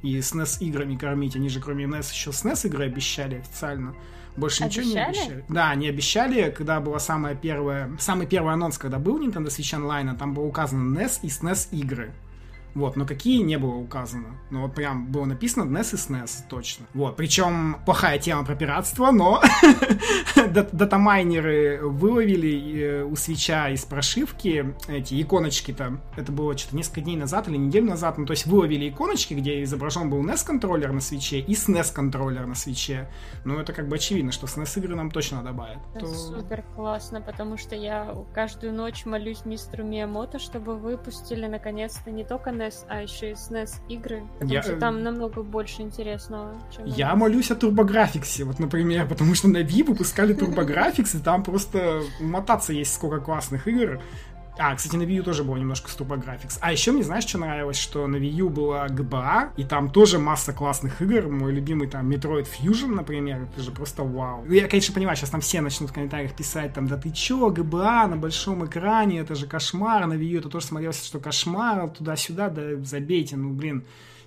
и 0.06 0.18
SNES 0.18 0.58
играми 0.60 0.96
кормить. 0.96 1.36
Они 1.36 1.48
же 1.48 1.60
кроме 1.60 1.84
NES 1.86 2.12
еще 2.12 2.30
SNES 2.30 2.66
игры 2.66 2.86
обещали 2.86 3.36
официально. 3.36 3.94
Больше 4.36 4.64
обещали? 4.64 4.84
ничего 4.86 5.00
не 5.00 5.06
обещали. 5.06 5.44
Да, 5.48 5.70
они 5.70 5.88
обещали, 5.88 6.50
когда 6.50 6.80
была 6.80 6.98
самая 6.98 7.34
первая, 7.34 7.90
самый 7.98 8.26
первый 8.26 8.52
анонс, 8.52 8.78
когда 8.78 8.98
был 8.98 9.18
Nintendo 9.20 9.46
Switch 9.46 9.78
Online, 9.78 10.16
там 10.16 10.34
было 10.34 10.44
указано 10.44 10.98
NES 10.98 11.20
и 11.22 11.28
SNES 11.28 11.68
игры. 11.72 12.12
Вот, 12.76 12.94
но 12.94 13.06
какие 13.06 13.40
не 13.40 13.56
было 13.56 13.74
указано. 13.74 14.38
Ну 14.50 14.60
вот 14.60 14.74
прям 14.74 15.10
было 15.10 15.24
написано 15.24 15.64
NES 15.64 15.94
и 15.94 15.96
SNES, 15.96 16.42
точно. 16.50 16.84
Вот, 16.92 17.16
причем 17.16 17.78
плохая 17.86 18.18
тема 18.18 18.44
про 18.44 18.54
пиратство, 18.54 19.10
но 19.12 19.40
датамайнеры 20.72 21.80
выловили 21.82 22.82
э, 22.82 23.04
у 23.04 23.16
свеча 23.16 23.70
из 23.70 23.86
прошивки 23.86 24.74
эти 24.88 25.22
иконочки-то. 25.22 26.02
Это 26.16 26.32
было 26.32 26.54
что-то 26.58 26.76
несколько 26.76 27.00
дней 27.00 27.16
назад 27.16 27.48
или 27.48 27.56
неделю 27.56 27.86
назад. 27.86 28.18
Ну, 28.18 28.26
то 28.26 28.32
есть 28.32 28.44
выловили 28.44 28.90
иконочки, 28.90 29.32
где 29.32 29.62
изображен 29.62 30.10
был 30.10 30.22
NES-контроллер 30.22 30.92
на 30.92 31.00
свече 31.00 31.40
и 31.40 31.54
SNES-контроллер 31.54 32.44
на 32.44 32.54
свече. 32.54 33.08
Ну, 33.46 33.58
это 33.58 33.72
как 33.72 33.88
бы 33.88 33.96
очевидно, 33.96 34.32
что 34.32 34.46
SNES 34.46 34.78
игры 34.80 34.94
нам 34.94 35.10
точно 35.10 35.42
добавят. 35.42 35.78
Это 35.94 36.00
То... 36.00 36.14
супер 36.14 36.62
классно, 36.74 37.22
потому 37.22 37.56
что 37.56 37.74
я 37.74 38.14
каждую 38.34 38.74
ночь 38.74 39.06
молюсь 39.06 39.46
мистеру 39.46 39.82
Миямото, 39.82 40.38
чтобы 40.38 40.76
выпустили 40.76 41.46
наконец-то 41.46 42.10
не 42.10 42.22
только 42.22 42.50
NES 42.50 42.65
SNES, 42.66 42.86
а 42.88 43.02
еще 43.02 43.30
и 43.30 43.34
SNES 43.34 43.74
игры, 43.88 44.22
потому 44.34 44.52
я... 44.52 44.62
что 44.62 44.76
там 44.76 45.02
намного 45.02 45.42
больше 45.42 45.82
интересного, 45.82 46.54
чем 46.74 46.86
Я 46.86 47.14
молюсь 47.14 47.50
о 47.50 47.54
TurboGrafx, 47.54 48.44
вот, 48.44 48.58
например, 48.58 49.08
потому 49.08 49.34
что 49.34 49.48
на 49.48 49.58
Wii 49.58 49.84
выпускали 49.84 50.34
TurboGrafx, 50.34 51.18
и 51.18 51.22
там 51.22 51.42
просто 51.42 52.02
мотаться 52.20 52.72
есть 52.72 52.94
сколько 52.94 53.20
классных 53.20 53.66
игр. 53.68 54.00
А, 54.58 54.74
кстати, 54.74 54.96
на 54.96 55.02
Wii 55.02 55.16
U 55.16 55.22
тоже 55.22 55.44
было 55.44 55.56
немножко 55.56 55.90
с 55.90 55.96
TurboGrafx. 55.96 56.58
А 56.60 56.72
еще 56.72 56.92
мне, 56.92 57.02
знаешь, 57.02 57.24
что 57.24 57.38
нравилось? 57.38 57.76
Что 57.76 58.06
на 58.06 58.16
Wii 58.16 58.30
U 58.30 58.48
была 58.48 58.86
GBA, 58.86 59.50
и 59.56 59.64
там 59.64 59.90
тоже 59.90 60.18
масса 60.18 60.52
классных 60.52 61.02
игр. 61.02 61.28
Мой 61.28 61.52
любимый 61.52 61.88
там 61.88 62.10
Metroid 62.10 62.46
Fusion, 62.46 62.94
например, 62.94 63.48
это 63.52 63.62
же 63.62 63.70
просто 63.70 64.02
вау. 64.02 64.44
Ну, 64.46 64.52
я, 64.52 64.66
конечно, 64.66 64.94
понимаю, 64.94 65.16
сейчас 65.16 65.30
там 65.30 65.40
все 65.40 65.60
начнут 65.60 65.90
в 65.90 65.92
комментариях 65.92 66.34
писать, 66.34 66.72
там, 66.72 66.86
да 66.86 66.96
ты 66.96 67.10
чё, 67.10 67.50
GBA 67.50 68.06
на 68.06 68.16
большом 68.16 68.64
экране, 68.64 69.20
это 69.20 69.34
же 69.34 69.46
кошмар, 69.46 70.06
на 70.06 70.14
Wii 70.14 70.26
U 70.26 70.38
это 70.38 70.48
тоже 70.48 70.66
смотрелось, 70.66 71.04
что 71.04 71.18
кошмар, 71.18 71.90
туда-сюда, 71.90 72.48
да 72.48 72.76
забейте, 72.82 73.36
ну, 73.36 73.50
блин 73.50 73.84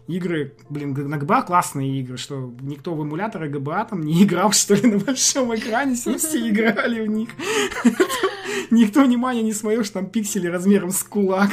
игры, 0.08 0.56
блин, 0.70 0.94
на 1.08 1.18
ГБА 1.18 1.44
классные 1.44 2.00
игры, 2.00 2.18
что 2.18 2.52
никто 2.62 2.96
в 2.96 3.04
эмуляторы 3.04 3.48
ГБА 3.48 3.86
там 3.86 4.02
не 4.02 4.24
играл, 4.24 4.52
что 4.52 4.74
ли, 4.74 4.90
на 4.90 4.98
большом 4.98 5.56
экране, 5.56 5.96
все, 5.96 6.18
все 6.18 6.50
играли 6.50 7.02
в 7.02 7.08
них. 7.08 7.30
Никто 8.72 9.04
внимания 9.04 9.42
не 9.42 9.54
смотрел, 9.54 9.84
что 9.84 9.96
там 9.96 10.10
пиксели 10.10 10.48
размером 10.48 10.92
с 10.92 11.04
кулак. 11.04 11.52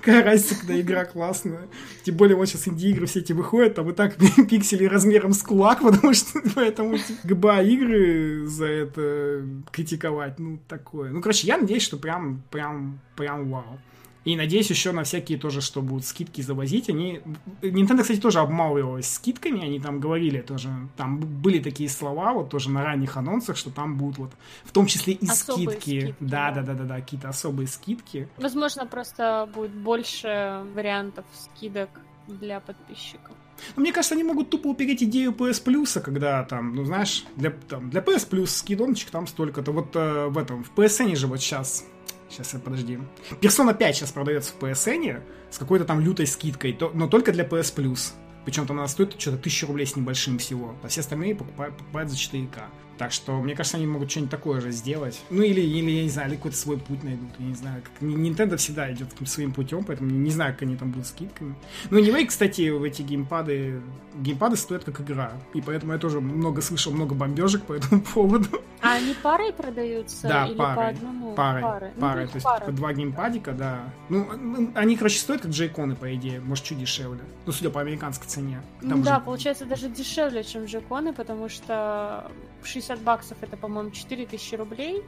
Какая 0.00 0.24
разница, 0.24 0.58
когда 0.58 0.80
игра 0.80 1.04
классная. 1.04 1.68
Тем 2.04 2.16
более, 2.16 2.36
вот 2.36 2.48
сейчас 2.48 2.68
инди-игры 2.68 3.06
все 3.06 3.20
эти 3.20 3.32
выходят, 3.32 3.74
там 3.74 3.90
и 3.90 3.92
так 3.92 4.16
пиксели 4.48 4.84
размером 4.84 5.32
с 5.32 5.42
кулак, 5.42 5.82
потому 5.82 6.14
что 6.14 6.40
поэтому 6.54 6.98
ГБА 7.24 7.62
игры 7.62 8.46
за 8.46 8.66
это 8.66 9.46
критиковать, 9.70 10.38
ну, 10.38 10.58
такое. 10.68 11.10
Ну, 11.10 11.20
короче, 11.20 11.46
я 11.46 11.58
надеюсь, 11.58 11.82
что 11.82 11.96
прям, 11.96 12.42
прям, 12.50 13.00
прям 13.16 13.50
вау. 13.50 13.78
И 14.24 14.36
надеюсь 14.36 14.70
еще 14.70 14.92
на 14.92 15.02
всякие 15.02 15.38
тоже, 15.38 15.60
что 15.60 15.82
будут 15.82 16.04
скидки 16.04 16.40
завозить. 16.40 16.88
Они... 16.88 17.20
Nintendo, 17.60 18.02
кстати, 18.02 18.20
тоже 18.20 18.38
обмалывалась 18.38 19.12
скидками, 19.12 19.64
они 19.64 19.80
там 19.80 19.98
говорили 19.98 20.40
тоже, 20.40 20.70
там 20.96 21.18
были 21.18 21.58
такие 21.58 21.88
слова, 21.88 22.32
вот 22.32 22.50
тоже 22.50 22.70
на 22.70 22.84
ранних 22.84 23.16
анонсах, 23.16 23.56
что 23.56 23.70
там 23.70 23.96
будут 23.96 24.18
вот, 24.18 24.32
в 24.64 24.72
том 24.72 24.86
числе 24.86 25.14
и 25.14 25.28
особые 25.28 25.70
скидки. 25.70 26.00
скидки. 26.00 26.14
Да, 26.20 26.52
да, 26.52 26.62
да, 26.62 26.74
да, 26.74 26.84
да, 26.84 27.00
какие-то 27.00 27.28
особые 27.28 27.66
скидки. 27.66 28.28
Возможно, 28.36 28.86
просто 28.86 29.48
будет 29.52 29.72
больше 29.72 30.64
вариантов 30.74 31.24
скидок 31.34 31.90
для 32.28 32.60
подписчиков. 32.60 33.36
Но 33.76 33.82
мне 33.82 33.92
кажется, 33.92 34.14
они 34.14 34.24
могут 34.24 34.50
тупо 34.50 34.68
упереть 34.68 35.02
идею 35.02 35.32
PS 35.32 35.64
Plus, 35.64 36.00
когда 36.00 36.42
там, 36.44 36.74
ну 36.74 36.84
знаешь, 36.84 37.24
для, 37.36 37.50
там, 37.50 37.90
для 37.90 38.00
PS 38.00 38.28
Plus 38.28 38.46
скидончик 38.46 39.10
там 39.10 39.26
столько-то. 39.26 39.72
Вот 39.72 39.94
э, 39.94 40.26
в 40.26 40.38
этом, 40.38 40.64
в 40.64 40.72
PSN 40.74 41.16
же 41.16 41.26
вот 41.26 41.40
сейчас 41.40 41.84
Сейчас, 42.32 42.56
подожди. 42.64 42.98
Persona 43.42 43.76
5 43.76 43.94
сейчас 43.96 44.10
продается 44.10 44.54
в 44.54 44.62
PSN 44.62 45.22
с 45.50 45.58
какой-то 45.58 45.84
там 45.84 46.00
лютой 46.00 46.26
скидкой, 46.26 46.76
но 46.94 47.06
только 47.06 47.30
для 47.30 47.44
PS 47.44 47.76
Plus. 47.76 48.12
Причем 48.46 48.66
там 48.66 48.78
она 48.78 48.88
стоит 48.88 49.20
что-то 49.20 49.36
1000 49.36 49.66
рублей 49.66 49.86
с 49.86 49.96
небольшим 49.96 50.38
всего. 50.38 50.74
А 50.82 50.88
все 50.88 51.00
остальные 51.00 51.34
покупают, 51.34 51.76
покупают 51.76 52.10
за 52.10 52.16
4К. 52.16 52.62
Так 52.98 53.12
что, 53.12 53.40
мне 53.40 53.54
кажется, 53.54 53.78
они 53.78 53.86
могут 53.86 54.10
что-нибудь 54.10 54.30
такое 54.30 54.60
же 54.60 54.70
сделать. 54.70 55.20
Ну, 55.30 55.42
или, 55.42 55.60
или 55.60 55.90
я 55.90 56.02
не 56.02 56.08
знаю, 56.08 56.28
или 56.28 56.36
какой-то 56.36 56.56
свой 56.56 56.78
путь 56.78 57.02
найдут. 57.02 57.30
Я 57.38 57.46
не 57.46 57.54
знаю, 57.54 57.82
как... 57.82 58.02
Nintendo 58.02 58.56
всегда 58.56 58.92
идет 58.92 59.08
своим 59.26 59.52
путем, 59.52 59.84
поэтому 59.84 60.10
не 60.10 60.30
знаю, 60.30 60.52
как 60.52 60.62
они 60.62 60.76
там 60.76 60.90
будут 60.90 61.06
скидками. 61.06 61.54
Ну, 61.90 61.98
anyway, 61.98 62.26
кстати, 62.26 62.70
в 62.70 62.82
эти 62.82 63.02
геймпады... 63.02 63.80
Геймпады 64.14 64.56
стоят 64.56 64.84
как 64.84 65.00
игра. 65.00 65.32
И 65.54 65.60
поэтому 65.60 65.92
я 65.92 65.98
тоже 65.98 66.20
много 66.20 66.60
слышал, 66.60 66.92
много 66.92 67.14
бомбежек 67.14 67.62
по 67.62 67.72
этому 67.72 68.00
поводу. 68.14 68.62
А 68.82 68.94
они 68.94 69.14
парой 69.14 69.52
продаются? 69.52 70.28
Да, 70.28 70.46
или 70.46 70.56
парой. 70.56 70.76
по 70.76 70.88
одному? 70.88 71.34
Парой. 71.34 71.62
Парой. 71.62 72.24
Ну. 72.24 72.30
То 72.30 72.36
есть, 72.36 72.44
пара. 72.44 72.60
типа, 72.60 72.72
два 72.72 72.92
геймпадика, 72.92 73.52
да. 73.52 73.84
Ну, 74.08 74.70
они, 74.74 74.96
короче, 74.96 75.18
стоят 75.18 75.42
как 75.42 75.52
джейконы, 75.52 75.94
по 75.94 76.12
идее. 76.14 76.40
Может, 76.40 76.64
чуть 76.64 76.78
дешевле. 76.78 77.20
Ну, 77.46 77.52
судя 77.52 77.70
по 77.70 77.80
американской 77.80 78.28
цене. 78.28 78.60
Там 78.80 79.02
да, 79.02 79.16
уже... 79.16 79.24
получается 79.24 79.66
даже 79.66 79.88
дешевле, 79.88 80.42
чем 80.42 80.64
джейконы, 80.64 81.12
потому 81.12 81.48
что 81.48 82.30
60 82.64 82.81
баксов 83.00 83.38
это, 83.40 83.56
по-моему, 83.56 83.90
4000 83.90 84.54
рублей, 84.56 85.02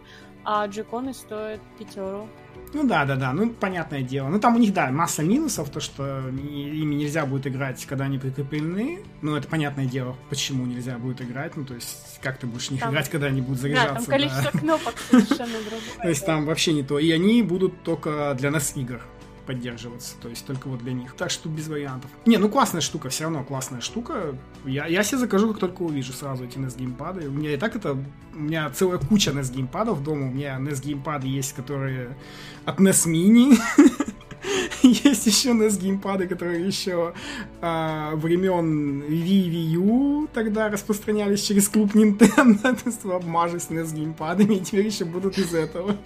а 0.45 0.67
джеконы 0.67 1.15
стоят 1.15 1.61
пятеру. 1.79 2.29
Ну 2.73 2.85
да, 2.85 3.05
да, 3.05 3.17
да, 3.17 3.33
ну 3.33 3.51
понятное 3.51 4.03
дело. 4.03 4.29
Ну 4.29 4.41
там 4.41 4.57
у 4.57 4.59
них, 4.59 4.73
да, 4.73 4.91
масса 4.91 5.23
минусов, 5.23 5.71
то, 5.71 5.81
что 5.81 6.29
ими 6.29 6.95
нельзя 6.95 7.25
будет 7.25 7.47
играть, 7.47 7.85
когда 7.87 8.05
они 8.05 8.19
прикреплены. 8.19 9.01
Ну 9.23 9.37
это 9.37 9.49
понятное 9.49 9.87
дело, 9.87 10.17
почему 10.29 10.67
нельзя 10.67 10.99
будет 10.99 11.23
играть. 11.23 11.57
Ну 11.57 11.65
то 11.65 11.75
есть, 11.75 12.19
как 12.21 12.39
ты 12.39 12.47
будешь 12.47 12.69
в 12.69 12.71
них 12.73 12.81
там... 12.81 12.91
играть, 12.91 13.09
когда 13.09 13.29
они 13.29 13.41
будут 13.41 13.61
заряжаться. 13.61 13.95
Да, 13.95 14.01
там 14.01 14.05
количество 14.07 14.51
да. 14.53 14.59
кнопок 14.59 14.95
совершенно 14.99 15.59
другое. 15.61 16.03
То 16.03 16.09
есть 16.09 16.27
там 16.27 16.47
вообще 16.47 16.73
не 16.73 16.83
то. 16.83 16.99
И 16.99 17.11
они 17.11 17.43
будут 17.43 17.83
только 17.83 18.35
для 18.39 18.51
нас 18.51 18.77
игр 18.77 19.01
поддерживаться, 19.47 20.17
то 20.21 20.29
есть 20.29 20.47
только 20.47 20.69
вот 20.69 20.81
для 20.81 20.93
них. 20.93 21.15
Так 21.15 21.31
что 21.31 21.49
без 21.49 21.69
вариантов. 21.69 22.11
Не, 22.27 22.39
ну 22.39 22.49
классная 22.49 22.81
штука, 22.81 23.09
все 23.09 23.25
равно 23.25 23.45
классная 23.45 23.81
штука. 23.81 24.37
Я, 24.65 24.87
я 24.87 25.03
себе 25.03 25.19
закажу, 25.19 25.49
как 25.49 25.59
только 25.59 25.83
увижу 25.83 26.13
сразу 26.13 26.45
эти 26.45 26.59
NES 26.59 26.79
геймпады. 26.79 27.29
У 27.29 27.33
меня 27.33 27.55
и 27.55 27.57
так 27.57 27.77
это, 27.77 27.97
у 28.35 28.39
меня 28.39 28.71
целая 28.71 28.99
куча 28.99 29.31
NES 29.31 29.53
геймпадов 29.53 30.03
дома, 30.03 30.29
у 30.29 30.31
меня 30.31 30.59
NES 30.59 30.83
геймпады 30.83 31.27
есть, 31.29 31.55
которые 31.55 32.17
от 32.65 32.81
NES 32.81 33.07
Mini, 33.07 33.59
Есть 34.83 35.27
еще 35.27 35.51
NES 35.51 35.79
геймпады, 35.81 36.27
которые 36.27 36.67
еще 36.67 37.15
а, 37.61 38.15
времен 38.17 39.03
Wii, 39.03 39.51
Wii 39.51 39.75
U 39.77 40.29
тогда 40.33 40.69
распространялись 40.69 41.43
через 41.43 41.69
клуб 41.69 41.95
Nintendo. 41.95 42.77
То 42.83 42.87
есть 42.87 43.05
обмажусь 43.05 43.69
NES 43.69 43.95
геймпадами, 43.95 44.55
и 44.55 44.61
теперь 44.61 44.87
еще 44.87 45.05
будут 45.05 45.39
из 45.39 45.55
этого. 45.55 45.97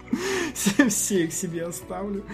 Все 0.89 1.25
их 1.25 1.33
себе 1.33 1.67
оставлю. 1.67 2.25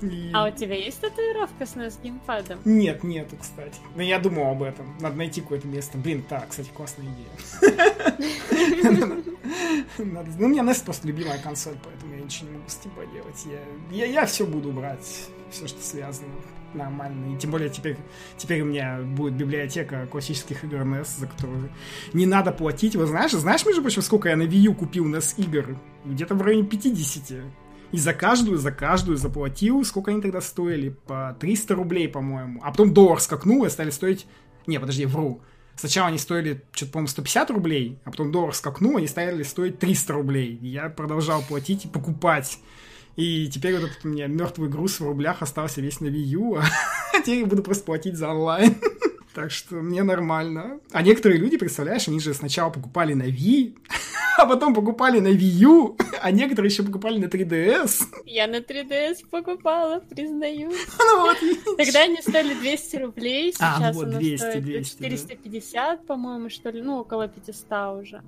И... 0.00 0.30
А 0.34 0.46
у 0.46 0.50
тебя 0.50 0.76
есть 0.76 1.00
татуировка 1.00 1.66
с 1.66 1.74
NES 1.74 1.94
геймпадом? 2.02 2.58
Нет, 2.64 3.04
нету, 3.04 3.36
кстати. 3.40 3.76
Но 3.94 4.02
я 4.02 4.18
думал 4.18 4.50
об 4.50 4.62
этом. 4.62 4.96
Надо 5.00 5.16
найти 5.16 5.40
какое-то 5.40 5.66
место. 5.66 5.98
Блин, 5.98 6.24
так, 6.28 6.48
кстати, 6.48 6.70
классная 6.74 7.06
идея. 7.06 7.28
Ну, 9.98 10.46
у 10.46 10.48
меня 10.48 10.62
NES 10.62 10.84
просто 10.84 11.06
любимая 11.06 11.38
консоль, 11.38 11.76
поэтому 11.84 12.14
я 12.14 12.22
ничего 12.22 12.48
не 12.48 12.56
могу 12.56 12.68
с 12.68 12.78
этим 12.78 12.90
поделать. 12.90 13.46
Я, 13.90 14.06
я, 14.06 14.12
я 14.12 14.26
все 14.26 14.46
буду 14.46 14.72
брать 14.72 15.28
все, 15.52 15.66
что 15.68 15.80
связано 15.80 16.28
нормально. 16.74 17.34
И 17.34 17.38
тем 17.38 17.50
более 17.50 17.70
теперь, 17.70 17.96
теперь 18.36 18.62
у 18.62 18.64
меня 18.64 19.00
будет 19.02 19.34
библиотека 19.34 20.06
классических 20.10 20.64
игр 20.64 20.78
NES, 20.78 21.20
за 21.20 21.26
которую 21.26 21.70
не 22.12 22.26
надо 22.26 22.52
платить. 22.52 22.96
Вы 22.96 23.06
знаешь, 23.06 23.32
знаешь, 23.32 23.64
между 23.66 23.82
прочим, 23.82 24.02
сколько 24.02 24.28
я 24.28 24.36
на 24.36 24.42
Wii 24.42 24.58
U 24.58 24.74
купил 24.74 25.06
NES 25.06 25.34
игр? 25.36 25.78
Где-то 26.04 26.34
в 26.34 26.42
районе 26.42 26.66
50. 26.66 27.44
И 27.92 27.98
за 27.98 28.14
каждую, 28.14 28.58
за 28.58 28.72
каждую 28.72 29.18
заплатил, 29.18 29.84
сколько 29.84 30.10
они 30.10 30.22
тогда 30.22 30.40
стоили? 30.40 30.90
По 31.06 31.36
300 31.38 31.74
рублей, 31.74 32.08
по-моему. 32.08 32.60
А 32.64 32.70
потом 32.70 32.94
доллар 32.94 33.20
скакнул 33.20 33.64
и 33.64 33.68
стали 33.68 33.90
стоить... 33.90 34.26
Не, 34.66 34.80
подожди, 34.80 35.04
вру. 35.04 35.42
Сначала 35.76 36.08
они 36.08 36.18
стоили, 36.18 36.62
что-то, 36.72 36.92
по-моему, 36.92 37.08
150 37.08 37.50
рублей, 37.50 37.98
а 38.04 38.10
потом 38.10 38.30
доллар 38.30 38.54
скакнул, 38.54 38.96
они 38.96 39.06
стали 39.06 39.42
стоить 39.42 39.78
300 39.78 40.12
рублей. 40.12 40.58
И 40.62 40.68
я 40.68 40.88
продолжал 40.88 41.42
платить 41.42 41.84
и 41.84 41.88
покупать 41.88 42.58
и 43.16 43.48
теперь 43.48 43.74
вот 43.74 43.90
этот 43.90 44.04
у 44.04 44.08
меня 44.08 44.26
мертвый 44.26 44.68
груз 44.68 45.00
в 45.00 45.06
рублях 45.06 45.42
остался 45.42 45.80
весь 45.80 46.00
на 46.00 46.06
Wii 46.06 46.36
U, 46.38 46.56
а 46.56 47.20
теперь 47.20 47.40
я 47.40 47.46
буду 47.46 47.62
просто 47.62 47.84
платить 47.84 48.16
за 48.16 48.28
онлайн. 48.28 48.76
Так 49.34 49.50
что 49.50 49.76
мне 49.76 50.02
нормально. 50.02 50.78
А 50.90 51.00
некоторые 51.00 51.40
люди, 51.40 51.56
представляешь, 51.56 52.06
они 52.06 52.20
же 52.20 52.34
сначала 52.34 52.68
покупали 52.68 53.14
на 53.14 53.22
Wii, 53.22 53.78
а 54.36 54.44
потом 54.44 54.74
покупали 54.74 55.20
на 55.20 55.28
Wii 55.28 55.58
U, 55.62 55.96
а 56.20 56.30
некоторые 56.30 56.70
еще 56.70 56.82
покупали 56.82 57.18
на 57.18 57.26
3DS. 57.26 58.08
Я 58.26 58.46
на 58.46 58.56
3DS 58.56 59.26
покупала, 59.30 60.00
признаю. 60.00 60.70
Ну 60.98 61.20
вот. 61.22 61.38
Тогда 61.78 62.02
они 62.02 62.18
стоили 62.20 62.52
200 62.52 62.96
рублей, 62.96 63.52
сейчас 63.52 63.80
а, 63.80 63.92
вот, 63.92 64.10
200, 64.10 64.58
200, 64.58 64.90
450, 64.90 65.72
да. 65.72 66.06
по-моему, 66.06 66.50
что 66.50 66.68
ли, 66.68 66.82
ну, 66.82 66.98
около 66.98 67.26
500 67.26 68.02
уже. 68.02 68.22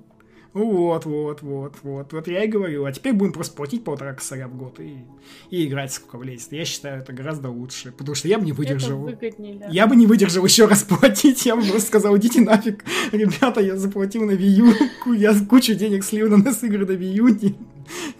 Вот, 0.55 1.03
вот, 1.03 1.41
вот, 1.41 1.75
вот. 1.83 2.13
Вот 2.13 2.27
я 2.29 2.45
и 2.45 2.47
говорю. 2.47 2.85
А 2.85 2.91
теперь 2.93 3.11
будем 3.11 3.33
просто 3.33 3.53
платить 3.57 3.83
полтора 3.83 4.13
косаря 4.13 4.47
в 4.47 4.55
год 4.55 4.79
и, 4.79 5.03
и 5.49 5.67
играть 5.67 5.91
сколько 5.91 6.17
влезет. 6.17 6.53
Я 6.53 6.63
считаю, 6.63 7.01
это 7.01 7.11
гораздо 7.11 7.49
лучше. 7.49 7.91
Потому 7.91 8.15
что 8.15 8.29
я 8.29 8.39
бы 8.39 8.45
не 8.45 8.53
выдержал. 8.53 9.05
Да. 9.05 9.67
Я 9.69 9.85
бы 9.85 9.97
не 9.97 10.07
выдержал 10.07 10.45
еще 10.45 10.65
раз 10.65 10.83
платить. 10.83 11.45
Я 11.45 11.57
бы 11.57 11.61
просто 11.61 11.87
сказал, 11.87 12.15
идите 12.17 12.39
нафиг. 12.39 12.85
Ребята, 13.11 13.59
я 13.59 13.75
заплатил 13.75 14.23
на 14.23 14.31
Wii. 14.31 15.17
Я 15.17 15.35
кучу 15.45 15.75
денег 15.75 16.05
слил 16.05 16.29
на 16.29 16.37
нас 16.37 16.63
игры 16.63 16.85
на 16.85 16.91
Wii. 16.91 17.53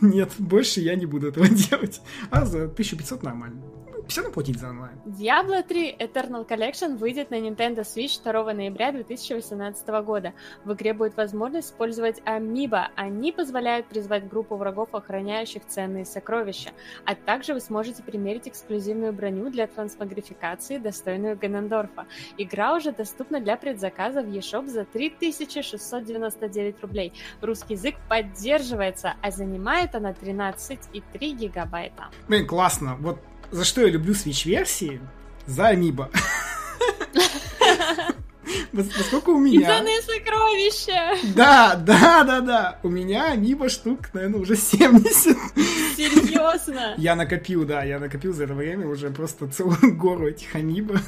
Нет, 0.01 0.33
больше 0.37 0.81
я 0.81 0.95
не 0.95 1.05
буду 1.05 1.29
этого 1.29 1.47
делать. 1.47 2.01
А 2.31 2.45
за 2.45 2.65
1500 2.65 3.23
нормально 3.23 3.61
все 4.07 4.21
равно 4.21 4.33
платить 4.33 4.59
за 4.59 4.69
онлайн. 4.69 4.93
Diablo 5.05 5.63
3 5.63 5.97
Eternal 5.99 6.47
Collection 6.47 6.97
выйдет 6.97 7.31
на 7.31 7.35
Nintendo 7.35 7.81
Switch 7.81 8.21
2 8.23 8.53
ноября 8.53 8.91
2018 8.91 9.87
года. 10.03 10.33
В 10.63 10.73
игре 10.73 10.93
будет 10.93 11.17
возможность 11.17 11.69
использовать 11.69 12.19
Amiibo. 12.19 12.85
Они 12.95 13.31
позволяют 13.31 13.87
призвать 13.87 14.27
группу 14.27 14.55
врагов, 14.55 14.89
охраняющих 14.93 15.65
ценные 15.67 16.05
сокровища. 16.05 16.71
А 17.05 17.15
также 17.15 17.53
вы 17.53 17.59
сможете 17.59 18.03
примерить 18.03 18.47
эксклюзивную 18.47 19.13
броню 19.13 19.49
для 19.49 19.67
трансмогрификации, 19.67 20.77
достойную 20.77 21.37
Ганендорфа. 21.37 22.05
Игра 22.37 22.75
уже 22.75 22.91
доступна 22.91 23.39
для 23.39 23.57
предзаказа 23.57 24.21
в 24.21 24.27
eShop 24.27 24.67
за 24.67 24.85
3699 24.85 26.81
рублей. 26.81 27.13
Русский 27.41 27.73
язык 27.73 27.95
поддерживается, 28.09 29.15
а 29.21 29.31
занимает 29.31 29.95
она 29.95 30.11
13,3 30.11 31.31
гигабайта. 31.31 32.09
Блин, 32.27 32.47
классно. 32.47 32.95
Вот 32.99 33.19
за 33.51 33.65
что 33.65 33.81
я 33.81 33.87
люблю 33.87 34.13
Switch-версии? 34.13 35.01
За 35.47 35.67
Амиба. 35.67 36.09
Поскольку 38.73 39.31
у 39.33 39.39
меня... 39.39 39.67
Ценные 39.67 40.01
сокровища! 40.01 41.33
Да, 41.35 41.75
да, 41.75 42.23
да, 42.23 42.41
да. 42.41 42.79
У 42.83 42.89
меня 42.89 43.31
Амиба 43.31 43.69
штук, 43.69 44.09
наверное, 44.13 44.39
уже 44.39 44.55
70. 44.55 45.37
Серьезно? 45.95 46.93
Я 46.97 47.15
накопил, 47.15 47.65
да, 47.65 47.83
я 47.83 47.99
накопил 47.99 48.33
за 48.33 48.43
это 48.43 48.53
время 48.53 48.87
уже 48.87 49.09
просто 49.11 49.47
целую 49.47 49.95
гору 49.95 50.27
этих 50.27 50.53
Амиба. 50.55 50.99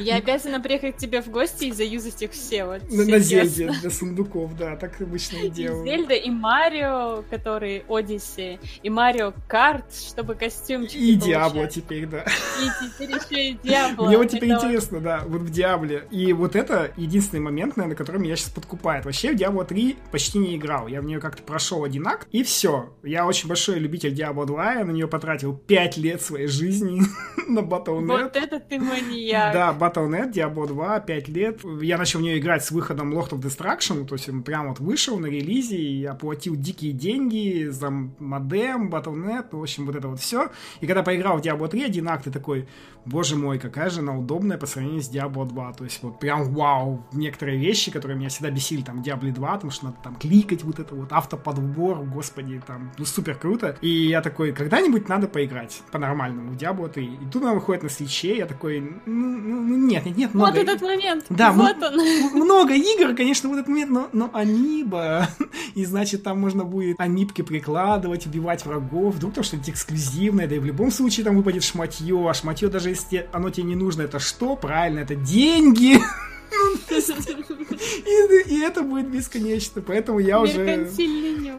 Я 0.00 0.16
обязана 0.16 0.60
приехать 0.60 0.96
к 0.96 0.98
тебе 0.98 1.22
в 1.22 1.28
гости 1.28 1.66
и 1.66 1.72
заюзать 1.72 2.22
их 2.22 2.32
все. 2.32 2.64
Вот, 2.64 2.90
на, 2.90 3.04
на 3.04 3.18
Зельде, 3.18 3.70
для 3.80 3.90
сундуков, 3.90 4.56
да, 4.56 4.76
так 4.76 5.00
обычно 5.00 5.36
и 5.38 5.48
делаю. 5.48 5.84
И 5.86 5.88
Зельда, 5.88 6.14
и 6.14 6.30
Марио, 6.30 7.24
который 7.30 7.84
Одиссе, 7.88 8.58
и 8.82 8.90
Марио 8.90 9.32
Карт, 9.48 9.94
чтобы 9.94 10.34
костюмчики 10.34 10.96
И 10.96 11.14
Диабло 11.14 11.66
теперь, 11.66 12.06
да. 12.06 12.24
И 12.24 12.84
теперь 12.84 13.10
еще 13.10 13.50
и 13.50 13.58
Диабло. 13.62 14.06
Мне 14.06 14.18
вот 14.18 14.30
теперь 14.30 14.50
это 14.50 14.66
интересно, 14.66 14.98
вот... 14.98 15.04
да, 15.04 15.22
вот 15.26 15.42
в 15.42 15.50
Диабле. 15.50 16.06
И 16.10 16.32
вот 16.32 16.56
это 16.56 16.92
единственный 16.96 17.40
момент, 17.40 17.76
наверное, 17.76 17.96
который 17.96 18.20
меня 18.20 18.36
сейчас 18.36 18.50
подкупает. 18.50 19.04
Вообще 19.04 19.32
в 19.32 19.36
Диабло 19.36 19.64
3 19.64 19.96
почти 20.10 20.38
не 20.38 20.56
играл. 20.56 20.86
Я 20.86 21.00
в 21.00 21.04
нее 21.04 21.20
как-то 21.20 21.42
прошел 21.42 21.84
один 21.84 22.06
акт, 22.06 22.28
и 22.32 22.42
все. 22.42 22.94
Я 23.02 23.26
очень 23.26 23.48
большой 23.48 23.78
любитель 23.78 24.12
Диабло 24.14 24.46
2, 24.46 24.74
я 24.74 24.84
на 24.84 24.90
нее 24.90 25.08
потратил 25.08 25.54
5 25.54 25.96
лет 25.98 26.22
своей 26.22 26.46
жизни 26.46 27.02
на 27.48 27.60
Battle.net. 27.60 28.22
Вот 28.22 28.36
это 28.36 28.60
ты 28.60 28.78
маньяк. 28.78 29.52
Да, 29.52 29.72
Battle.net, 29.86 30.32
Diablo 30.32 30.66
2, 30.66 31.00
5 31.00 31.28
лет. 31.28 31.60
Я 31.80 31.98
начал 31.98 32.18
в 32.18 32.22
нее 32.22 32.38
играть 32.38 32.64
с 32.64 32.70
выходом 32.70 33.12
Lord 33.12 33.30
of 33.30 33.40
Destruction, 33.40 34.06
то 34.06 34.14
есть 34.14 34.28
он 34.28 34.42
прям 34.42 34.68
вот 34.68 34.80
вышел 34.80 35.18
на 35.18 35.26
релизе, 35.26 35.76
и 35.76 36.00
я 36.00 36.14
платил 36.14 36.56
дикие 36.56 36.92
деньги 36.92 37.68
за 37.70 37.90
модем, 37.90 38.88
Battle.net, 38.88 39.48
в 39.52 39.62
общем, 39.62 39.86
вот 39.86 39.96
это 39.96 40.08
вот 40.08 40.20
все. 40.20 40.50
И 40.80 40.86
когда 40.86 41.02
поиграл 41.02 41.38
в 41.38 41.40
Diablo 41.40 41.68
3, 41.68 41.84
один 41.84 42.08
акт, 42.08 42.26
и 42.26 42.30
такой, 42.30 42.66
боже 43.04 43.36
мой, 43.36 43.58
какая 43.58 43.90
же 43.90 44.00
она 44.00 44.16
удобная 44.16 44.58
по 44.58 44.66
сравнению 44.66 45.02
с 45.02 45.10
Diablo 45.10 45.46
2. 45.46 45.72
То 45.74 45.84
есть 45.84 46.02
вот 46.02 46.18
прям 46.18 46.52
вау, 46.52 47.06
некоторые 47.12 47.58
вещи, 47.58 47.90
которые 47.90 48.18
меня 48.18 48.28
всегда 48.28 48.50
бесили, 48.50 48.82
там, 48.82 49.00
Diablo 49.00 49.32
2, 49.32 49.54
потому 49.54 49.70
что 49.70 49.86
надо 49.86 49.98
там 50.02 50.16
кликать, 50.16 50.64
вот 50.64 50.78
это 50.78 50.94
вот 50.94 51.12
автоподбор, 51.12 52.04
господи, 52.04 52.60
там, 52.66 52.92
ну 52.98 53.04
супер 53.04 53.36
круто. 53.36 53.76
И 53.80 53.88
я 53.88 54.20
такой, 54.20 54.52
когда-нибудь 54.52 55.08
надо 55.08 55.28
поиграть 55.28 55.82
по-нормальному 55.92 56.52
в 56.52 56.56
Diablo 56.56 56.88
3. 56.88 57.04
И 57.04 57.26
тут 57.32 57.42
она 57.42 57.54
выходит 57.54 57.82
на 57.82 57.88
свече, 57.88 58.36
я 58.36 58.46
такой, 58.46 58.80
ну, 58.80 59.38
ну, 59.38 59.62
ну 59.62 59.75
нет, 59.76 60.06
нет, 60.06 60.16
нет, 60.16 60.34
много... 60.34 60.50
Вот 60.50 60.58
этот 60.58 60.82
момент, 60.82 61.24
да, 61.28 61.52
вот 61.52 61.76
он. 61.82 62.42
Много 62.42 62.74
игр, 62.74 63.14
конечно, 63.14 63.48
в 63.48 63.52
этот 63.52 63.68
момент, 63.68 63.90
но, 63.90 64.08
но 64.12 64.30
Аниба, 64.32 65.28
и 65.74 65.84
значит, 65.84 66.22
там 66.22 66.40
можно 66.40 66.64
будет 66.64 66.98
амибки 67.00 67.42
прикладывать, 67.42 68.26
убивать 68.26 68.64
врагов, 68.64 69.14
вдруг 69.14 69.34
там 69.34 69.44
что-нибудь 69.44 69.70
эксклюзивное, 69.70 70.46
да 70.46 70.56
и 70.56 70.58
в 70.58 70.64
любом 70.64 70.90
случае 70.90 71.24
там 71.24 71.36
выпадет 71.36 71.62
шматье, 71.62 72.28
а 72.28 72.34
шматье 72.34 72.68
даже 72.68 72.90
если 72.90 73.28
оно 73.32 73.50
тебе 73.50 73.64
не 73.64 73.76
нужно, 73.76 74.02
это 74.02 74.18
что? 74.18 74.56
Правильно, 74.56 75.00
это 75.00 75.14
деньги. 75.14 76.00
И, 78.06 78.54
и 78.54 78.60
это 78.60 78.82
будет 78.82 79.10
бесконечно, 79.10 79.82
поэтому 79.82 80.18
я 80.18 80.40
уже... 80.40 80.64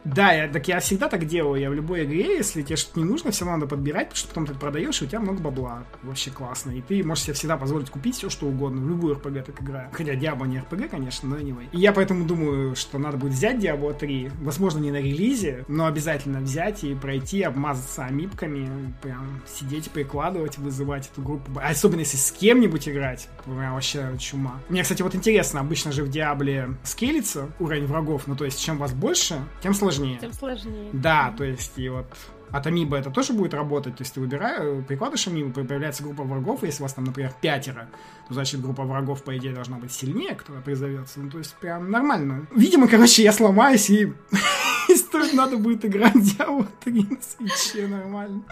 Да, 0.03 0.31
я, 0.31 0.47
так 0.47 0.67
я 0.67 0.79
всегда 0.79 1.07
так 1.07 1.25
делаю. 1.25 1.61
Я 1.61 1.69
в 1.69 1.73
любой 1.73 2.05
игре, 2.05 2.37
если 2.37 2.61
тебе 2.61 2.75
что-то 2.75 2.99
не 2.99 3.05
нужно, 3.05 3.31
все 3.31 3.45
равно 3.45 3.59
надо 3.59 3.69
подбирать, 3.69 4.09
потому 4.09 4.17
что 4.17 4.27
потом 4.29 4.47
ты 4.47 4.53
продаешь, 4.53 5.01
и 5.01 5.05
у 5.05 5.07
тебя 5.07 5.19
много 5.19 5.41
бабла. 5.41 5.85
Вообще 6.03 6.31
классно. 6.31 6.71
И 6.71 6.81
ты 6.81 7.03
можешь 7.03 7.25
себе 7.25 7.33
всегда 7.33 7.57
позволить 7.57 7.89
купить 7.89 8.15
все, 8.15 8.29
что 8.29 8.47
угодно, 8.47 8.81
в 8.81 8.89
любую 8.89 9.15
RPG 9.15 9.43
так 9.43 9.61
играю. 9.61 9.89
Хотя 9.91 10.13
Diablo 10.13 10.47
не 10.47 10.57
RPG, 10.57 10.89
конечно, 10.89 11.29
но 11.29 11.37
anyway. 11.37 11.67
И 11.71 11.79
я 11.79 11.91
поэтому 11.91 12.25
думаю, 12.25 12.75
что 12.75 12.97
надо 12.97 13.17
будет 13.17 13.33
взять 13.33 13.57
Diablo 13.57 13.97
3, 13.97 14.31
возможно, 14.41 14.79
не 14.79 14.91
на 14.91 14.97
релизе, 15.01 15.65
но 15.67 15.85
обязательно 15.85 16.39
взять 16.39 16.83
и 16.83 16.95
пройти, 16.95 17.41
обмазаться 17.41 18.05
амипками, 18.05 18.93
прям 19.01 19.41
сидеть, 19.47 19.91
прикладывать, 19.91 20.57
вызывать 20.57 21.09
эту 21.11 21.21
группу. 21.21 21.51
Особенно 21.61 21.99
если 21.99 22.17
с 22.17 22.31
кем-нибудь 22.31 22.87
играть, 22.87 23.29
прям 23.45 23.73
вообще 23.73 24.15
чума. 24.19 24.59
Мне, 24.77 24.83
кстати, 24.83 25.01
вот 25.01 25.15
интересно, 25.15 25.61
обычно 25.61 25.91
же 25.91 26.03
в 26.03 26.09
Диабле 26.11 26.77
скелится 26.83 27.49
уровень 27.59 27.87
врагов, 27.87 28.27
ну 28.27 28.35
то 28.35 28.45
есть 28.45 28.63
чем 28.63 28.77
вас 28.77 28.93
больше, 28.93 29.43
тем 29.63 29.73
сложнее. 29.73 30.19
Тем 30.21 30.31
сложнее. 30.31 30.91
Да, 30.93 31.33
то 31.35 31.43
есть 31.43 31.79
и 31.79 31.89
вот 31.89 32.05
от 32.51 32.67
Амиба 32.67 32.97
это 32.97 33.11
тоже 33.11 33.33
будет 33.33 33.53
работать. 33.53 33.97
То 33.97 34.03
есть 34.03 34.13
ты 34.13 34.19
выбираешь, 34.19 34.85
прикладываешь 34.85 35.27
Амибу, 35.27 35.51
появляется 35.51 36.03
группа 36.03 36.23
врагов, 36.23 36.63
и 36.63 36.67
если 36.67 36.81
у 36.81 36.85
вас 36.85 36.93
там, 36.93 37.05
например, 37.05 37.33
пятеро, 37.41 37.89
то 38.27 38.33
значит 38.33 38.61
группа 38.61 38.83
врагов, 38.83 39.23
по 39.23 39.37
идее, 39.37 39.53
должна 39.53 39.77
быть 39.77 39.91
сильнее, 39.91 40.35
которая 40.35 40.61
призовется. 40.61 41.19
Ну, 41.19 41.29
то 41.29 41.37
есть 41.37 41.55
прям 41.55 41.91
нормально. 41.91 42.47
Видимо, 42.55 42.87
короче, 42.87 43.23
я 43.23 43.31
сломаюсь, 43.31 43.89
и 43.89 44.13
стоит 44.95 45.33
надо 45.33 45.57
будет 45.57 45.85
играть 45.85 46.15
Diablo 46.15 46.67
3 46.83 47.07
на 47.09 47.21
свече 47.21 47.87
нормально. 47.87 48.43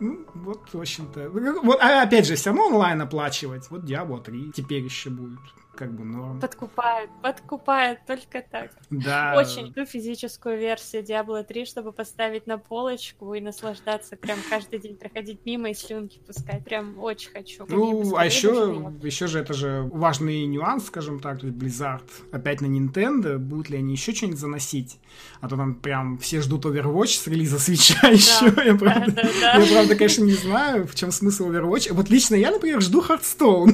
Ну, 0.00 0.26
вот, 0.34 0.68
в 0.72 0.80
общем-то. 0.80 1.30
Вот, 1.62 1.78
а 1.80 2.02
опять 2.02 2.26
же, 2.26 2.36
все 2.36 2.50
равно 2.50 2.66
онлайн 2.66 3.00
оплачивать. 3.00 3.70
Вот 3.70 3.84
Diablo 3.84 4.22
3 4.22 4.52
теперь 4.52 4.82
еще 4.82 5.10
будет 5.10 5.40
как 5.78 5.92
бы 5.92 6.04
норм. 6.04 6.40
Подкупает, 6.40 7.08
подкупает, 7.22 8.04
только 8.04 8.42
так. 8.42 8.72
Да. 8.90 9.34
Очень 9.36 9.66
люблю 9.66 9.86
физическую 9.86 10.58
версию 10.58 11.04
Diablo 11.04 11.44
3, 11.44 11.66
чтобы 11.66 11.92
поставить 11.92 12.48
на 12.48 12.58
полочку 12.58 13.32
и 13.34 13.40
наслаждаться, 13.40 14.16
прям 14.16 14.38
каждый 14.50 14.80
день 14.80 14.96
проходить 14.96 15.38
мимо 15.44 15.70
и 15.70 15.74
слюнки 15.74 16.18
пускать. 16.26 16.64
Прям 16.64 16.98
очень 16.98 17.30
хочу. 17.30 17.64
Ну, 17.68 18.16
а 18.16 18.26
еще, 18.26 18.92
еще 19.02 19.28
же 19.28 19.38
это 19.38 19.54
же 19.54 19.88
важный 19.92 20.46
нюанс, 20.46 20.86
скажем 20.86 21.20
так, 21.20 21.40
то 21.40 21.46
есть 21.46 21.56
Blizzard 21.56 22.08
опять 22.32 22.60
на 22.60 22.66
Nintendo, 22.66 23.38
будут 23.38 23.70
ли 23.70 23.78
они 23.78 23.92
еще 23.92 24.12
что-нибудь 24.12 24.40
заносить? 24.40 24.98
А 25.40 25.48
то 25.48 25.56
там 25.56 25.76
прям 25.76 26.18
все 26.18 26.40
ждут 26.40 26.64
Overwatch 26.64 27.20
с 27.20 27.26
релиза 27.28 27.60
свеча 27.60 27.98
да, 28.02 28.08
еще. 28.08 28.52
Я, 28.64 28.74
правда, 28.74 29.12
да, 29.12 29.22
да, 29.22 29.58
я, 29.58 29.72
правда, 29.72 29.94
конечно, 29.94 30.24
не 30.24 30.32
знаю, 30.32 30.88
в 30.88 30.94
чем 30.96 31.12
смысл 31.12 31.50
Overwatch. 31.50 31.92
Вот 31.92 32.10
лично 32.10 32.34
я, 32.34 32.50
например, 32.50 32.80
жду 32.80 33.00
Hearthstone. 33.00 33.70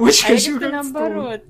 Очень 0.00 0.24
а 0.24 0.28
хочу 0.28 0.60
я 0.60 0.70
наоборот. 0.70 1.42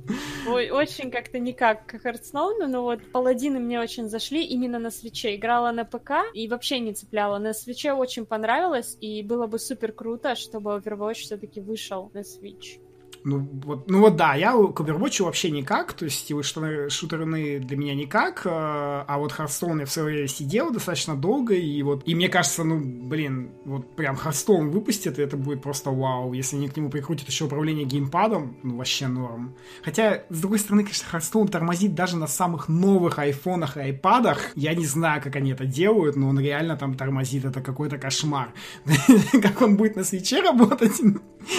Очень 0.46 1.10
как-то 1.10 1.38
никак 1.38 1.86
к 1.86 2.00
Хардстоуну, 2.00 2.66
но 2.66 2.82
вот 2.82 3.00
паладины 3.12 3.60
мне 3.60 3.80
очень 3.80 4.08
зашли 4.08 4.44
именно 4.44 4.78
на 4.78 4.90
свече. 4.90 5.36
Играла 5.36 5.70
на 5.70 5.84
ПК 5.84 6.12
и 6.34 6.48
вообще 6.48 6.80
не 6.80 6.92
цепляла. 6.92 7.38
На 7.38 7.54
свече 7.54 7.92
очень 7.92 8.26
понравилось, 8.26 8.96
и 9.00 9.22
было 9.22 9.46
бы 9.46 9.58
супер 9.58 9.92
круто, 9.92 10.34
чтобы 10.34 10.72
Overwatch 10.72 11.20
все-таки 11.20 11.60
вышел 11.60 12.10
на 12.12 12.20
Switch. 12.20 12.80
Ну 13.22 13.46
вот, 13.64 13.90
ну 13.90 14.00
вот 14.00 14.16
да, 14.16 14.34
я 14.34 14.52
к 14.52 14.80
Overwatch 14.80 15.22
вообще 15.24 15.50
никак, 15.50 15.92
то 15.92 16.06
есть 16.06 16.32
что 16.42 16.88
шутерны 16.88 17.58
для 17.58 17.76
меня 17.76 17.94
никак, 17.94 18.46
э, 18.46 18.50
а 18.50 19.18
вот 19.18 19.32
Hearthstone 19.32 19.80
я 19.80 19.86
в 19.86 19.90
свое 19.90 20.08
время 20.08 20.28
сидел 20.28 20.70
достаточно 20.70 21.16
долго, 21.16 21.54
и 21.54 21.82
вот, 21.82 22.02
и 22.06 22.14
мне 22.14 22.30
кажется, 22.30 22.64
ну, 22.64 22.80
блин, 22.80 23.50
вот 23.66 23.94
прям 23.94 24.16
Hearthstone 24.16 24.70
выпустят, 24.70 25.18
и 25.18 25.22
это 25.22 25.36
будет 25.36 25.62
просто 25.62 25.90
вау, 25.90 26.32
если 26.32 26.56
они 26.56 26.68
к 26.68 26.76
нему 26.76 26.88
прикрутят 26.88 27.28
еще 27.28 27.44
управление 27.44 27.84
геймпадом, 27.84 28.56
ну, 28.62 28.76
вообще 28.76 29.06
норм. 29.06 29.54
Хотя, 29.82 30.24
с 30.30 30.40
другой 30.40 30.58
стороны, 30.58 30.84
конечно, 30.84 31.06
Hearthstone 31.12 31.48
тормозит 31.48 31.94
даже 31.94 32.16
на 32.16 32.26
самых 32.26 32.68
новых 32.68 33.18
айфонах 33.18 33.76
и 33.76 33.80
айпадах, 33.80 34.38
я 34.56 34.74
не 34.74 34.86
знаю, 34.86 35.20
как 35.22 35.36
они 35.36 35.52
это 35.52 35.66
делают, 35.66 36.16
но 36.16 36.28
он 36.28 36.40
реально 36.40 36.78
там 36.78 36.94
тормозит, 36.94 37.44
это 37.44 37.60
какой-то 37.60 37.98
кошмар. 37.98 38.52
Как 39.42 39.60
он 39.62 39.76
будет 39.76 39.96
на 39.96 40.04
свече 40.04 40.40
работать, 40.40 41.00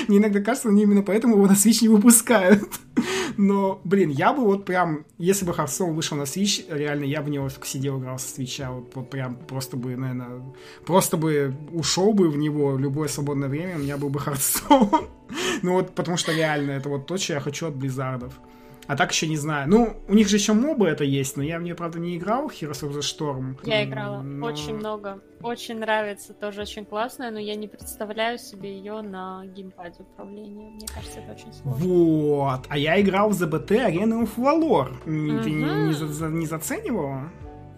мне 0.08 0.18
иногда 0.18 0.42
кажется, 0.42 0.70
они 0.70 0.84
именно 0.84 1.04
поэтому 1.04 1.36
его 1.36 1.51
на 1.52 1.56
Switch 1.56 1.82
не 1.82 1.90
выпускают. 1.90 2.70
Но, 3.38 3.82
блин, 3.84 4.10
я 4.10 4.34
бы 4.34 4.44
вот 4.44 4.66
прям, 4.66 5.06
если 5.18 5.46
бы 5.46 5.52
Hearthstone 5.52 5.94
вышел 5.94 6.18
на 6.18 6.24
Switch, 6.24 6.66
реально, 6.70 7.06
я 7.06 7.22
бы 7.22 7.28
в 7.28 7.30
него 7.30 7.50
сидел, 7.64 8.00
играл 8.00 8.20
со 8.20 8.42
Switch, 8.42 8.74
вот, 8.74 8.96
вот 8.96 9.10
прям 9.10 9.36
просто 9.36 9.78
бы, 9.78 9.96
наверное, 9.96 10.42
просто 10.86 11.18
бы 11.18 11.56
ушел 11.72 12.14
бы 12.14 12.30
в 12.30 12.38
него 12.38 12.78
любое 12.78 13.08
свободное 13.08 13.50
время, 13.50 13.76
у 13.76 13.80
меня 13.80 13.98
был 13.98 14.10
бы 14.10 14.20
Hearthstone. 14.20 15.10
ну 15.62 15.74
вот, 15.74 15.96
потому 15.96 16.18
что 16.18 16.34
реально, 16.34 16.72
это 16.72 16.90
вот 16.90 17.06
то, 17.06 17.18
что 17.18 17.34
я 17.34 17.40
хочу 17.40 17.68
от 17.68 17.76
Blizzard 17.76 18.18
ов. 18.18 18.34
А 18.92 18.98
так 18.98 19.14
еще 19.14 19.26
не 19.26 19.38
знаю. 19.38 19.70
Ну, 19.70 19.96
у 20.10 20.14
них 20.14 20.28
же 20.28 20.36
еще 20.36 20.52
мобы 20.52 20.86
это 20.90 21.06
есть, 21.06 21.38
но 21.38 21.44
я 21.44 21.60
в 21.60 21.62
нее, 21.62 21.76
правда, 21.76 21.98
не 21.98 22.18
играл, 22.18 22.50
Heroes 22.50 22.84
of 22.84 22.92
the 22.92 23.00
Storm. 23.00 23.58
Я 23.64 23.86
играла. 23.86 24.22
Но... 24.22 24.46
Очень 24.46 24.76
много. 24.76 25.22
Очень 25.42 25.80
нравится, 25.80 26.34
тоже 26.34 26.64
очень 26.64 26.84
классная, 26.84 27.32
но 27.32 27.40
я 27.40 27.56
не 27.56 27.70
представляю 27.70 28.38
себе 28.38 28.76
ее 28.78 29.02
на 29.02 29.46
геймпаде 29.46 30.02
управления. 30.02 30.72
Мне 30.72 30.88
кажется, 30.94 31.20
это 31.20 31.32
очень 31.32 31.54
сложно. 31.54 31.86
Вот. 31.86 32.66
А 32.68 32.78
я 32.78 33.00
играл 33.00 33.30
в 33.30 33.42
ЗБТ 33.42 33.70
Arena 33.70 34.24
of 34.24 34.36
Valor. 34.36 34.92
Ты 35.06 35.10
не, 35.10 35.64
не, 35.64 36.40
не 36.40 36.46
заценивала? 36.46 37.32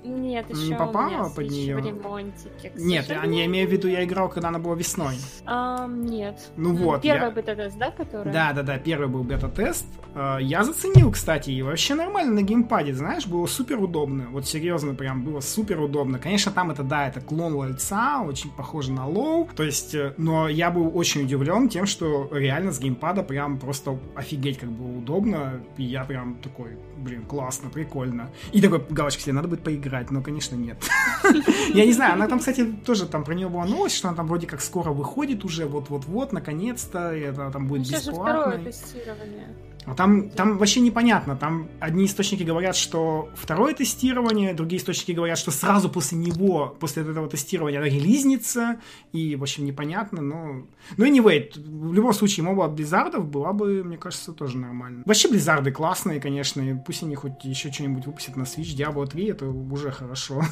Нет, 0.03 0.49
еще 0.49 0.69
не 0.69 0.75
попала 0.75 1.29
под 1.29 1.49
нее. 1.49 1.75
в 1.75 1.85
ремонтике. 1.85 2.71
Нет, 2.75 3.07
я, 3.09 3.23
я 3.23 3.45
имею 3.45 3.67
в 3.67 3.71
виду, 3.71 3.87
я 3.87 4.03
играл, 4.03 4.29
когда 4.29 4.49
она 4.49 4.59
была 4.59 4.75
весной. 4.75 5.15
А, 5.45 5.87
нет. 5.87 6.51
Ну 6.57 6.75
вот. 6.75 7.01
Первый 7.01 7.29
я... 7.29 7.31
бета-тест, 7.31 7.77
да, 7.77 7.91
который? 7.91 8.31
Да, 8.31 8.53
да, 8.53 8.63
да, 8.63 8.77
первый 8.77 9.07
был 9.07 9.23
бета-тест. 9.23 9.85
А, 10.15 10.37
я 10.37 10.63
заценил, 10.63 11.11
кстати, 11.11 11.49
и 11.49 11.61
вообще 11.61 11.95
нормально 11.95 12.33
на 12.33 12.41
геймпаде, 12.41 12.93
знаешь, 12.93 13.25
было 13.25 13.45
супер 13.47 13.79
удобно. 13.79 14.27
Вот 14.31 14.45
серьезно, 14.45 14.93
прям 14.93 15.23
было 15.23 15.39
супер 15.39 15.79
удобно. 15.79 16.19
Конечно, 16.19 16.51
там 16.51 16.71
это, 16.71 16.83
да, 16.83 17.07
это 17.07 17.21
клон 17.21 17.55
LoL 17.55 17.80
ьца, 17.80 18.21
очень 18.21 18.51
похоже 18.51 18.91
на 18.91 19.07
LoL. 19.07 19.49
То 19.55 19.63
есть, 19.63 19.95
э, 19.95 20.13
но 20.17 20.47
я 20.47 20.69
был 20.69 20.95
очень 20.95 21.23
удивлен 21.23 21.69
тем, 21.69 21.85
что 21.85 22.29
реально 22.31 22.71
с 22.71 22.79
геймпада 22.79 23.23
прям 23.23 23.57
просто 23.57 23.97
офигеть 24.15 24.59
как 24.59 24.69
было 24.69 24.97
удобно. 24.97 25.61
И 25.77 25.83
я 25.83 26.03
прям 26.03 26.35
такой, 26.35 26.77
блин, 26.97 27.23
классно, 27.25 27.69
прикольно. 27.69 28.29
И 28.51 28.61
такой 28.61 28.83
галочка 28.89 29.21
себе, 29.21 29.33
надо 29.33 29.47
будет 29.47 29.63
поиграть, 29.63 29.92
но, 30.11 30.21
конечно, 30.21 30.55
нет. 30.55 30.77
Я 31.73 31.85
не 31.85 31.93
знаю, 31.93 32.13
она 32.13 32.27
там, 32.27 32.39
кстати, 32.39 32.65
тоже 32.65 33.05
там 33.05 33.23
про 33.23 33.33
нее 33.33 33.49
была 33.49 33.65
новость, 33.65 33.95
что 33.95 34.07
она 34.07 34.17
там 34.17 34.27
вроде 34.27 34.47
как 34.47 34.61
скоро 34.61 34.91
выходит 34.91 35.45
уже, 35.45 35.65
вот-вот-вот, 35.65 36.33
наконец-то, 36.33 37.13
это 37.13 37.51
там 37.51 37.67
будет 37.67 37.81
бесплатно. 37.81 38.01
Сейчас 38.01 38.05
же 38.05 38.11
второе 38.11 38.57
тестирование. 38.59 39.47
А 39.85 39.95
там, 39.95 40.29
там 40.29 40.57
вообще 40.57 40.79
непонятно. 40.79 41.35
Там 41.35 41.69
одни 41.79 42.05
источники 42.05 42.43
говорят, 42.43 42.75
что 42.75 43.29
второе 43.35 43.73
тестирование, 43.73 44.53
другие 44.53 44.81
источники 44.81 45.11
говорят, 45.11 45.37
что 45.37 45.51
сразу 45.51 45.89
после 45.89 46.17
него, 46.17 46.75
после 46.79 47.03
этого 47.03 47.27
тестирования 47.27 47.79
она 47.79 47.87
релизнится, 47.87 48.79
и, 49.11 49.35
в 49.35 49.43
общем, 49.43 49.65
непонятно, 49.65 50.21
но... 50.21 50.65
Ну, 50.97 51.05
anyway, 51.05 51.51
в 51.55 51.93
любом 51.93 52.13
случае, 52.13 52.45
моба 52.45 52.65
от 52.65 52.73
Blizzard 52.73 53.16
ов 53.16 53.27
была 53.27 53.53
бы, 53.53 53.83
мне 53.83 53.97
кажется, 53.97 54.31
тоже 54.31 54.57
нормально. 54.57 55.03
Вообще, 55.05 55.29
Blizzard 55.29 55.67
ы 55.67 55.71
классные, 55.71 56.21
конечно, 56.21 56.61
и 56.61 56.73
пусть 56.75 57.03
они 57.03 57.15
хоть 57.15 57.43
еще 57.43 57.71
что-нибудь 57.71 58.05
выпустят 58.05 58.35
на 58.35 58.43
Switch, 58.43 58.75
Diablo 58.75 59.07
3, 59.07 59.25
это 59.27 59.47
уже 59.47 59.91
хорошо. 59.91 60.43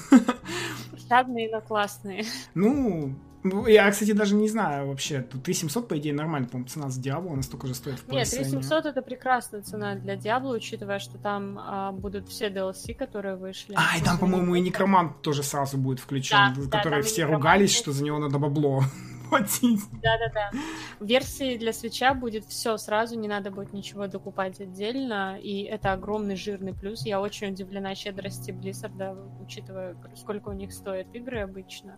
Жадные, 1.09 1.49
но 1.51 1.61
классные. 1.61 2.25
Ну, 2.53 2.71
ну, 2.71 3.15
я, 3.43 3.89
кстати, 3.89 4.11
даже 4.11 4.35
не 4.35 4.47
знаю 4.47 4.87
вообще. 4.87 5.21
3700, 5.21 5.87
по 5.87 5.97
идее, 5.97 6.13
нормально, 6.13 6.47
по-моему, 6.47 6.69
цена 6.69 6.89
с 6.89 6.97
Диабло, 6.97 7.33
она 7.33 7.41
столько 7.41 7.67
же 7.67 7.73
стоит 7.73 7.99
в 7.99 8.07
Нет, 8.11 8.29
3700 8.29 8.85
это 8.85 9.01
прекрасная 9.01 9.61
цена 9.61 9.95
для 9.95 10.15
Диабло, 10.15 10.55
учитывая, 10.55 10.99
что 10.99 11.17
там 11.17 11.57
а, 11.59 11.91
будут 11.91 12.29
все 12.29 12.49
DLC, 12.49 12.93
которые 12.93 13.35
вышли. 13.35 13.75
А, 13.75 13.97
и 13.97 14.01
там, 14.01 14.17
по-моему, 14.17 14.55
и 14.55 14.61
Некромант 14.61 15.21
тоже 15.21 15.43
сразу 15.43 15.77
будет 15.77 15.99
включен, 15.99 16.37
да, 16.55 16.77
который 16.77 17.01
да, 17.01 17.07
все 17.07 17.25
ругались, 17.25 17.75
что 17.75 17.91
за 17.91 18.03
него 18.03 18.19
надо 18.19 18.37
бабло 18.37 18.83
платить. 19.29 19.81
Да-да-да. 19.91 20.51
В 20.99 21.05
версии 21.05 21.57
для 21.57 21.73
свеча 21.73 22.13
будет 22.13 22.45
все 22.45 22.77
сразу, 22.77 23.17
не 23.17 23.27
надо 23.27 23.49
будет 23.49 23.73
ничего 23.73 24.07
докупать 24.07 24.59
отдельно, 24.59 25.37
и 25.41 25.63
это 25.63 25.93
огромный 25.93 26.35
жирный 26.35 26.73
плюс. 26.73 27.05
Я 27.05 27.19
очень 27.21 27.49
удивлена 27.49 27.95
щедрости 27.95 28.51
Blizzard, 28.51 29.41
учитывая, 29.41 29.95
сколько 30.15 30.49
у 30.49 30.53
них 30.53 30.71
стоят 30.73 31.07
игры 31.15 31.39
обычно. 31.39 31.97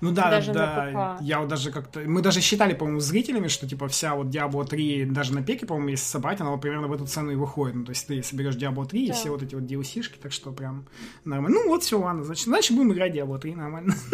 Ну 0.00 0.12
да, 0.12 0.30
даже 0.30 0.52
да, 0.52 1.18
я 1.20 1.40
вот 1.40 1.48
даже 1.48 1.70
как-то... 1.70 2.00
Мы 2.00 2.22
даже 2.22 2.40
считали, 2.40 2.74
по-моему, 2.74 3.00
зрителями, 3.00 3.48
что, 3.48 3.68
типа, 3.68 3.88
вся 3.88 4.14
вот 4.14 4.28
Diablo 4.28 4.66
3, 4.66 5.06
даже 5.06 5.34
на 5.34 5.42
пеке, 5.42 5.66
по-моему, 5.66 5.90
если 5.90 6.04
собрать, 6.04 6.40
она 6.40 6.50
вот 6.50 6.60
примерно 6.60 6.88
в 6.88 6.92
эту 6.92 7.06
цену 7.06 7.30
и 7.30 7.36
выходит. 7.36 7.76
Ну, 7.76 7.84
то 7.84 7.90
есть 7.90 8.06
ты 8.06 8.22
соберешь 8.22 8.56
Diablo 8.56 8.86
3 8.86 9.06
да. 9.06 9.12
и 9.12 9.16
все 9.16 9.30
вот 9.30 9.42
эти 9.42 9.54
вот 9.54 9.64
DLC-шки, 9.64 10.18
так 10.20 10.32
что 10.32 10.52
прям 10.52 10.86
нормально. 11.24 11.58
Ну 11.60 11.68
вот, 11.68 11.82
все, 11.82 11.98
ладно, 11.98 12.24
значит, 12.24 12.44
значит 12.44 12.76
будем 12.76 12.92
играть 12.92 13.14
Diablo 13.14 13.38
3, 13.38 13.54
нормально. 13.54 13.94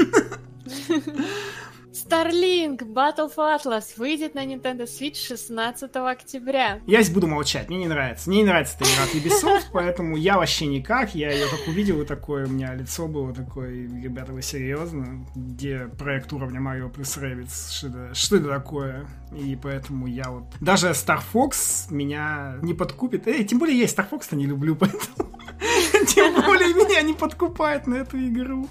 Starlink 1.93 2.83
Battle 2.83 3.33
for 3.35 3.57
Atlas 3.57 3.95
выйдет 3.97 4.35
на 4.35 4.45
Nintendo 4.45 4.85
Switch 4.85 5.17
16 5.17 5.91
октября. 5.97 6.81
Я 6.87 7.03
здесь 7.03 7.13
буду 7.13 7.27
молчать, 7.27 7.69
мне 7.69 7.79
не 7.79 7.89
нравится. 7.89 8.31
Мне 8.31 8.43
не 8.43 8.45
нравится 8.45 8.77
эта 8.79 8.89
игра 8.91 9.05
от 9.05 9.15
Ubisoft, 9.15 9.65
поэтому 9.73 10.17
я 10.17 10.37
вообще 10.37 10.67
никак. 10.67 11.15
Я 11.15 11.33
ее 11.33 11.47
как 11.49 11.67
увидел, 11.67 12.01
и 12.01 12.07
такое, 12.07 12.47
у 12.47 12.51
меня 12.51 12.75
лицо 12.75 13.09
было 13.09 13.35
такое, 13.35 13.71
ребята, 13.71 14.33
вы 14.33 14.43
серьезно? 14.43 15.27
Где 15.35 15.89
проект 15.99 16.33
уровня 16.33 16.61
Mario 16.61 16.91
плюс 16.91 17.17
Rabbids? 17.17 17.73
Что 17.73 17.89
это, 17.89 18.15
что 18.15 18.37
это 18.37 18.49
такое? 18.49 19.07
И 19.37 19.59
поэтому 19.61 20.07
я 20.07 20.31
вот... 20.31 20.45
Даже 20.61 20.91
Star 20.91 21.21
Fox 21.33 21.93
меня 21.93 22.57
не 22.63 22.75
подкупит. 22.75 23.27
Эй, 23.27 23.45
тем 23.45 23.59
более 23.59 23.79
я 23.79 23.87
Star 23.87 24.09
Fox-то 24.09 24.37
не 24.37 24.47
люблю, 24.47 24.77
поэтому... 24.81 25.31
Тем 26.07 26.35
более 26.43 26.73
меня 26.75 27.03
не 27.03 27.13
подкупает 27.13 27.87
на 27.87 27.97
эту 27.97 28.19
игру. 28.19 28.69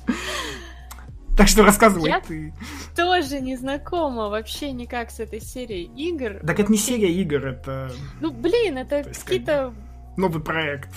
Так 1.40 1.48
что 1.48 1.64
рассказывай 1.64 2.10
я 2.10 2.20
ты. 2.20 2.54
тоже 2.98 3.40
не 3.40 3.56
знакома 3.56 4.28
вообще 4.28 4.74
никак 4.74 5.10
с 5.10 5.22
этой 5.22 5.40
серией 5.40 5.90
игр. 5.96 6.46
Так 6.46 6.60
это 6.60 6.70
не 6.70 6.78
серия 6.78 7.14
игр, 7.14 7.48
это... 7.48 7.94
Ну, 8.20 8.30
блин, 8.30 8.78
это 8.78 9.04
какие-то... 9.04 9.74
Новый 10.18 10.44
проект. 10.44 10.90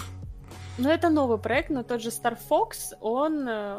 Ну, 0.78 0.90
это 0.90 1.10
новый 1.10 1.38
проект, 1.38 1.70
но 1.70 1.84
тот 1.84 2.02
же 2.02 2.08
Star 2.08 2.36
Fox, 2.50 2.92
он 3.00 3.46
э, 3.46 3.76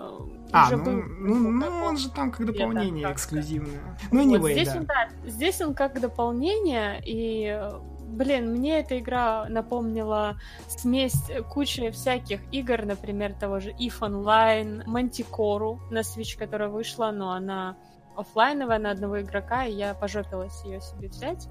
а, 0.53 0.67
уже 0.67 0.77
ну, 0.77 0.83
был... 0.85 0.91
Ну, 0.93 1.51
ну, 1.51 1.83
он 1.83 1.97
же 1.97 2.09
там 2.09 2.31
как 2.31 2.45
дополнение 2.45 3.11
эксклюзивное. 3.11 3.97
Ну, 4.11 4.21
anyway, 4.21 4.39
вот 4.39 4.51
здесь, 4.51 4.69
да. 4.69 4.77
Он, 4.77 4.85
да, 4.85 5.09
здесь 5.25 5.59
он 5.59 5.73
как 5.73 5.99
дополнение, 5.99 7.01
и 7.05 7.59
Блин, 8.13 8.51
мне 8.51 8.79
эта 8.79 8.99
игра 8.99 9.45
напомнила 9.49 10.37
смесь 10.67 11.31
кучи 11.49 11.89
всяких 11.89 12.41
игр, 12.51 12.85
например, 12.85 13.33
того 13.33 13.59
же 13.59 13.71
If 13.71 14.01
Online, 14.01 14.85
Manticore 14.85 15.79
на 15.89 16.01
Switch, 16.01 16.37
которая 16.37 16.69
вышла, 16.69 17.09
но 17.09 17.31
она 17.31 17.75
офлайновая 18.15 18.77
на 18.77 18.91
одного 18.91 19.19
игрока, 19.21 19.65
и 19.65 19.73
я 19.73 19.95
пожопилась 19.95 20.63
ее 20.63 20.79
себе 20.79 21.07
взять. 21.07 21.47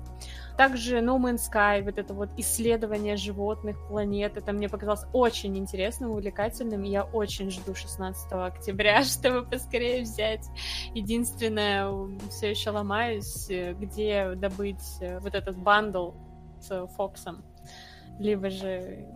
Также 0.57 0.99
No 0.99 1.19
Man's 1.19 1.41
Sky, 1.53 1.83
вот 1.83 1.99
это 1.99 2.15
вот 2.15 2.29
исследование 2.37 3.17
животных, 3.17 3.77
планет, 3.89 4.37
это 4.37 4.53
мне 4.53 4.69
показалось 4.69 5.05
очень 5.13 5.59
интересным, 5.59 6.13
увлекательным, 6.13 6.85
и 6.85 6.91
я 6.91 7.03
очень 7.03 7.51
жду 7.51 7.75
16 7.75 8.33
октября, 8.35 9.03
чтобы 9.05 9.45
поскорее 9.45 10.03
взять. 10.03 10.47
Единственное, 10.95 11.91
все 12.31 12.51
еще 12.51 12.71
ломаюсь, 12.71 13.49
где 13.49 14.37
добыть 14.37 15.01
вот 15.23 15.35
этот 15.35 15.57
бандл 15.57 16.13
Фоксом, 16.97 17.45
либо 18.19 18.51
же 18.51 19.07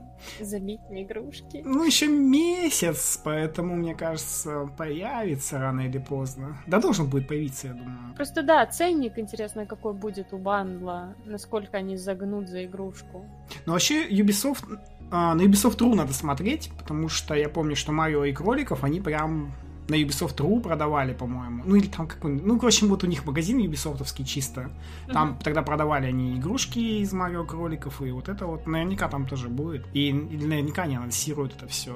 забить 0.41 0.81
на 0.91 1.03
игрушки. 1.03 1.63
Ну, 1.65 1.85
еще 1.85 2.07
месяц, 2.07 3.21
поэтому, 3.23 3.77
мне 3.77 3.95
кажется, 3.95 4.69
появится 4.77 5.59
рано 5.59 5.83
или 5.83 5.99
поздно. 5.99 6.57
Да, 6.67 6.81
должен 6.81 7.09
будет 7.09 7.29
появиться, 7.29 7.69
я 7.69 7.75
думаю. 7.75 8.15
Просто 8.15 8.43
да, 8.43 8.65
ценник, 8.67 9.19
интересно, 9.19 9.67
какой 9.67 9.95
будет 9.95 10.33
у 10.33 10.39
бандла, 10.39 11.15
насколько 11.25 11.77
они 11.77 11.97
загнут 11.97 12.49
за 12.49 12.65
игрушку. 12.65 13.25
Ну, 13.67 13.73
вообще, 13.73 14.09
Ubisoft... 14.09 14.65
А, 15.11 15.35
на 15.35 15.43
Ubisoft 15.43 15.79
True 15.79 15.95
надо 15.95 16.13
смотреть, 16.13 16.71
потому 16.79 17.09
что 17.09 17.35
я 17.35 17.49
помню, 17.49 17.77
что 17.77 17.93
Марио 17.93 18.25
и 18.25 18.33
Кроликов, 18.33 18.83
они 18.83 19.01
прям 19.01 19.55
на 19.89 19.95
Ubisoft.ru 19.95 20.61
продавали, 20.61 21.13
по-моему. 21.13 21.63
Ну, 21.65 21.77
или 21.77 21.87
там 21.87 22.07
какой 22.07 22.33
Ну, 22.33 22.59
в 22.59 22.65
общем, 22.65 22.89
вот 22.89 23.05
у 23.05 23.07
них 23.07 23.25
магазин 23.25 23.59
Ubisoftовский 23.61 24.25
чисто. 24.25 24.71
Там 25.13 25.31
uh-huh. 25.31 25.45
тогда 25.45 25.63
продавали 25.63 26.07
они 26.07 26.37
игрушки 26.37 26.79
из 26.79 27.13
Марио 27.13 27.45
Кроликов, 27.45 28.03
и 28.03 28.11
вот 28.11 28.29
это 28.29 28.47
вот 28.47 28.67
наверняка 28.67 29.09
там 29.09 29.27
тоже 29.27 29.49
будет. 29.49 29.87
И, 29.95 30.09
и 30.09 30.13
наверняка 30.13 30.83
они 30.83 30.97
анонсируют 30.97 31.55
это 31.57 31.67
все 31.69 31.95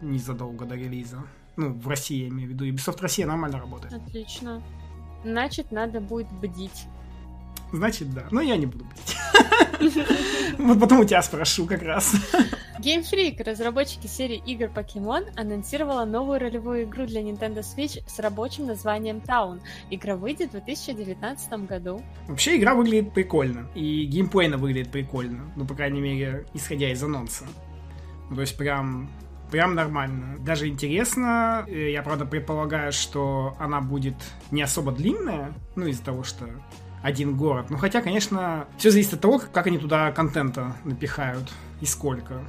незадолго 0.00 0.64
до 0.64 0.76
релиза. 0.76 1.22
Ну, 1.56 1.72
в 1.72 1.88
России, 1.88 2.22
я 2.22 2.28
имею 2.28 2.50
в 2.50 2.52
виду. 2.52 2.66
Ubisoft 2.66 3.00
Россия 3.00 3.26
нормально 3.26 3.58
работает. 3.58 3.94
Отлично. 3.94 4.62
Значит, 5.24 5.72
надо 5.72 6.00
будет 6.00 6.30
бдить. 6.32 6.86
Значит, 7.72 8.12
да. 8.14 8.26
Но 8.30 8.40
я 8.40 8.56
не 8.56 8.66
буду 8.66 8.84
бдить. 8.84 9.16
Вот 10.58 10.80
потом 10.80 11.00
у 11.00 11.04
тебя 11.04 11.22
спрошу 11.22 11.66
как 11.66 11.82
раз. 11.82 12.14
Game 12.78 13.02
Freak, 13.02 13.42
разработчики 13.42 14.06
серии 14.06 14.42
игр 14.46 14.66
Pokemon, 14.66 15.28
анонсировала 15.36 16.04
новую 16.04 16.40
ролевую 16.40 16.84
игру 16.84 17.06
для 17.06 17.22
Nintendo 17.22 17.60
Switch 17.60 18.02
с 18.06 18.18
рабочим 18.18 18.66
названием 18.66 19.18
Town. 19.18 19.60
Игра 19.90 20.16
выйдет 20.16 20.50
в 20.50 20.52
2019 20.52 21.66
году. 21.66 22.02
Вообще 22.28 22.56
игра 22.56 22.74
выглядит 22.74 23.12
прикольно, 23.12 23.68
и 23.74 24.04
геймплейно 24.04 24.56
выглядит 24.56 24.90
прикольно, 24.90 25.50
ну, 25.56 25.66
по 25.66 25.74
крайней 25.74 26.00
мере, 26.00 26.46
исходя 26.54 26.90
из 26.90 27.02
анонса. 27.02 27.44
Ну, 28.30 28.36
то 28.36 28.40
есть 28.42 28.56
прям 28.56 29.08
прям 29.50 29.74
нормально. 29.74 30.36
Даже 30.40 30.68
интересно. 30.68 31.64
Э, 31.68 31.90
я, 31.90 32.02
правда, 32.02 32.26
предполагаю, 32.26 32.92
что 32.92 33.56
она 33.58 33.80
будет 33.80 34.16
не 34.50 34.62
особо 34.62 34.92
длинная, 34.92 35.54
ну, 35.76 35.86
из-за 35.86 36.04
того, 36.04 36.22
что 36.24 36.46
один 37.06 37.36
город. 37.36 37.66
Ну, 37.70 37.76
хотя, 37.76 38.02
конечно, 38.02 38.66
все 38.78 38.90
зависит 38.90 39.14
от 39.14 39.20
того, 39.20 39.40
как 39.52 39.68
они 39.68 39.78
туда 39.78 40.10
контента 40.10 40.76
напихают 40.84 41.52
и 41.80 41.86
сколько. 41.86 42.42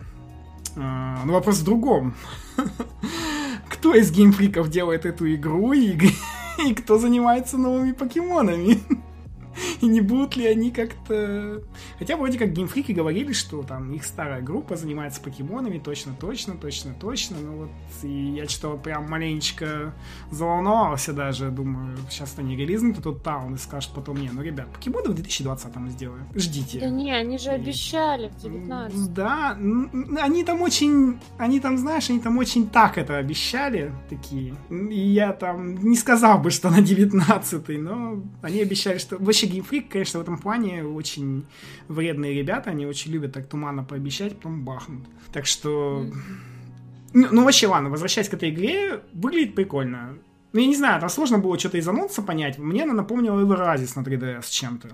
А, 0.76 1.22
но 1.26 1.34
вопрос 1.34 1.60
в 1.60 1.64
другом. 1.64 2.16
Кто 3.70 3.93
из 3.93 4.12
геймфриков 4.12 4.70
делает 4.72 5.05
эту 5.05 5.32
игру 5.36 5.74
и, 5.74 5.95
и 6.66 6.74
кто 6.74 6.97
занимается 6.97 7.58
новыми 7.58 7.91
покемонами? 7.91 8.80
И 9.82 9.86
не 9.86 10.01
будут 10.01 10.36
ли 10.36 10.45
они 10.45 10.71
как-то... 10.71 11.61
Хотя 11.99 12.17
вроде 12.17 12.38
как 12.38 12.53
геймфрики 12.53 12.91
говорили, 12.91 13.34
что 13.34 13.63
там 13.63 13.93
их 13.93 14.05
старая 14.05 14.41
группа 14.41 14.75
занимается 14.75 15.21
покемонами, 15.21 15.80
точно, 15.80 16.13
точно, 16.19 16.55
точно, 16.55 16.93
точно. 16.99 17.38
Ну 17.39 17.57
вот, 17.57 17.69
и 18.03 18.36
я 18.36 18.47
что-то 18.47 18.78
прям 18.78 19.09
маленечко 19.09 19.93
заволновался 20.32 21.13
даже. 21.13 21.49
Думаю, 21.49 21.97
сейчас 22.09 22.36
они 22.38 22.55
релизнут 22.55 22.99
этот 22.99 23.23
таун 23.23 23.55
и 23.55 23.57
скажут 23.57 23.91
потом, 23.93 24.17
не, 24.17 24.30
ну, 24.30 24.41
ребят, 24.41 24.67
покемоны 24.73 25.09
в 25.09 25.15
2020-м 25.15 25.89
сделаем. 25.89 26.28
Ждите. 26.36 26.80
Да 26.80 26.89
не, 26.89 27.11
они 27.11 27.38
же 27.38 27.49
обещали 27.49 28.30
в 28.30 28.41
19 28.41 29.13
Да, 29.13 29.51
они 29.51 30.43
там 30.43 30.61
очень... 30.61 31.19
Они 31.38 31.59
там, 31.59 31.78
знаешь, 31.78 32.09
они 32.09 32.19
там 32.19 32.38
очень 32.38 32.69
так 32.69 32.97
это 32.97 33.17
обещали, 33.17 33.91
такие. 34.09 34.55
И 34.69 34.99
я 34.99 35.34
там 35.34 35.78
не 35.78 35.95
сказал 35.95 36.39
бы, 36.39 36.51
что 36.51 36.69
на 36.69 36.82
19 36.82 37.67
но 37.80 38.23
они 38.41 38.61
обещали, 38.61 38.97
что... 38.97 39.17
Вообще, 39.17 39.47
Геймфрик, 39.68 39.91
конечно, 39.91 40.20
в 40.20 40.24
этом 40.24 40.38
плане 40.38 40.84
очень 40.84 41.45
вредные 41.88 42.34
ребята, 42.34 42.72
они 42.72 42.86
очень 42.86 43.11
любят 43.11 43.34
так 43.34 43.47
туманно 43.47 43.84
пообещать, 43.84 44.36
потом 44.36 44.63
бахнут. 44.63 45.07
Так 45.32 45.45
что... 45.45 46.05
Ну, 47.13 47.28
ну, 47.32 47.43
вообще, 47.45 47.68
ладно, 47.68 47.89
возвращаясь 47.89 48.30
к 48.30 48.34
этой 48.34 48.49
игре, 48.49 49.01
выглядит 49.13 49.55
прикольно. 49.55 50.18
Ну, 50.53 50.59
я 50.59 50.68
не 50.68 50.76
знаю, 50.76 50.99
там 50.99 51.09
сложно 51.09 51.39
было 51.39 51.57
что-то 51.57 51.78
из 51.78 51.88
анонса 51.88 52.22
понять. 52.22 52.57
Мне 52.57 52.84
она 52.84 52.93
напомнила 52.93 53.39
Everazis 53.41 53.93
на 53.95 54.03
3DS 54.03 54.49
чем-то. 54.49 54.89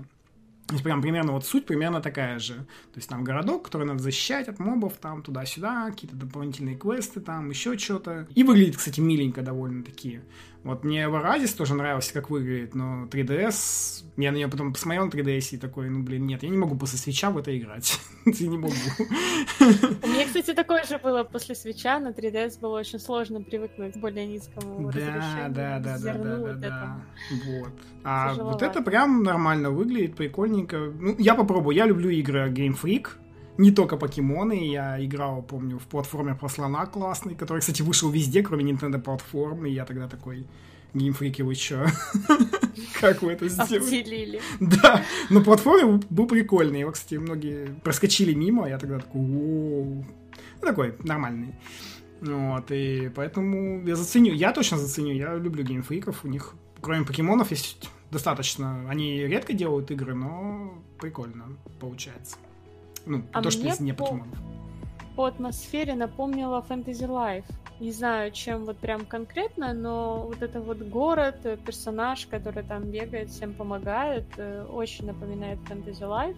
То 0.67 0.73
есть 0.75 0.83
прям 0.83 1.01
примерно 1.01 1.33
вот 1.33 1.45
суть 1.45 1.65
примерно 1.65 2.01
такая 2.01 2.39
же. 2.39 2.53
То 2.53 2.95
есть 2.95 3.09
там 3.09 3.23
городок, 3.23 3.65
который 3.65 3.85
надо 3.85 4.01
защищать 4.01 4.47
от 4.47 4.59
мобов, 4.59 4.93
там 4.93 5.21
туда-сюда, 5.21 5.91
какие-то 5.91 6.15
дополнительные 6.15 6.77
квесты, 6.77 7.19
там 7.19 7.49
еще 7.49 7.77
что-то. 7.77 8.27
И 8.33 8.43
выглядит, 8.43 8.77
кстати, 8.77 9.01
миленько 9.01 9.41
довольно 9.41 9.83
такие. 9.83 10.23
Вот 10.63 10.85
мне 10.85 11.09
Варазис 11.09 11.53
тоже 11.53 11.73
нравился, 11.75 12.13
как 12.13 12.29
выглядит, 12.29 12.73
но 12.73 13.05
3DS... 13.05 14.05
Я 14.15 14.31
на 14.31 14.37
нее 14.37 14.47
потом 14.47 14.71
посмотрел 14.71 15.05
на 15.05 15.09
3DS 15.09 15.55
и 15.55 15.57
такой, 15.57 15.89
ну, 15.89 16.03
блин, 16.03 16.25
нет, 16.25 16.43
я 16.43 16.49
не 16.49 16.57
могу 16.57 16.75
после 16.77 16.97
свеча 16.97 17.31
в 17.31 17.37
это 17.37 17.57
играть. 17.57 17.99
Я 18.25 18.47
не 18.47 18.57
могу. 18.57 18.73
У 19.59 20.07
меня, 20.07 20.25
кстати, 20.25 20.53
такое 20.53 20.83
же 20.83 20.97
было 20.99 21.23
после 21.23 21.55
свеча. 21.55 21.99
На 21.99 22.09
3DS 22.09 22.59
было 22.61 22.79
очень 22.79 22.99
сложно 22.99 23.41
привыкнуть 23.41 23.95
к 23.95 23.97
более 23.97 24.25
низкому 24.25 24.91
Да, 24.91 25.49
да, 25.49 25.79
да, 25.79 25.97
да, 25.97 26.13
да, 26.13 26.53
да. 26.53 27.05
Вот. 27.45 27.73
А 28.03 28.33
вот 28.33 28.61
это 28.61 28.81
прям 28.81 29.23
нормально 29.23 29.71
выглядит, 29.71 30.15
прикольненько. 30.15 30.77
Ну, 30.77 31.15
я 31.17 31.35
попробую. 31.35 31.75
Я 31.75 31.85
люблю 31.85 32.09
игры 32.09 32.49
Game 32.49 32.79
Freak 32.81 33.09
не 33.57 33.71
только 33.71 33.97
покемоны, 33.97 34.71
я 34.71 35.03
играл, 35.03 35.43
помню, 35.43 35.77
в 35.77 35.83
платформе 35.83 36.33
про 36.35 36.49
слона 36.49 36.85
классный, 36.85 37.35
который, 37.35 37.59
кстати, 37.59 37.81
вышел 37.81 38.09
везде, 38.09 38.41
кроме 38.41 38.71
Nintendo 38.71 38.99
платформы, 38.99 39.69
и 39.69 39.73
я 39.73 39.85
тогда 39.85 40.07
такой, 40.07 40.47
геймфрики, 40.93 41.41
вы 41.41 41.55
чё? 41.55 41.85
Как 42.99 43.21
вы 43.21 43.33
это 43.33 43.47
сделали? 43.47 43.77
Обделили. 43.77 44.41
Да, 44.59 45.03
но 45.29 45.43
платформе 45.43 46.01
был 46.09 46.27
прикольный, 46.27 46.79
его, 46.79 46.91
кстати, 46.91 47.15
многие 47.15 47.67
проскочили 47.83 48.33
мимо, 48.33 48.65
а 48.65 48.69
я 48.69 48.77
тогда 48.77 48.99
такой, 48.99 49.21
Ну, 49.21 50.05
такой, 50.61 50.95
нормальный. 51.03 51.55
Вот, 52.21 52.71
и 52.71 53.11
поэтому 53.13 53.85
я 53.85 53.95
заценю, 53.95 54.33
я 54.33 54.53
точно 54.53 54.77
заценю, 54.77 55.13
я 55.13 55.35
люблю 55.35 55.63
геймфриков, 55.63 56.23
у 56.23 56.27
них, 56.27 56.55
кроме 56.81 57.05
покемонов, 57.05 57.51
есть 57.51 57.89
достаточно, 58.11 58.89
они 58.89 59.19
редко 59.19 59.53
делают 59.53 59.91
игры, 59.91 60.13
но 60.15 60.73
прикольно 60.99 61.45
получается. 61.79 62.37
Ну, 63.05 63.23
а 63.31 63.41
то, 63.41 63.51
что 63.51 63.67
из 63.67 63.79
не 63.79 63.93
покемонов. 63.93 64.27
По 65.15 65.25
атмосфере 65.25 65.93
напомнила 65.93 66.65
Fantasy 66.67 67.07
Life. 67.07 67.45
Не 67.79 67.91
знаю, 67.91 68.31
чем 68.31 68.65
вот 68.65 68.77
прям 68.77 69.05
конкретно, 69.05 69.73
но 69.73 70.23
вот 70.27 70.41
это 70.41 70.61
вот 70.61 70.77
город, 70.79 71.35
э, 71.43 71.57
персонаж, 71.57 72.27
который 72.27 72.63
там 72.63 72.83
бегает, 72.83 73.29
всем 73.29 73.53
помогает, 73.53 74.25
э, 74.37 74.65
очень 74.65 75.05
напоминает 75.05 75.59
Fantasy 75.69 76.01
Life. 76.01 76.37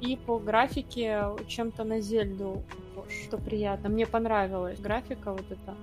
И 0.00 0.16
по 0.16 0.38
графике 0.38 1.24
чем-то 1.48 1.84
на 1.84 2.00
Зельду 2.00 2.62
что 3.08 3.38
приятно. 3.38 3.88
Мне 3.88 4.06
понравилась 4.06 4.78
графика 4.80 5.32
вот 5.32 5.44
эта. 5.50 5.76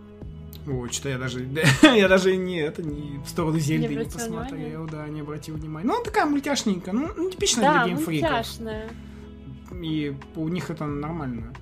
Ой, 0.68 0.90
что 0.90 1.10
я 1.10 1.18
даже, 1.18 1.48
я 1.84 2.08
даже 2.08 2.36
не 2.36 2.60
это 2.60 2.82
не 2.82 3.20
в 3.24 3.28
сторону 3.28 3.60
Зельды 3.60 3.88
не, 3.88 3.96
не 3.98 4.06
посмотрел, 4.06 4.84
внимания? 4.84 4.92
да, 4.92 5.08
не 5.08 5.22
обратил 5.22 5.56
внимания. 5.56 5.88
Ну, 5.88 6.04
такая 6.04 6.26
мультяшненькая, 6.26 6.94
ну, 6.94 7.10
ну 7.16 7.30
типичная 7.30 7.66
да, 7.66 7.84
для 7.84 7.94
геймфриков. 7.94 8.32
мультяшная 8.32 8.90
и 9.82 10.16
у 10.36 10.48
них 10.48 10.70
это 10.70 10.86
нормально. 10.86 11.54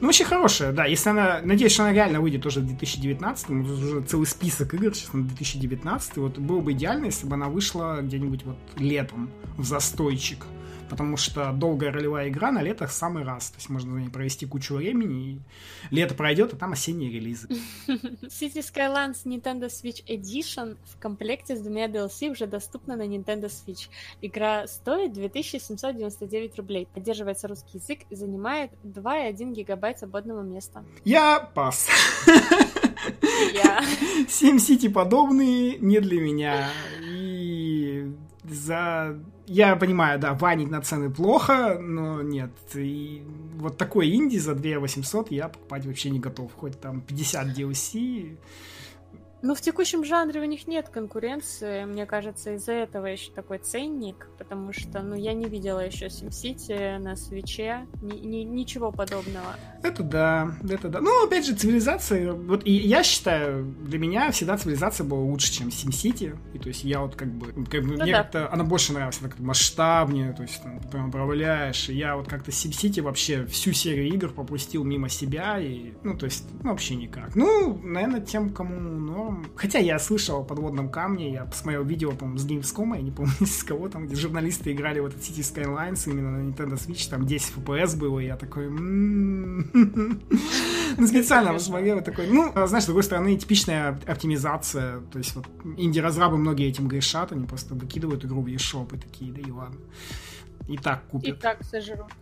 Ну, 0.00 0.06
вообще 0.06 0.24
хорошая, 0.24 0.72
да. 0.72 0.86
Если 0.86 1.10
она... 1.10 1.40
Надеюсь, 1.42 1.72
что 1.72 1.84
она 1.84 1.92
реально 1.92 2.20
выйдет 2.20 2.42
тоже 2.42 2.60
в 2.60 2.66
2019. 2.66 3.50
Уже 3.50 4.02
целый 4.02 4.26
список 4.26 4.74
игр 4.74 4.94
сейчас 4.94 5.12
на 5.12 5.24
2019. 5.24 6.16
Вот 6.16 6.38
было 6.38 6.60
бы 6.60 6.72
идеально, 6.72 7.06
если 7.06 7.26
бы 7.26 7.34
она 7.34 7.48
вышла 7.48 8.00
где-нибудь 8.02 8.44
вот 8.44 8.56
летом 8.78 9.30
в 9.56 9.64
застойчик 9.64 10.46
потому 10.88 11.16
что 11.16 11.52
долгая 11.52 11.92
ролевая 11.92 12.28
игра 12.28 12.50
на 12.52 12.62
летах 12.62 12.90
самый 12.90 13.24
раз. 13.24 13.50
То 13.50 13.56
есть 13.56 13.68
можно 13.68 13.94
на 13.94 13.98
ней 13.98 14.10
провести 14.10 14.46
кучу 14.46 14.74
времени, 14.74 15.32
и 15.90 15.94
лето 15.94 16.14
пройдет, 16.14 16.52
а 16.54 16.56
там 16.56 16.72
осенние 16.72 17.10
релизы. 17.10 17.48
City 17.86 18.60
Skylines 18.60 19.24
Nintendo 19.24 19.68
Switch 19.68 20.04
Edition 20.06 20.76
в 20.84 21.00
комплекте 21.00 21.56
с 21.56 21.60
двумя 21.60 21.86
DLC 21.86 22.30
уже 22.30 22.46
доступна 22.46 22.96
на 22.96 23.06
Nintendo 23.06 23.46
Switch. 23.46 23.88
Игра 24.20 24.66
стоит 24.66 25.12
2799 25.12 26.56
рублей, 26.56 26.88
поддерживается 26.92 27.48
русский 27.48 27.78
язык 27.78 28.00
и 28.10 28.16
занимает 28.16 28.70
2,1 28.84 29.52
гигабайт 29.52 29.98
свободного 29.98 30.42
места. 30.42 30.84
Я 31.04 31.40
пас. 31.54 31.88
Я. 33.52 33.82
Сити 34.28 34.88
подобные 34.88 35.78
не 35.78 36.00
для 36.00 36.20
меня. 36.20 36.70
И 37.02 38.10
за 38.44 39.18
я 39.46 39.76
понимаю, 39.76 40.18
да, 40.18 40.34
ванить 40.34 40.70
на 40.70 40.80
цены 40.80 41.10
плохо, 41.10 41.78
но 41.78 42.22
нет. 42.22 42.50
И 42.74 43.22
вот 43.56 43.76
такой 43.76 44.14
инди 44.14 44.38
за 44.38 44.54
2 44.54 44.78
800 44.78 45.30
я 45.30 45.48
покупать 45.48 45.86
вообще 45.86 46.10
не 46.10 46.18
готов. 46.18 46.52
Хоть 46.54 46.80
там 46.80 47.00
50 47.00 47.48
DLC, 47.48 48.36
ну, 49.44 49.54
в 49.54 49.60
текущем 49.60 50.04
жанре 50.04 50.40
у 50.40 50.44
них 50.44 50.66
нет 50.66 50.88
конкуренции. 50.88 51.84
Мне 51.84 52.06
кажется, 52.06 52.54
из-за 52.54 52.72
этого 52.72 53.06
еще 53.06 53.30
такой 53.30 53.58
ценник, 53.58 54.26
потому 54.38 54.72
что, 54.72 55.02
ну, 55.02 55.14
я 55.14 55.34
не 55.34 55.44
видела 55.44 55.80
еще 55.80 56.06
SimCity 56.06 56.98
на 56.98 57.14
свече, 57.14 57.86
ни, 58.00 58.16
ни, 58.16 58.36
ничего 58.38 58.90
подобного. 58.90 59.54
Это 59.82 60.02
да, 60.02 60.56
это 60.66 60.88
да. 60.88 61.00
Ну, 61.00 61.26
опять 61.26 61.44
же, 61.44 61.54
цивилизация, 61.54 62.32
вот 62.32 62.62
и 62.64 62.72
я 62.72 63.02
считаю, 63.02 63.66
для 63.82 63.98
меня 63.98 64.30
всегда 64.30 64.56
цивилизация 64.56 65.04
была 65.04 65.20
лучше, 65.20 65.52
чем 65.52 65.68
SimCity. 65.68 66.38
И 66.54 66.58
то 66.58 66.68
есть 66.68 66.82
я 66.82 67.00
вот 67.00 67.14
как 67.14 67.28
бы, 67.28 67.52
как 67.66 67.82
бы 67.82 67.96
ну, 67.98 68.02
мне 68.02 68.12
да. 68.12 68.22
как-то 68.22 68.50
она 68.50 68.64
больше 68.64 68.94
нравилась, 68.94 69.18
она 69.20 69.28
как-то 69.28 69.42
масштабнее, 69.42 70.32
то 70.32 70.42
есть 70.42 70.62
там, 70.62 70.80
прям 70.90 71.08
управляешь. 71.10 71.90
И 71.90 71.94
я 71.94 72.16
вот 72.16 72.28
как-то 72.28 72.50
SimCity 72.50 73.02
вообще 73.02 73.44
всю 73.44 73.74
серию 73.74 74.08
игр 74.08 74.30
пропустил 74.30 74.84
мимо 74.84 75.10
себя, 75.10 75.58
и, 75.60 75.92
ну, 76.02 76.16
то 76.16 76.24
есть, 76.24 76.46
ну, 76.62 76.70
вообще 76.70 76.94
никак. 76.94 77.36
Ну, 77.36 77.78
наверное, 77.82 78.22
тем, 78.22 78.48
кому 78.48 78.80
норм, 78.80 79.33
Хотя 79.56 79.78
я 79.78 79.98
слышал 79.98 80.40
о 80.40 80.44
подводном 80.44 80.88
камне, 80.88 81.32
я 81.32 81.44
посмотрел 81.44 81.84
видео, 81.84 82.12
по-моему, 82.12 82.38
с 82.38 82.46
Gamescom, 82.46 82.96
я 82.96 83.02
не 83.02 83.10
помню, 83.10 83.32
с 83.46 83.62
кого 83.62 83.88
там, 83.88 84.06
где 84.06 84.16
журналисты 84.16 84.72
играли 84.72 85.00
в 85.00 85.06
этот 85.06 85.20
City 85.20 85.40
Skylines 85.40 86.10
именно 86.10 86.30
на 86.30 86.48
Nintendo 86.48 86.74
Switch, 86.74 87.08
там 87.08 87.26
10 87.26 87.54
FPS 87.56 87.96
было, 87.96 88.20
и 88.20 88.26
я 88.26 88.36
такой... 88.36 88.66
«М-м-м». 88.66 90.22
Ну, 90.96 91.06
специально 91.08 91.52
посмотрел, 91.52 92.00
такой... 92.02 92.28
Ну, 92.28 92.52
знаешь, 92.66 92.84
с 92.84 92.86
другой 92.86 93.02
стороны, 93.02 93.36
типичная 93.36 93.98
оптимизация, 94.06 95.00
то 95.00 95.18
есть 95.18 95.34
вот 95.34 95.46
инди-разрабы 95.76 96.36
многие 96.36 96.68
этим 96.68 96.86
грешат, 96.86 97.32
они 97.32 97.46
просто 97.46 97.74
выкидывают 97.74 98.24
игру 98.24 98.42
в 98.42 98.46
eShop 98.46 98.94
и 98.94 99.00
такие, 99.00 99.32
да 99.32 99.40
и 99.40 99.50
ладно. 99.50 99.80
И 100.68 100.76
так 100.76 101.04
купят. 101.08 101.28
И 101.28 101.32
так 101.32 101.64
сожрут. 101.64 102.12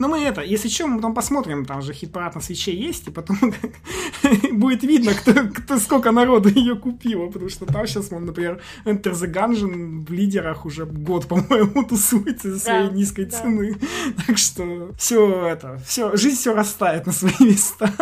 Ну, 0.00 0.08
мы 0.08 0.20
это, 0.20 0.40
если 0.40 0.68
что, 0.68 0.86
мы 0.86 0.96
потом 0.96 1.12
посмотрим, 1.12 1.66
там 1.66 1.82
же 1.82 1.92
хит-парад 1.92 2.34
на 2.34 2.40
свече 2.40 2.74
есть, 2.74 3.08
и 3.08 3.10
потом 3.10 3.36
будет 4.52 4.82
видно, 4.82 5.12
кто, 5.12 5.32
кто, 5.48 5.78
сколько 5.78 6.10
народу 6.10 6.48
ее 6.54 6.74
купило, 6.74 7.26
потому 7.26 7.50
что 7.50 7.66
там 7.66 7.86
сейчас, 7.86 8.10
например, 8.10 8.62
Enter 8.86 9.12
the 9.12 9.30
Gungeon 9.30 10.06
в 10.06 10.12
лидерах 10.12 10.64
уже 10.64 10.86
год, 10.86 11.26
по-моему, 11.28 11.84
тусуется 11.84 12.50
за 12.50 12.60
своей 12.60 12.88
да, 12.88 12.94
низкой 12.94 13.26
да. 13.26 13.36
цены. 13.36 13.76
Так 14.26 14.38
что 14.38 14.92
все 14.96 15.46
это, 15.46 15.78
все, 15.86 16.16
жизнь 16.16 16.36
все 16.36 16.54
растает 16.54 17.06
на 17.06 17.12
свои 17.12 17.34
места. 17.40 17.92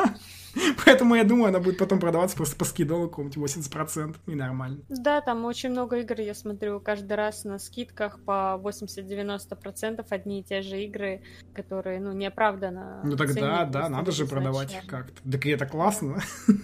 Поэтому 0.84 1.14
я 1.14 1.24
думаю, 1.24 1.48
она 1.48 1.60
будет 1.60 1.78
потом 1.78 2.00
продаваться 2.00 2.36
просто 2.36 2.56
по 2.56 2.64
скидону 2.64 3.08
какому-нибудь 3.08 3.50
80%. 3.50 4.16
И 4.26 4.34
нормально. 4.34 4.80
Да, 4.88 5.20
там 5.20 5.44
очень 5.44 5.70
много 5.70 5.98
игр, 5.98 6.20
я 6.20 6.34
смотрю, 6.34 6.80
каждый 6.80 7.14
раз 7.14 7.44
на 7.44 7.58
скидках 7.58 8.20
по 8.24 8.60
80-90% 8.62 10.04
одни 10.08 10.40
и 10.40 10.42
те 10.42 10.62
же 10.62 10.82
игры, 10.82 11.22
которые, 11.54 12.00
ну, 12.00 12.12
неоправданно 12.12 13.00
Ну 13.04 13.16
тогда, 13.16 13.64
да, 13.64 13.88
надо 13.88 14.12
же 14.12 14.26
продавать 14.26 14.82
как-то. 14.86 15.30
Так 15.30 15.46
и 15.46 15.50
это 15.50 15.66
классно. 15.66 16.20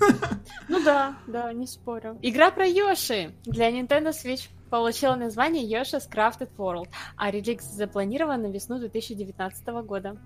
Ну 0.69 0.83
да, 0.83 1.17
да, 1.27 1.53
не 1.53 1.67
спорю. 1.67 2.19
Игра 2.23 2.51
про 2.51 2.67
Йоши 2.67 3.33
для 3.45 3.71
Nintendo 3.71 4.11
Switch 4.11 4.49
получила 4.71 5.15
название 5.15 5.65
Yoshi's 5.65 6.11
Crafted 6.11 6.51
World, 6.57 6.89
а 7.17 7.31
релиз 7.31 7.63
запланирован 7.65 8.43
на 8.43 8.47
весну 8.47 8.79
2019 8.79 9.67
года. 9.87 10.17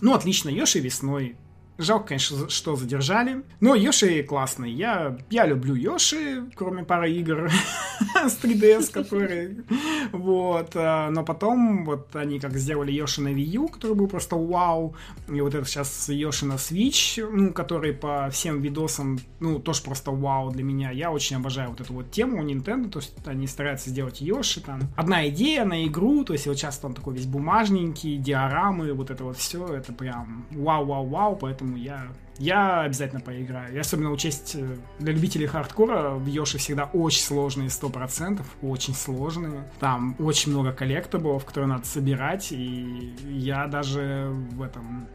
Ну, 0.00 0.14
отлично, 0.14 0.48
Йоши 0.48 0.80
весной 0.80 1.36
Жалко, 1.78 2.08
конечно, 2.08 2.48
что 2.48 2.76
задержали. 2.76 3.42
Но 3.60 3.74
Йоши 3.74 4.22
классный. 4.22 4.72
Я, 4.72 5.18
я 5.30 5.46
люблю 5.46 5.74
Йоши, 5.74 6.44
кроме 6.54 6.84
пары 6.84 7.12
игр 7.12 7.50
с 8.14 8.38
3DS, 8.42 8.90
которые... 8.92 9.64
Вот. 10.12 10.70
А, 10.74 11.10
но 11.10 11.24
потом 11.24 11.84
вот 11.84 12.14
они 12.16 12.40
как 12.40 12.56
сделали 12.56 12.92
Йоши 12.92 13.20
на 13.20 13.28
Wii 13.28 13.44
U, 13.56 13.68
который 13.68 13.94
был 13.94 14.08
просто 14.08 14.36
вау. 14.36 14.94
И 15.28 15.40
вот 15.40 15.54
это 15.54 15.66
сейчас 15.66 16.08
Йоши 16.08 16.46
на 16.46 16.54
Switch, 16.54 17.28
ну, 17.30 17.52
который 17.52 17.92
по 17.92 18.28
всем 18.30 18.60
видосам, 18.60 19.18
ну, 19.40 19.58
тоже 19.58 19.82
просто 19.82 20.10
вау 20.10 20.50
для 20.50 20.62
меня. 20.62 20.90
Я 20.90 21.10
очень 21.10 21.36
обожаю 21.36 21.70
вот 21.70 21.80
эту 21.80 21.92
вот 21.92 22.10
тему 22.10 22.40
у 22.40 22.44
Nintendo, 22.44 22.88
то 22.88 23.00
есть 23.00 23.14
они 23.26 23.46
стараются 23.46 23.90
сделать 23.90 24.20
Йоши 24.20 24.60
там. 24.60 24.80
Одна 24.96 25.28
идея 25.28 25.64
на 25.64 25.84
игру, 25.86 26.24
то 26.24 26.32
есть 26.32 26.46
вот 26.46 26.56
часто 26.56 26.86
он 26.86 26.94
такой 26.94 27.14
весь 27.14 27.26
бумажненький, 27.26 28.16
диорамы, 28.16 28.92
вот 28.92 29.10
это 29.10 29.24
вот 29.24 29.36
все, 29.36 29.66
это 29.66 29.92
прям 29.92 30.46
вау-вау-вау, 30.50 31.36
поэтому 31.36 31.65
поэтому 31.66 31.76
я, 31.76 32.08
я 32.38 32.82
обязательно 32.82 33.20
поиграю. 33.20 33.74
И 33.74 33.78
особенно 33.78 34.10
учесть 34.10 34.54
э, 34.54 34.76
для 34.98 35.12
любителей 35.12 35.46
хардкора 35.46 36.10
в 36.10 36.26
Йоши 36.26 36.58
всегда 36.58 36.84
очень 36.84 37.22
сложные 37.22 37.68
100%, 37.68 38.42
очень 38.62 38.94
сложные. 38.94 39.68
Там 39.80 40.16
очень 40.18 40.52
много 40.52 40.72
collectable 40.72 41.29
ов, 41.29 41.44
которые 41.44 41.68
надо 41.68 41.86
собирать, 41.86 42.52
и 42.52 43.14
я 43.28 43.66
даже 43.66 44.30
в 44.52 44.62
этом 44.62 45.08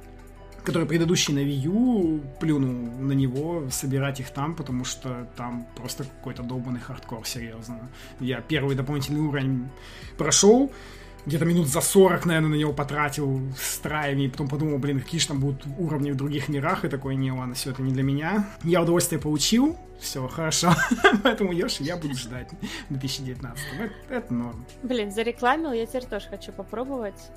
который 0.64 0.88
предыдущий 0.88 1.34
на 1.34 1.40
Wii 1.40 1.60
U, 1.64 2.22
плюнул 2.40 2.92
на 3.00 3.14
него, 3.14 3.68
собирать 3.72 4.20
их 4.20 4.30
там, 4.30 4.56
потому 4.56 4.86
что 4.86 5.28
там 5.36 5.66
просто 5.76 6.04
какой-то 6.04 6.44
долбанный 6.44 6.80
хардкор, 6.80 7.26
серьезно. 7.26 7.90
Я 8.20 8.42
первый 8.42 8.76
дополнительный 8.76 9.22
уровень 9.22 9.70
прошел, 10.20 10.72
где-то 11.26 11.46
минут 11.46 11.68
за 11.68 11.82
40, 11.82 12.26
наверное, 12.26 12.50
на 12.50 12.56
него 12.56 12.74
потратил 12.74 13.42
с 13.58 13.78
try 13.80 13.96
ями, 13.96 14.24
и 14.24 14.28
потом 14.30 14.48
подумал, 14.48 14.80
блин, 14.80 15.00
какие 15.00 15.20
же 15.20 15.28
там 15.28 15.40
будут 15.40 15.64
уровни 15.78 16.12
в 16.12 16.16
других 16.16 16.50
мирах, 16.50 16.86
и 16.86 16.90
такой, 16.90 17.16
не, 17.16 17.32
ладно, 17.32 17.56
все 17.56 17.72
это 17.72 17.82
не 17.82 17.92
для 17.92 18.04
меня. 18.04 18.48
Я 18.64 18.82
удовольствие 18.82 19.20
получил, 19.22 19.78
все, 20.00 20.28
хорошо. 20.28 20.74
Поэтому 21.24 21.54
Йоши 21.54 21.84
я 21.84 21.96
буду 21.96 22.16
ждать 22.16 22.50
в 22.90 22.94
2019. 22.94 23.64
Это, 23.80 23.94
это 24.14 24.34
норм. 24.34 24.66
Блин, 24.84 25.12
зарекламил, 25.12 25.72
я 25.72 25.86
теперь 25.86 26.06
тоже 26.06 26.28
хочу 26.28 26.52
попробовать. 26.52 27.32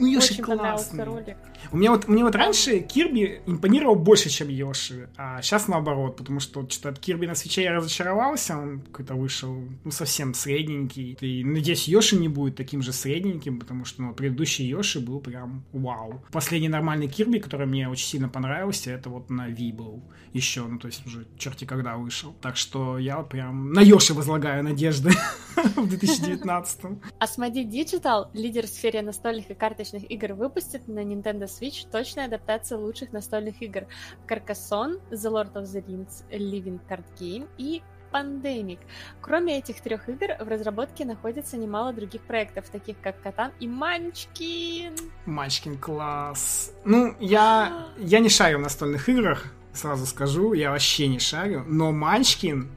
Ну, 0.00 0.06
Йоши 0.06 0.32
Очень 0.32 0.44
классный. 0.44 1.04
ролик. 1.04 1.36
У 1.72 1.76
меня 1.76 1.90
вот, 1.90 2.08
мне 2.08 2.24
вот 2.24 2.34
раньше 2.34 2.80
Кирби 2.80 3.42
импонировал 3.46 3.94
больше, 3.94 4.30
чем 4.30 4.48
Йоши, 4.48 5.10
а 5.16 5.42
сейчас 5.42 5.68
наоборот, 5.68 6.16
потому 6.16 6.40
что 6.40 6.66
что-то 6.68 6.88
от 6.88 6.98
Кирби 6.98 7.26
на 7.26 7.34
свече 7.34 7.62
я 7.62 7.74
разочаровался, 7.74 8.56
он 8.56 8.80
какой-то 8.80 9.14
вышел, 9.14 9.54
ну, 9.84 9.90
совсем 9.90 10.32
средненький. 10.34 11.18
И, 11.20 11.44
надеюсь, 11.44 11.86
Йоши 11.86 12.16
не 12.16 12.28
будет 12.28 12.56
таким 12.56 12.82
же 12.82 12.92
средненьким, 12.92 13.60
потому 13.60 13.84
что, 13.84 14.02
ну, 14.02 14.14
предыдущий 14.14 14.66
Йоши 14.66 15.00
был 15.00 15.20
прям 15.20 15.64
вау. 15.72 16.24
Последний 16.32 16.68
нормальный 16.68 17.08
Кирби, 17.08 17.38
который 17.38 17.66
мне 17.66 17.88
очень 17.88 18.06
сильно 18.06 18.28
понравился, 18.28 18.90
это 18.90 19.10
вот 19.10 19.28
на 19.28 19.48
Ви 19.48 19.72
был 19.72 20.02
еще, 20.32 20.62
ну, 20.62 20.78
то 20.78 20.86
есть 20.86 21.06
уже 21.06 21.26
черти 21.36 21.64
когда 21.64 21.96
вышел. 21.96 22.34
Так 22.40 22.56
что 22.56 22.98
я 22.98 23.18
вот 23.18 23.28
прям 23.28 23.72
на 23.72 23.80
Йоши 23.80 24.14
возлагаю 24.14 24.62
надежды 24.64 25.10
в 25.76 25.88
2019. 25.88 26.80
Asmodee 27.18 27.68
Digital, 27.68 28.28
лидер 28.32 28.66
в 28.66 28.70
сфере 28.70 29.02
настольных 29.02 29.50
и 29.50 29.54
карточных 29.54 29.89
различных 29.90 30.10
игр 30.10 30.34
выпустит 30.34 30.88
на 30.88 31.00
Nintendo 31.00 31.44
Switch 31.44 31.86
точная 31.90 32.26
адаптация 32.26 32.78
лучших 32.78 33.12
настольных 33.12 33.62
игр 33.62 33.86
Carcassonne, 34.28 35.00
The 35.10 35.30
Lord 35.30 35.52
of 35.54 35.64
the 35.64 35.84
Rings 35.84 36.24
Living 36.30 36.80
Card 36.88 37.04
Game 37.18 37.48
и 37.58 37.82
Pandemic. 38.12 38.78
Кроме 39.20 39.58
этих 39.58 39.80
трех 39.80 40.08
игр, 40.08 40.34
в 40.40 40.48
разработке 40.48 41.04
находится 41.04 41.56
немало 41.56 41.92
других 41.92 42.22
проектов, 42.22 42.68
таких 42.68 43.00
как 43.00 43.20
Катан 43.22 43.52
и 43.60 43.68
Манчкин. 43.68 44.94
Манчкин 45.26 45.78
класс. 45.78 46.72
Ну, 46.84 47.14
я, 47.20 47.86
я 47.98 48.18
не 48.18 48.28
шарю 48.28 48.58
в 48.58 48.62
настольных 48.62 49.08
играх, 49.08 49.46
сразу 49.72 50.06
скажу, 50.06 50.54
я 50.54 50.70
вообще 50.70 51.06
не 51.06 51.20
шарю, 51.20 51.64
но 51.68 51.92
Манчкин 51.92 52.68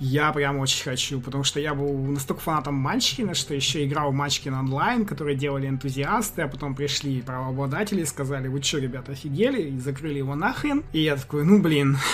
я 0.00 0.32
прям 0.32 0.58
очень 0.58 0.82
хочу, 0.82 1.20
потому 1.20 1.44
что 1.44 1.60
я 1.60 1.74
был 1.74 1.94
настолько 1.98 2.40
фанатом 2.40 2.74
Манчкина, 2.74 3.34
что 3.34 3.54
еще 3.54 3.84
играл 3.84 4.10
в 4.10 4.14
Манчкин 4.14 4.54
онлайн, 4.54 5.04
который 5.04 5.36
делали 5.36 5.68
энтузиасты, 5.68 6.42
а 6.42 6.48
потом 6.48 6.74
пришли 6.74 7.20
правообладатели 7.20 8.00
и 8.00 8.06
сказали, 8.06 8.48
вы 8.48 8.62
что, 8.62 8.78
ребята, 8.78 9.12
офигели? 9.12 9.70
И 9.70 9.78
закрыли 9.78 10.18
его 10.18 10.34
нахрен. 10.34 10.82
И 10.92 11.00
я 11.00 11.16
такой, 11.16 11.44
ну 11.44 11.60
блин. 11.60 11.98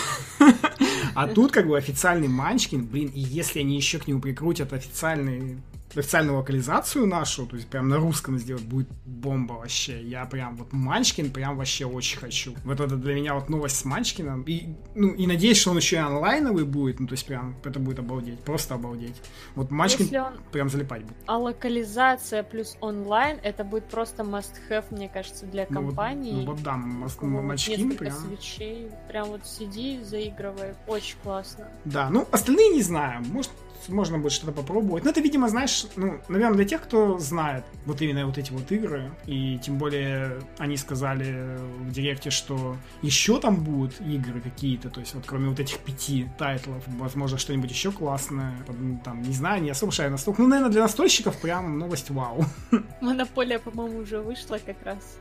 А 1.15 1.29
тут 1.29 1.51
как 1.51 1.67
бы 1.67 1.79
официальный 1.79 2.29
Манчкин, 2.29 2.85
блин, 2.85 3.11
и 3.15 3.21
если 3.21 3.61
они 3.61 3.77
еще 3.77 3.99
к 3.99 4.07
нему 4.07 4.21
прикрутят 4.21 4.75
официальный 4.75 5.57
официальную 5.95 6.39
локализацию 6.39 7.07
нашу, 7.07 7.47
то 7.47 7.57
есть 7.57 7.69
прям 7.69 7.89
на 7.89 7.97
русском 7.97 8.39
сделать, 8.39 8.65
будет 8.65 8.89
бомба 9.05 9.55
вообще. 9.55 10.03
Я 10.03 10.25
прям 10.27 10.57
вот 10.57 10.73
Манчкин 10.73 11.31
прям 11.31 11.57
вообще 11.57 11.87
очень 11.87 12.19
хочу. 12.19 12.55
Вот 12.65 12.81
это 12.81 12.97
для 12.97 13.15
меня 13.15 13.35
вот 13.35 13.49
новость 13.49 13.77
с 13.77 13.85
Манчкиным. 13.85 14.43
И, 14.43 14.75
ну, 14.95 15.09
и 15.09 15.27
надеюсь, 15.27 15.59
что 15.59 15.71
он 15.71 15.79
еще 15.79 15.97
и 15.97 16.01
онлайновый 16.01 16.65
будет, 16.65 17.01
ну, 17.01 17.07
то 17.07 17.13
есть 17.13 17.27
прям 17.27 17.57
это 17.65 17.79
будет 17.79 17.99
обалдеть, 17.99 18.41
просто 18.41 18.75
обалдеть. 18.75 19.17
Вот 19.55 19.71
Манчкин 19.71 20.15
он... 20.21 20.33
прям 20.53 20.69
залипать 20.69 21.03
будет. 21.03 21.17
А 21.27 21.39
локализация 21.39 22.43
плюс 22.43 22.77
онлайн, 22.81 23.39
это 23.43 23.65
будет 23.65 23.89
просто 23.89 24.23
must-have, 24.23 24.85
мне 24.91 25.09
кажется, 25.09 25.47
для 25.47 25.67
компании. 25.67 26.33
Ну, 26.33 26.39
вот, 26.39 26.47
ну, 26.47 26.53
вот 26.53 26.63
да, 26.63 26.77
Манчкин 26.77 27.97
прям... 27.97 28.13
свечей, 28.13 28.91
прям 29.09 29.29
вот 29.29 29.47
сиди, 29.47 30.01
заигрывай, 30.03 30.75
очень 30.87 31.17
классно. 31.23 31.69
Да, 31.85 32.11
ну, 32.11 32.27
остальные 32.31 32.71
не 32.71 32.83
знаю, 32.83 33.25
может, 33.27 33.51
можно 33.89 34.19
будет 34.19 34.33
что-то 34.33 34.53
попробовать. 34.53 35.05
Но 35.05 35.11
это, 35.11 35.21
видимо, 35.21 35.49
знаешь, 35.49 35.87
ну, 35.97 36.21
наверное, 36.29 36.57
для 36.57 36.65
тех, 36.65 36.83
кто 36.83 37.19
знает 37.19 37.65
вот 37.85 38.01
именно 38.03 38.27
вот 38.27 38.39
эти 38.39 38.53
вот 38.53 38.71
игры, 38.73 39.11
и 39.27 39.59
тем 39.59 39.79
более 39.79 40.41
они 40.59 40.77
сказали 40.77 41.59
в 41.81 41.93
директе, 41.93 42.31
что 42.31 42.77
еще 43.03 43.41
там 43.41 43.57
будут 43.57 44.01
игры 44.01 44.41
какие-то, 44.41 44.91
то 44.91 45.01
есть 45.01 45.15
вот 45.15 45.25
кроме 45.27 45.49
вот 45.49 45.61
этих 45.61 45.79
пяти 45.79 46.29
тайтлов, 46.39 46.83
возможно, 46.87 47.39
что-нибудь 47.39 47.71
еще 47.71 47.93
классное, 47.93 48.57
там, 49.05 49.23
не 49.23 49.35
знаю, 49.35 49.63
не 49.63 49.71
особо 49.71 49.93
шарю 49.93 50.11
настолько. 50.11 50.43
Ну, 50.43 50.49
наверное, 50.49 50.73
для 50.73 50.83
настольщиков 50.83 51.37
прям 51.41 51.79
новость 51.79 52.11
вау. 52.11 52.45
Монополия, 53.01 53.59
по-моему, 53.59 53.99
уже 53.99 54.21
вышла 54.21 54.59
как 54.65 54.77
раз. 54.85 55.19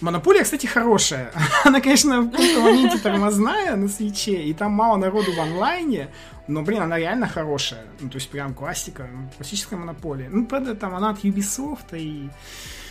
Монополия, 0.00 0.42
кстати, 0.42 0.66
хорошая. 0.66 1.32
Она, 1.64 1.80
конечно, 1.80 2.20
в 2.20 2.30
каком-то 2.30 2.60
моменте 2.60 2.98
тормозная 2.98 3.76
на 3.76 3.88
свече, 3.88 4.42
и 4.42 4.52
там 4.52 4.72
мало 4.72 4.96
народу 4.96 5.32
в 5.32 5.40
онлайне, 5.40 6.08
но, 6.46 6.62
блин, 6.62 6.82
она 6.82 6.98
реально 6.98 7.26
хорошая. 7.26 7.86
Ну, 8.00 8.08
то 8.10 8.16
есть, 8.16 8.30
прям 8.30 8.54
классика, 8.54 9.08
ну, 9.10 9.30
классическая 9.36 9.76
монополия. 9.76 10.28
Ну, 10.28 10.46
правда, 10.46 10.74
там 10.74 10.94
она 10.94 11.10
от 11.10 11.24
Ubisoft, 11.24 11.96
и 11.96 12.28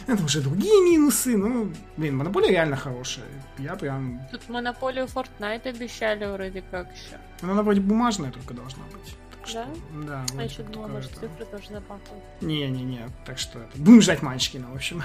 это 0.07 0.23
уже 0.23 0.41
другие 0.41 0.83
минусы, 0.83 1.37
ну, 1.37 1.71
блин, 1.97 2.17
монополия 2.17 2.49
реально 2.49 2.75
хорошая. 2.75 3.25
Я 3.57 3.75
прям... 3.75 4.21
Тут 4.31 4.49
монополию 4.49 5.05
Fortnite 5.05 5.67
обещали 5.67 6.25
вроде 6.25 6.61
как 6.61 6.91
еще. 6.91 7.17
Но 7.41 7.51
она 7.53 7.63
вроде 7.63 7.81
бумажная 7.81 8.31
только 8.31 8.53
должна 8.53 8.83
быть. 8.91 9.15
Что, 9.45 9.67
да? 10.07 10.25
А 10.37 10.43
еще 10.43 10.63
думала, 10.63 10.87
может, 10.87 11.11
цифры 11.11 11.45
тоже 11.45 11.69
запахнут. 11.69 12.23
Не-не-не, 12.39 13.09
так 13.25 13.37
что 13.37 13.59
это... 13.59 13.77
Будем 13.77 14.01
ждать 14.01 14.21
Манчкина, 14.21 14.69
в 14.71 14.75
общем. 14.75 15.03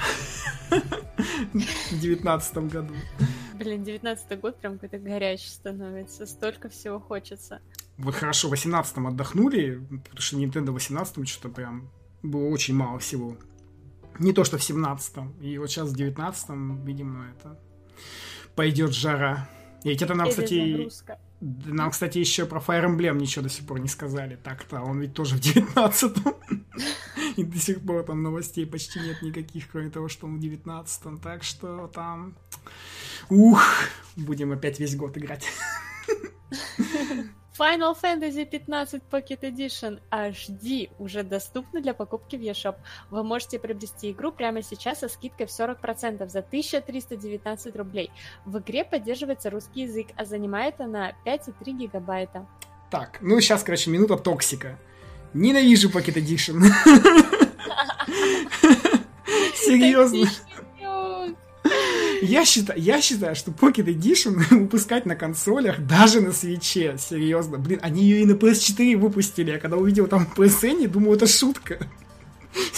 В 0.70 2.00
девятнадцатом 2.00 2.68
году. 2.68 2.94
Блин, 3.54 3.82
девятнадцатый 3.82 4.36
год 4.36 4.60
прям 4.60 4.74
какой-то 4.74 4.98
горячий 4.98 5.48
становится. 5.48 6.24
Столько 6.24 6.68
всего 6.68 7.00
хочется. 7.00 7.60
Вот 7.98 8.14
хорошо, 8.14 8.46
в 8.46 8.52
восемнадцатом 8.52 9.08
отдохнули, 9.08 9.84
потому 10.04 10.20
что 10.20 10.36
Nintendo 10.36 10.70
в 10.70 10.74
восемнадцатом 10.74 11.26
что-то 11.26 11.48
прям 11.48 11.90
было 12.22 12.48
очень 12.48 12.74
мало 12.74 13.00
всего. 13.00 13.36
Не 14.20 14.32
то, 14.32 14.44
что 14.44 14.56
в 14.56 14.62
семнадцатом. 14.62 15.32
И 15.40 15.58
вот 15.58 15.68
сейчас 15.68 15.90
в 15.90 15.96
девятнадцатом, 15.96 16.84
видимо, 16.84 17.26
это 17.30 17.58
пойдет 18.54 18.92
жара. 18.92 19.48
И 19.82 19.88
ведь 19.88 20.02
это 20.02 20.14
нам, 20.14 20.28
кстати, 20.30 20.88
нам, 21.40 21.90
кстати, 21.90 22.18
еще 22.18 22.46
про 22.46 22.60
Fire 22.60 22.86
Emblem 22.86 23.18
ничего 23.18 23.42
до 23.42 23.48
сих 23.48 23.66
пор 23.66 23.80
не 23.80 23.88
сказали. 23.88 24.36
Так-то, 24.36 24.80
он 24.80 25.00
ведь 25.00 25.14
тоже 25.14 25.36
в 25.36 25.40
19-м. 25.40 26.34
И 27.36 27.44
до 27.44 27.58
сих 27.58 27.80
пор 27.80 28.04
там 28.04 28.22
новостей 28.22 28.66
почти 28.66 29.00
нет 29.00 29.22
никаких, 29.22 29.68
кроме 29.70 29.90
того, 29.90 30.08
что 30.08 30.26
он 30.26 30.38
в 30.38 30.42
19-м. 30.42 31.18
Так 31.18 31.42
что 31.44 31.88
там... 31.88 32.36
Ух, 33.28 33.62
будем 34.16 34.52
опять 34.52 34.80
весь 34.80 34.96
год 34.96 35.16
играть. 35.18 35.46
Final 37.58 37.96
Fantasy 38.00 38.44
15 38.44 39.02
Pocket 39.10 39.40
Edition 39.40 39.98
HD 40.12 40.90
уже 40.98 41.24
доступна 41.24 41.80
для 41.80 41.92
покупки 41.92 42.36
в 42.36 42.40
eShop. 42.40 42.76
Вы 43.10 43.24
можете 43.24 43.58
приобрести 43.58 44.12
игру 44.12 44.30
прямо 44.30 44.62
сейчас 44.62 45.00
со 45.00 45.08
скидкой 45.08 45.46
в 45.46 45.50
40% 45.50 46.28
за 46.28 46.38
1319 46.38 47.76
рублей. 47.76 48.12
В 48.44 48.58
игре 48.58 48.84
поддерживается 48.84 49.50
русский 49.50 49.82
язык, 49.82 50.06
а 50.16 50.24
занимает 50.24 50.80
она 50.80 51.14
5,3 51.26 51.72
гигабайта. 51.72 52.46
Так, 52.90 53.18
ну 53.20 53.40
сейчас, 53.40 53.64
короче, 53.64 53.90
минута 53.90 54.16
токсика. 54.16 54.78
Ненавижу 55.34 55.90
Pocket 55.90 56.14
Edition. 56.14 56.62
Серьезно. 59.56 60.28
Я 62.22 62.44
считаю, 62.44 62.80
я 62.80 63.00
считаю, 63.00 63.34
что 63.36 63.50
Pocket 63.50 63.86
Edition 63.86 64.42
выпускать 64.50 65.06
на 65.06 65.16
консолях, 65.16 65.80
даже 65.86 66.20
на 66.20 66.32
свече, 66.32 66.96
серьезно. 66.98 67.58
Блин, 67.58 67.80
они 67.82 68.02
ее 68.02 68.22
и 68.22 68.26
на 68.26 68.32
PS4 68.32 68.96
выпустили. 68.96 69.50
Я 69.50 69.58
когда 69.58 69.76
увидел 69.76 70.06
там 70.06 70.28
PSN, 70.36 70.88
думаю, 70.88 71.16
это 71.16 71.26
шутка. 71.26 71.78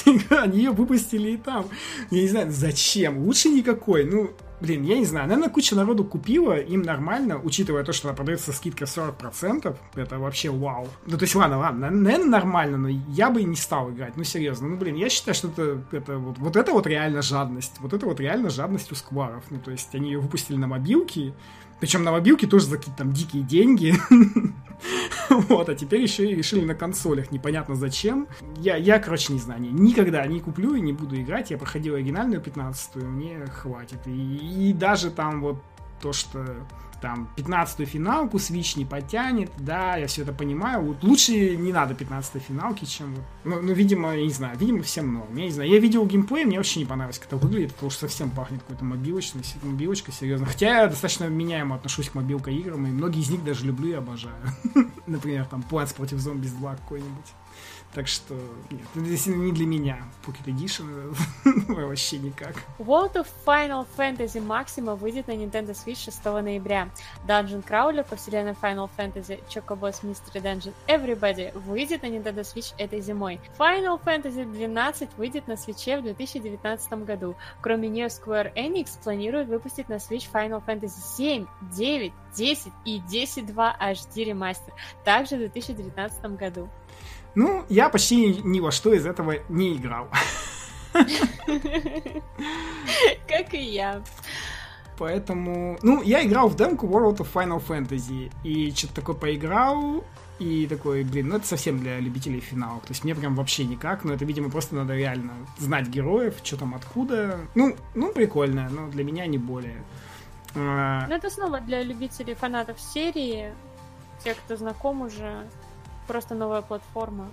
Они 0.30 0.59
ее 0.59 0.70
выпустили 0.70 1.30
и 1.32 1.36
там. 1.36 1.68
Я 2.11 2.22
не 2.22 2.28
знаю, 2.28 2.51
зачем? 2.51 3.18
Лучше 3.24 3.49
никакой. 3.49 4.05
Ну, 4.05 4.32
блин, 4.61 4.83
я 4.83 4.99
не 4.99 5.05
знаю, 5.05 5.29
наверное, 5.29 5.51
куча 5.51 5.75
народу 5.75 6.05
купила, 6.05 6.59
им 6.59 6.83
нормально, 6.83 7.41
учитывая 7.43 7.85
то, 7.85 7.93
что 7.93 8.09
она 8.09 8.17
продается 8.17 8.53
скидка 8.53 8.85
40%, 8.85 9.77
это 9.95 10.19
вообще 10.19 10.51
вау. 10.51 10.89
Ну, 11.07 11.17
то 11.17 11.25
есть, 11.25 11.35
ладно, 11.35 11.59
ладно, 11.59 11.91
наверное, 11.91 12.27
нормально, 12.27 12.77
но 12.77 12.89
я 12.89 13.31
бы 13.31 13.43
не 13.43 13.57
стал 13.57 13.91
играть, 13.91 14.17
ну, 14.17 14.25
серьезно, 14.25 14.69
ну, 14.69 14.77
блин, 14.77 14.97
я 14.97 15.09
считаю, 15.09 15.35
что 15.35 15.49
это, 15.49 15.83
это 15.93 16.19
вот, 16.19 16.39
вот 16.39 16.57
это 16.57 16.73
вот 16.73 16.87
реально 16.87 17.23
жадность, 17.23 17.75
вот 17.81 17.93
это 17.93 18.07
вот 18.07 18.21
реально 18.21 18.51
жадность 18.51 18.93
у 18.93 18.95
скваров, 18.95 19.45
ну, 19.51 19.59
то 19.59 19.71
есть, 19.71 19.95
они 19.95 20.11
ее 20.11 20.19
выпустили 20.19 20.57
на 20.57 20.67
мобилки, 20.67 21.35
причем 21.81 22.05
на 22.05 22.12
мобилке 22.12 22.47
тоже 22.47 22.66
за 22.66 22.76
какие-то 22.76 22.99
там 22.99 23.12
дикие 23.12 23.43
деньги. 23.43 23.95
Вот, 25.28 25.68
а 25.68 25.74
теперь 25.74 26.01
еще 26.01 26.24
и 26.24 26.35
решили 26.35 26.64
на 26.64 26.74
консолях, 26.74 27.31
непонятно 27.31 27.74
зачем. 27.74 28.26
Я, 28.57 28.76
я, 28.76 28.99
короче, 28.99 29.33
не 29.35 29.39
знаю, 29.39 29.61
никогда 29.61 30.26
не 30.26 30.41
куплю 30.41 30.74
и 30.74 30.81
не 30.81 30.95
буду 30.95 31.20
играть. 31.20 31.51
Я 31.51 31.59
проходил 31.59 31.97
оригинальную 31.97 32.41
15-ю, 32.41 33.05
мне 33.07 33.47
хватит. 33.47 33.99
И, 34.07 34.70
и 34.70 34.72
даже 34.72 35.11
там 35.11 35.43
вот 35.43 35.62
то, 36.01 36.12
что 36.14 36.45
там 37.01 37.28
15-ю 37.36 37.86
финалку 37.86 38.36
Switch 38.36 38.78
не 38.78 38.84
потянет, 38.84 39.51
да, 39.59 39.96
я 39.96 40.07
все 40.07 40.22
это 40.22 40.32
понимаю. 40.32 40.82
Вот 40.82 41.03
лучше 41.03 41.57
не 41.57 41.72
надо 41.72 41.94
15-й 41.94 42.40
финалки, 42.40 42.84
чем 42.84 43.14
ну, 43.44 43.61
ну, 43.62 43.72
видимо, 43.72 44.14
я 44.14 44.24
не 44.24 44.32
знаю, 44.32 44.59
видимо, 44.59 44.82
всем 44.82 45.12
норм. 45.12 45.34
Я 45.36 45.44
не 45.44 45.51
знаю, 45.51 45.70
я 45.70 45.78
видел 45.78 46.07
геймплей, 46.07 46.44
мне 46.44 46.59
вообще 46.59 46.80
не 46.80 46.86
понравилось, 46.86 47.18
как 47.18 47.28
это 47.28 47.36
выглядит, 47.36 47.72
потому 47.74 47.90
что 47.90 48.01
совсем 48.03 48.30
пахнет 48.30 48.61
какой-то 48.62 48.84
мобилочной, 48.84 49.42
мобилочкой, 49.62 50.12
серьезно. 50.12 50.46
Хотя 50.46 50.82
я 50.82 50.86
достаточно 50.88 51.24
меняемо 51.24 51.76
отношусь 51.76 52.11
к 52.11 52.14
мобилка 52.14 52.51
играм, 52.51 52.86
и 52.86 52.90
многие 52.90 53.20
из 53.20 53.30
них 53.30 53.42
даже 53.44 53.64
люблю 53.64 53.90
и 53.90 53.94
обожаю. 53.94 54.36
Например, 55.07 55.46
там 55.46 55.64
Plants 55.68 55.94
против 55.94 56.18
Zombies 56.18 56.57
2 56.59 56.76
какой-нибудь. 56.76 57.34
Так 57.93 58.07
что, 58.07 58.34
нет, 58.70 58.82
действительно 58.95 59.45
не 59.45 59.53
для 59.53 59.66
меня. 59.66 59.99
Pocket 60.24 60.47
Edition 60.47 61.16
вообще 61.68 62.18
никак. 62.18 62.55
World 62.78 63.14
of 63.14 63.26
Final 63.45 63.84
Fantasy 63.97 64.41
Maxima 64.41 64.95
выйдет 64.95 65.26
на 65.26 65.32
Nintendo 65.32 65.70
Switch 65.70 66.05
6 66.05 66.24
ноября. 66.24 66.88
Dungeon 67.26 67.66
Crawler 67.66 68.09
по 68.09 68.14
вселенной 68.14 68.53
Final 68.53 68.88
Fantasy 68.97 69.43
Chocobos 69.49 70.03
Mystery 70.03 70.41
Dungeon 70.41 70.72
Everybody 70.86 71.57
выйдет 71.59 72.03
на 72.03 72.07
Nintendo 72.07 72.43
Switch 72.43 72.74
этой 72.78 73.01
зимой. 73.01 73.41
Final 73.59 74.01
Fantasy 74.03 74.45
12 74.45 75.11
выйдет 75.16 75.49
на 75.49 75.53
Switch 75.55 75.99
в 75.99 76.03
2019 76.03 76.93
году. 77.05 77.34
Кроме 77.61 77.88
нее, 77.88 78.07
Square 78.07 78.55
Enix 78.55 79.03
планирует 79.03 79.49
выпустить 79.49 79.88
на 79.88 79.95
Switch 79.95 80.28
Final 80.32 80.64
Fantasy 80.64 81.16
7, 81.16 81.47
9, 81.72 82.12
10 82.36 82.72
и 82.84 83.01
10.2 83.01 83.78
HD 83.80 84.24
ремастер, 84.24 84.72
также 85.05 85.36
в 85.36 85.38
2019 85.41 86.36
году. 86.36 86.68
Ну, 87.35 87.64
я 87.68 87.89
почти 87.89 88.41
ни 88.43 88.61
во 88.61 88.70
что 88.70 88.93
из 88.93 89.07
этого 89.07 89.35
не 89.49 89.76
играл. 89.76 90.09
Как 93.28 93.55
и 93.55 93.62
я. 93.62 94.03
Поэтому... 94.99 95.78
Ну, 95.83 96.03
я 96.03 96.24
играл 96.24 96.49
в 96.49 96.57
демку 96.57 96.87
World 96.87 97.18
of 97.18 97.28
Final 97.33 97.62
Fantasy. 97.66 98.31
И 98.45 98.70
что-то 98.72 98.97
такое 98.97 99.16
поиграл, 99.16 100.05
и 100.41 100.66
такой, 100.66 101.05
блин, 101.05 101.28
ну 101.28 101.37
это 101.37 101.47
совсем 101.47 101.78
для 101.78 102.01
любителей 102.01 102.41
финалов. 102.41 102.83
То 102.83 102.91
есть 102.91 103.05
мне 103.05 103.14
прям 103.14 103.35
вообще 103.35 103.64
никак, 103.64 104.05
но 104.05 104.14
это, 104.14 104.24
видимо, 104.24 104.51
просто 104.51 104.74
надо 104.74 104.97
реально 104.97 105.35
знать 105.59 105.89
героев, 105.89 106.35
что 106.43 106.57
там 106.57 106.74
откуда. 106.74 107.41
Ну, 107.55 107.76
ну 107.95 108.12
прикольно, 108.12 108.68
но 108.70 108.89
для 108.89 109.05
меня 109.05 109.26
не 109.26 109.39
более. 109.39 109.85
А, 110.57 111.07
ну 111.09 111.14
это 111.14 111.28
снова 111.31 111.61
для 111.61 111.83
любителей 111.83 112.35
фанатов 112.35 112.81
серии, 112.81 113.53
тех, 114.24 114.37
кто 114.39 114.57
знаком 114.57 115.03
уже 115.03 115.47
просто 116.11 116.35
новая 116.35 116.63
платформа. 116.63 117.27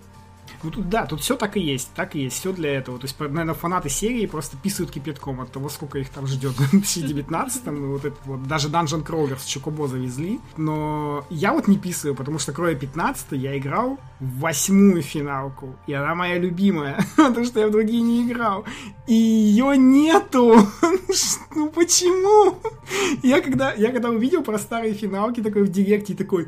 Ну 0.64 0.72
тут 0.72 0.90
да, 0.90 1.06
тут 1.06 1.22
все 1.22 1.36
так 1.36 1.58
и 1.58 1.60
есть, 1.60 1.92
так 1.96 2.16
и 2.16 2.20
есть, 2.22 2.38
все 2.38 2.52
для 2.52 2.74
этого. 2.76 2.98
То 2.98 3.06
есть, 3.06 3.20
наверное, 3.20 3.54
фанаты 3.54 3.90
серии 3.90 4.26
просто 4.26 4.58
писают 4.58 4.92
кипятком 4.92 5.42
от 5.42 5.52
того, 5.52 5.70
сколько 5.70 6.00
их 6.00 6.10
там 6.10 6.26
ждет 6.28 6.54
в 6.54 6.70
2019 6.72 7.66
ну, 7.68 7.92
вот 7.92 8.06
это 8.06 8.16
вот, 8.26 8.44
даже 8.44 8.70
Dungeon 8.70 9.06
Crawler 9.06 9.38
с 9.38 9.46
Чокобо 9.46 9.88
завезли. 9.88 10.40
Но 10.58 11.26
я 11.30 11.54
вот 11.54 11.68
не 11.68 11.78
писаю, 11.78 12.16
потому 12.16 12.40
что 12.40 12.54
кроме 12.54 12.76
15 12.76 13.34
я 13.34 13.58
играл 13.58 14.00
в 14.20 14.40
восьмую 14.40 15.04
финалку, 15.04 15.76
и 15.86 15.94
она 15.94 16.16
моя 16.16 16.40
любимая, 16.40 17.06
потому 17.18 17.46
что 17.46 17.60
я 17.60 17.68
в 17.68 17.72
другие 17.72 18.02
не 18.02 18.24
играл. 18.24 18.66
И 19.06 19.14
ее 19.14 19.78
нету! 19.78 20.56
ну 21.56 21.70
почему? 21.70 22.58
Я 23.22 23.42
когда, 23.42 23.74
я 23.74 23.92
когда 23.92 24.10
увидел 24.10 24.44
про 24.44 24.58
старые 24.58 24.94
финалки 24.94 25.42
такой 25.42 25.64
в 25.64 25.72
директе, 25.72 26.16
такой 26.16 26.48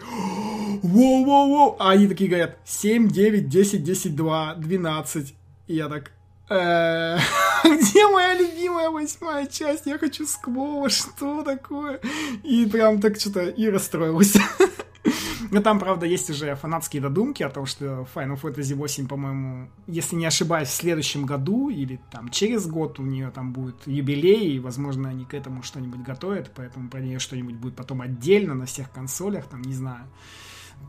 воу-воу-воу, 0.84 1.76
а 1.80 1.92
они 1.92 2.08
такие 2.08 2.30
говорят 2.30 2.58
7, 2.66 3.10
9, 3.10 3.50
10, 3.50 3.84
10, 3.84 4.16
2, 4.16 4.56
12. 4.56 5.36
И 5.68 5.76
я 5.76 5.88
так, 5.88 6.12
«Э, 6.50 7.18
где 7.64 8.08
моя 8.08 8.34
любимая 8.34 8.90
восьмая 8.90 9.46
часть? 9.46 9.86
Я 9.86 10.00
хочу 10.00 10.26
сквош, 10.26 10.94
что 10.94 11.44
такое? 11.44 12.00
И 12.44 12.66
прям 12.66 13.00
так 13.00 13.20
что-то 13.20 13.50
и 13.50 13.70
расстроился. 13.70 14.42
Но 15.52 15.62
там, 15.62 15.80
правда, 15.80 16.06
есть 16.06 16.30
уже 16.30 16.56
фанатские 16.56 17.02
додумки 17.02 17.44
о 17.44 17.50
том, 17.50 17.66
что 17.66 18.08
Final 18.14 18.40
Fantasy 18.40 18.76
8, 18.76 19.08
по-моему, 19.08 19.70
если 19.88 20.16
не 20.16 20.26
ошибаюсь, 20.26 20.70
в 20.70 20.74
следующем 20.74 21.26
году 21.26 21.70
или 21.70 22.00
там 22.12 22.30
через 22.30 22.68
год 22.68 23.00
у 23.00 23.04
нее 23.04 23.32
там 23.32 23.54
будет 23.54 23.88
юбилей, 23.88 24.56
и, 24.56 24.60
возможно, 24.60 25.10
они 25.10 25.26
к 25.26 25.34
этому 25.34 25.64
что-нибудь 25.64 26.02
готовят, 26.02 26.52
поэтому 26.56 26.90
про 26.90 27.00
нее 27.00 27.20
что-нибудь 27.20 27.56
будет 27.56 27.76
потом 27.76 28.02
отдельно 28.02 28.54
на 28.54 28.66
всех 28.66 28.92
консолях, 28.92 29.48
там, 29.48 29.62
не 29.62 29.74
знаю 29.74 30.06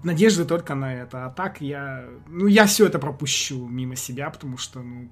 надежды 0.02 0.44
только 0.44 0.74
на 0.74 0.94
это. 0.94 1.26
А 1.26 1.30
так 1.30 1.60
я... 1.60 2.06
Ну, 2.28 2.46
я 2.46 2.66
все 2.66 2.86
это 2.86 2.98
пропущу 2.98 3.66
мимо 3.68 3.96
себя, 3.96 4.30
потому 4.30 4.56
что, 4.56 4.80
ну, 4.80 5.10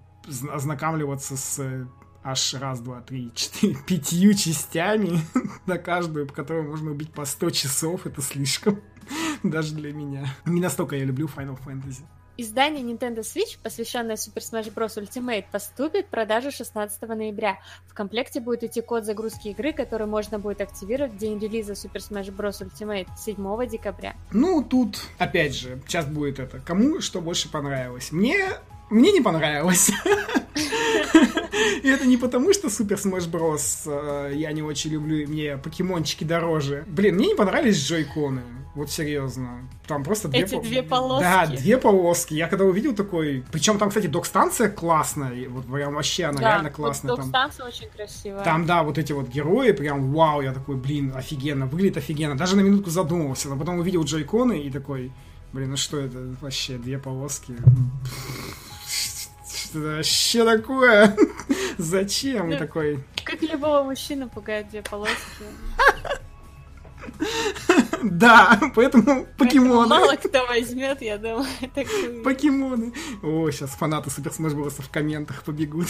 ознакомливаться 0.53 1.37
с 1.37 1.89
аж 2.23 2.55
раз, 2.55 2.81
два, 2.81 3.01
три, 3.01 3.33
четыре, 3.35 3.77
пятью 3.87 4.35
частями 4.35 5.21
на 5.67 5.79
каждую, 5.79 6.27
по 6.27 6.35
которой 6.35 6.63
можно 6.63 6.91
убить 6.91 7.13
по 7.13 7.25
100 7.25 7.51
часов, 7.51 8.07
это 8.07 8.23
слишком. 8.23 8.81
Даже 9.43 9.75
для 9.75 9.93
меня. 9.93 10.35
Не 10.45 10.61
настолько 10.61 10.97
я 10.97 11.05
люблю 11.05 11.27
Final 11.35 11.59
Fantasy. 11.65 12.05
Издание 12.41 12.85
Nintendo 12.85 13.23
Switch, 13.23 13.59
посвященное 13.65 14.15
Super 14.15 14.39
Smash 14.39 14.73
Bros. 14.73 14.97
Ultimate, 14.97 15.47
поступит 15.51 16.07
в 16.07 16.09
продажу 16.09 16.53
16 16.53 17.03
ноября. 17.03 17.59
В 17.89 17.95
комплекте 17.95 18.39
будет 18.39 18.63
идти 18.63 18.81
код 18.81 19.05
загрузки 19.05 19.49
игры, 19.49 19.73
который 19.73 20.07
можно 20.07 20.39
будет 20.39 20.61
активировать 20.61 21.15
в 21.15 21.17
день 21.17 21.41
релиза 21.41 21.73
Super 21.73 21.97
Smash 21.97 22.33
Bros. 22.33 22.65
Ultimate 22.65 23.09
7 23.19 23.69
декабря. 23.69 24.15
Ну, 24.31 24.63
тут, 24.63 25.01
опять 25.19 25.53
же, 25.53 25.83
сейчас 25.89 26.07
будет 26.07 26.39
это. 26.39 26.61
Кому 26.61 27.01
что 27.01 27.21
больше 27.21 27.51
понравилось? 27.51 28.13
Мне 28.13 28.37
мне 28.89 29.11
не 29.11 29.21
понравилось. 29.21 29.91
И 31.83 31.89
это 31.89 32.07
не 32.07 32.17
потому, 32.17 32.53
что 32.53 32.69
Super 32.69 32.97
Smash 32.97 33.29
Bros. 33.29 33.83
Э, 33.87 34.33
я 34.33 34.53
не 34.53 34.63
очень 34.63 34.93
люблю, 34.93 35.27
мне 35.29 35.57
покемончики 35.57 36.23
дороже. 36.23 36.85
Блин, 36.87 37.17
мне 37.17 37.27
не 37.29 37.35
понравились 37.35 37.85
джойконы. 37.85 38.43
Вот 38.79 38.93
серьезно. 38.93 39.69
Там 39.89 40.05
просто 40.05 40.29
две... 40.29 40.43
Эти 40.43 40.55
пол... 40.55 40.63
две 40.63 40.85
полоски. 40.85 41.25
Да, 41.25 41.47
две 41.49 41.79
полоски. 41.79 42.35
Я 42.35 42.47
когда 42.47 42.65
увидел 42.65 42.95
такой... 42.95 43.45
Причем 43.51 43.77
там, 43.77 43.89
кстати, 43.89 44.07
док-станция 44.07 44.69
классная. 44.69 45.49
Вот 45.49 45.67
прям 45.67 45.95
вообще 45.95 46.27
она 46.27 46.39
да, 46.39 46.51
реально 46.53 46.71
классная. 46.71 47.11
Вот 47.11 47.17
док-станция 47.23 47.65
там... 47.65 47.67
очень 47.67 47.89
красивая. 47.91 48.45
Там, 48.45 48.67
да, 48.67 48.85
вот 48.85 48.97
эти 48.97 49.13
вот 49.13 49.27
герои, 49.27 49.73
прям 49.73 50.13
вау, 50.13 50.43
я 50.43 50.53
такой, 50.53 50.77
блин, 50.77 51.13
офигенно, 51.17 51.67
выглядит 51.67 51.97
офигенно. 51.97 52.37
Даже 52.37 52.55
на 52.55 52.61
минутку 52.61 52.91
задумался, 52.91 53.49
но 53.49 53.59
потом 53.59 53.81
увидел 53.81 54.05
джойконы 54.05 54.61
и 54.63 54.71
такой, 54.71 55.11
блин, 55.53 55.71
ну 55.71 55.77
что 55.77 55.99
это 55.99 56.37
вообще, 56.41 56.79
две 56.79 56.99
полоски? 56.99 57.55
Что 59.45 59.81
это 59.81 59.97
вообще 59.97 60.45
такое? 60.45 61.17
Зачем 61.79 62.51
ну, 62.51 62.59
такой? 62.59 63.03
Как 63.25 63.43
любого 63.43 63.83
мужчину 63.83 64.29
пугает 64.29 64.69
две 64.69 64.83
полоски. 64.83 65.17
Да, 68.03 68.61
поэтому 68.75 69.27
покемоны. 69.37 69.89
Мало 69.89 70.17
кто 70.17 70.47
возьмет, 70.47 71.03
я 71.03 71.19
думаю. 71.19 71.47
Покемоны. 72.25 72.93
О, 73.23 73.51
сейчас 73.51 73.71
фанаты 73.71 74.11
Super 74.11 74.33
Smash 74.33 74.53
в 74.53 74.91
комментах 74.91 75.43
побегут. 75.43 75.89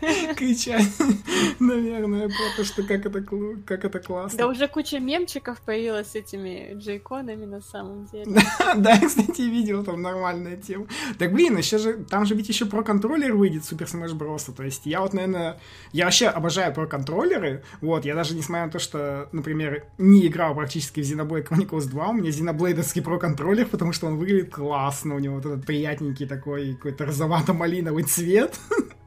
кричать, 0.32 0.86
наверное, 1.60 2.28
про 2.28 2.56
то, 2.56 2.64
что 2.64 2.82
как 2.82 3.04
это, 3.06 3.20
как 3.66 3.84
это 3.84 3.98
классно. 3.98 4.38
Да 4.38 4.46
уже 4.48 4.68
куча 4.68 4.98
мемчиков 4.98 5.60
появилась 5.60 6.12
с 6.12 6.14
этими 6.14 6.74
джейконами 6.74 7.44
на 7.44 7.60
самом 7.60 8.06
деле. 8.06 8.40
да, 8.76 8.92
я, 8.94 9.06
кстати, 9.06 9.42
видел, 9.42 9.84
там 9.84 10.00
нормальная 10.00 10.56
тема. 10.56 10.86
Так, 11.18 11.32
блин, 11.32 11.56
еще 11.56 11.78
же, 11.78 12.04
там 12.04 12.26
же 12.26 12.34
ведь 12.34 12.48
еще 12.48 12.66
про 12.66 12.82
контроллер 12.82 13.34
выйдет 13.34 13.62
Super 13.62 13.86
Smash 13.86 14.16
Bros. 14.16 14.52
То 14.54 14.62
есть 14.62 14.86
я 14.86 15.00
вот, 15.00 15.12
наверное, 15.12 15.58
я 15.92 16.04
вообще 16.04 16.28
обожаю 16.28 16.72
про 16.72 16.86
контроллеры. 16.86 17.62
Вот, 17.80 18.04
я 18.04 18.14
даже 18.14 18.34
несмотря 18.34 18.66
на 18.66 18.72
то, 18.72 18.78
что, 18.78 19.28
например, 19.32 19.84
не 19.98 20.26
играл 20.26 20.54
практически 20.54 21.00
в 21.00 21.04
Xenoblade 21.04 21.46
Chronicles 21.46 21.86
2, 21.88 22.08
у 22.08 22.12
меня 22.12 22.30
Xenoblade 22.30 23.02
про 23.02 23.18
контроллер, 23.18 23.66
потому 23.66 23.92
что 23.92 24.06
он 24.06 24.16
выглядит 24.16 24.52
классно, 24.52 25.14
у 25.14 25.18
него 25.18 25.36
вот 25.36 25.46
этот 25.46 25.66
приятненький 25.66 26.26
такой 26.26 26.74
какой-то 26.74 27.06
розовато-малиновый 27.06 28.04
цвет. 28.04 28.58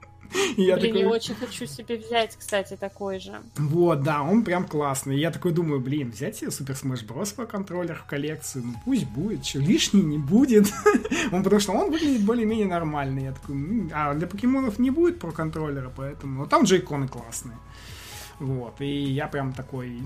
я 0.57 0.75
блин, 0.75 0.87
такой... 0.87 1.01
я 1.01 1.09
очень 1.09 1.35
хочу 1.35 1.65
себе 1.65 1.97
взять, 1.97 2.35
кстати, 2.35 2.75
такой 2.75 3.19
же. 3.19 3.35
Вот, 3.55 4.03
да, 4.03 4.21
он 4.21 4.43
прям 4.43 4.67
классный. 4.67 5.17
Я 5.17 5.31
такой 5.31 5.51
думаю, 5.51 5.79
блин, 5.79 6.11
взять 6.11 6.37
себе 6.37 6.49
Super 6.49 6.81
Smash 6.81 7.05
Bros. 7.05 7.35
по 7.35 7.45
контроллер 7.45 7.95
в 7.95 8.05
коллекцию, 8.05 8.65
ну 8.65 8.73
пусть 8.85 9.05
будет, 9.07 9.45
что 9.45 9.59
лишний 9.59 10.01
не 10.01 10.17
будет. 10.17 10.67
он 11.31 11.43
потому 11.43 11.59
что 11.59 11.73
он 11.73 11.91
выглядит 11.91 12.21
более-менее 12.21 12.67
нормальный. 12.67 13.23
Я 13.25 13.31
такой, 13.33 13.55
а 13.93 14.13
для 14.13 14.27
покемонов 14.27 14.79
не 14.79 14.91
будет 14.91 15.19
про 15.19 15.31
контроллера, 15.31 15.91
поэтому... 15.95 16.41
Но 16.41 16.45
там 16.45 16.63
джейконы 16.63 17.07
классные. 17.07 17.57
Вот, 18.39 18.81
и 18.81 18.85
я 18.85 19.27
прям 19.27 19.53
такой 19.53 20.01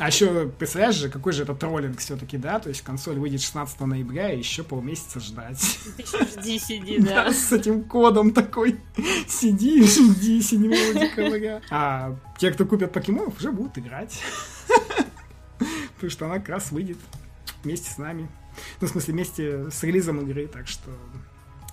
а 0.00 0.06
еще, 0.06 0.48
представляешь 0.48 0.94
же, 0.94 1.10
какой 1.10 1.34
же 1.34 1.42
это 1.42 1.54
троллинг 1.54 1.98
все-таки, 1.98 2.38
да? 2.38 2.58
То 2.58 2.70
есть 2.70 2.80
консоль 2.80 3.18
выйдет 3.18 3.42
16 3.42 3.80
ноября, 3.80 4.32
и 4.32 4.38
еще 4.38 4.64
полмесяца 4.64 5.20
ждать. 5.20 5.60
жди, 6.38 6.58
сиди, 6.58 6.98
да. 7.00 7.26
да. 7.26 7.32
С 7.34 7.52
этим 7.52 7.84
кодом 7.84 8.32
такой. 8.32 8.80
Сиди, 9.28 9.84
жди 9.84 10.40
7 10.40 10.70
декабря. 10.98 11.60
А 11.70 12.16
те, 12.38 12.50
кто 12.50 12.64
купят 12.64 12.92
покемонов, 12.92 13.36
уже 13.38 13.52
будут 13.52 13.76
играть. 13.76 14.18
Потому 15.96 16.10
что 16.10 16.24
она 16.24 16.38
как 16.38 16.48
раз 16.48 16.72
выйдет 16.72 16.96
вместе 17.62 17.90
с 17.90 17.98
нами. 17.98 18.26
Ну, 18.80 18.86
в 18.86 18.90
смысле, 18.90 19.12
вместе 19.12 19.70
с 19.70 19.82
релизом 19.82 20.22
игры, 20.22 20.46
так 20.46 20.66
что 20.66 20.90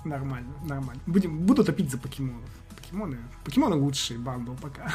нормально, 0.04 0.54
нормально. 0.66 1.02
Будем, 1.06 1.40
буду 1.40 1.64
топить 1.64 1.90
за 1.90 1.98
покемонов 1.98 2.50
покемоны. 2.78 3.18
Покемоны 3.44 3.76
лучшие, 3.76 4.20
бандл 4.20 4.54
пока. 4.54 4.92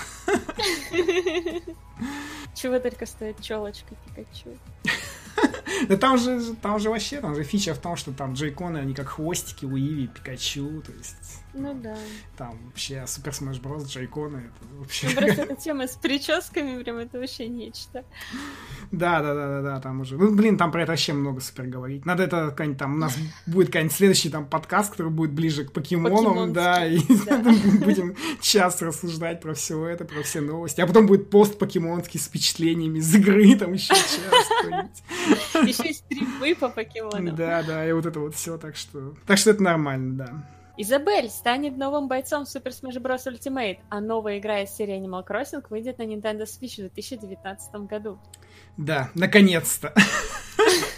Чего 2.55 2.79
только 2.79 3.07
стоит 3.07 3.41
челочка 3.41 3.95
Пикачу. 4.07 4.57
Да 5.89 5.97
там 5.97 6.19
же, 6.19 6.55
там 6.55 6.79
же 6.79 6.91
вообще, 6.91 7.21
там 7.21 7.35
же 7.35 7.43
фича 7.43 7.75
в 7.75 7.79
том, 7.79 7.97
что 7.97 8.13
там 8.13 8.35
джейконы, 8.35 8.79
они 8.79 8.95
как 8.95 9.09
хвостики 9.09 9.65
у 9.65 9.77
Иви, 9.77 10.07
Пикачу, 10.07 10.83
то 10.83 10.93
есть... 10.93 11.43
Ну 11.55 11.75
да. 11.75 11.95
Там 12.37 12.59
вообще 12.67 13.05
Супер 13.07 13.33
Smash 13.33 13.61
Bros. 13.61 13.87
джейконы, 13.87 14.39
это 14.39 14.75
вообще... 14.79 15.09
Ну 15.09 15.21
просто 15.21 15.43
эта 15.43 15.57
тема 15.57 15.87
с 15.87 15.97
прическами, 15.97 16.83
прям 16.83 16.97
это 16.97 17.19
вообще 17.19 17.49
нечто. 17.49 18.05
Да, 18.91 19.21
да, 19.21 19.35
да, 19.35 19.49
да, 19.49 19.63
да, 19.63 19.81
там 19.81 20.01
уже. 20.01 20.17
Ну, 20.17 20.35
блин, 20.35 20.57
там 20.57 20.73
про 20.73 20.83
это 20.83 20.93
вообще 20.93 21.13
много 21.13 21.41
супер 21.41 21.67
говорить. 21.67 22.07
Надо 22.07 22.23
это 22.23 22.49
какая-нибудь 22.51 22.79
там, 22.79 22.95
у 22.95 22.99
нас 22.99 23.17
будет 23.47 23.69
какой-нибудь 23.69 23.97
следующий 23.97 24.31
там 24.31 24.47
подкаст, 24.47 24.93
который 24.93 25.13
будет 25.13 25.33
ближе 25.33 25.65
к 25.65 25.73
покемонам, 25.73 26.53
да, 26.53 26.87
и 26.87 26.99
будем 27.85 28.17
час 28.41 28.81
рассуждать 28.81 29.41
про 29.41 29.55
все 29.55 29.87
это, 29.87 30.05
про 30.05 30.23
все 30.23 30.41
новости. 30.41 30.81
А 30.81 30.87
потом 30.87 31.07
будет 31.07 31.31
пост 31.31 31.59
покемонский 31.59 32.19
с 32.19 32.25
впечатлениями 32.25 32.99
из 32.99 33.15
игры, 33.15 33.55
там 33.57 33.73
еще 33.75 33.95
час 33.95 34.53
Еще 35.73 35.91
и 35.91 35.93
стримы 35.93 36.55
по 36.55 36.69
покемонам. 36.69 37.35
Да, 37.35 37.63
да, 37.63 37.87
и 37.87 37.93
вот 37.93 38.07
это 38.07 38.21
вот 38.21 38.35
все, 38.35 38.59
так 38.59 38.77
что... 38.77 39.15
Так 39.27 39.39
что 39.39 39.51
это 39.51 39.63
нормально, 39.63 40.25
да. 40.25 40.47
Изабель 40.79 41.29
станет 41.29 41.77
новым 41.77 42.09
бойцом 42.09 42.45
в 42.45 42.49
Super 42.49 42.71
Smash 42.71 43.01
Bros. 43.01 43.27
Ultimate, 43.27 43.79
а 43.91 44.01
новая 44.01 44.39
игра 44.39 44.61
из 44.63 44.71
серии 44.71 44.99
Animal 44.99 45.27
Crossing 45.27 45.65
выйдет 45.69 45.99
на 45.99 46.03
Nintendo 46.03 46.43
Switch 46.43 46.77
в 46.77 46.93
2019 46.93 47.75
году. 47.87 48.19
Да, 48.77 49.11
наконец-то. 49.15 49.93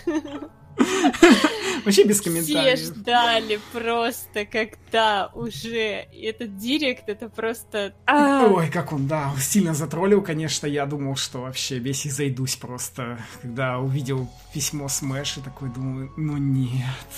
Вообще 1.85 2.05
без 2.05 2.21
комментариев. 2.21 2.79
Все 2.79 2.95
ждали 2.95 3.61
просто, 3.73 4.47
когда 4.47 5.31
уже 5.35 6.07
этот 6.13 6.57
Direct, 6.57 7.09
это 7.09 7.29
просто... 7.29 7.95
А! 8.07 8.47
Ой, 8.47 8.71
как 8.71 8.93
он, 8.93 9.07
да, 9.07 9.33
сильно 9.39 9.75
затроллил, 9.75 10.23
конечно. 10.23 10.67
Я 10.67 10.87
думал, 10.87 11.17
что 11.17 11.43
вообще 11.43 11.79
весь 11.79 12.07
изойдусь 12.07 12.57
просто, 12.57 13.19
когда 13.43 13.79
увидел 13.79 14.31
письмо 14.55 14.89
Smash, 14.89 15.39
и 15.39 15.41
такой 15.41 15.69
думаю, 15.69 16.11
ну 16.17 16.39
нет, 16.39 16.73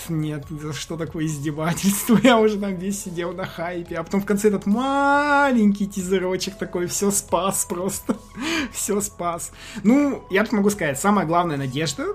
нет, 0.08 0.44
что 0.74 0.96
такое 0.96 1.26
издевательство? 1.26 2.18
Я 2.22 2.38
уже 2.38 2.58
там 2.58 2.74
весь 2.76 3.04
сидел 3.04 3.32
на 3.32 3.46
хайпе, 3.46 3.96
а 3.96 4.02
потом 4.02 4.20
в 4.20 4.26
конце 4.26 4.48
этот 4.48 4.66
маленький 4.66 5.86
тизерочек 5.86 6.56
такой, 6.56 6.86
все 6.86 7.10
спас 7.10 7.66
просто, 7.66 8.16
все 8.72 9.00
спас. 9.00 9.52
Ну, 9.84 10.24
я 10.30 10.42
тут 10.42 10.52
могу 10.52 10.70
сказать, 10.70 10.98
самая 10.98 11.26
главная 11.26 11.56
надежда 11.56 12.06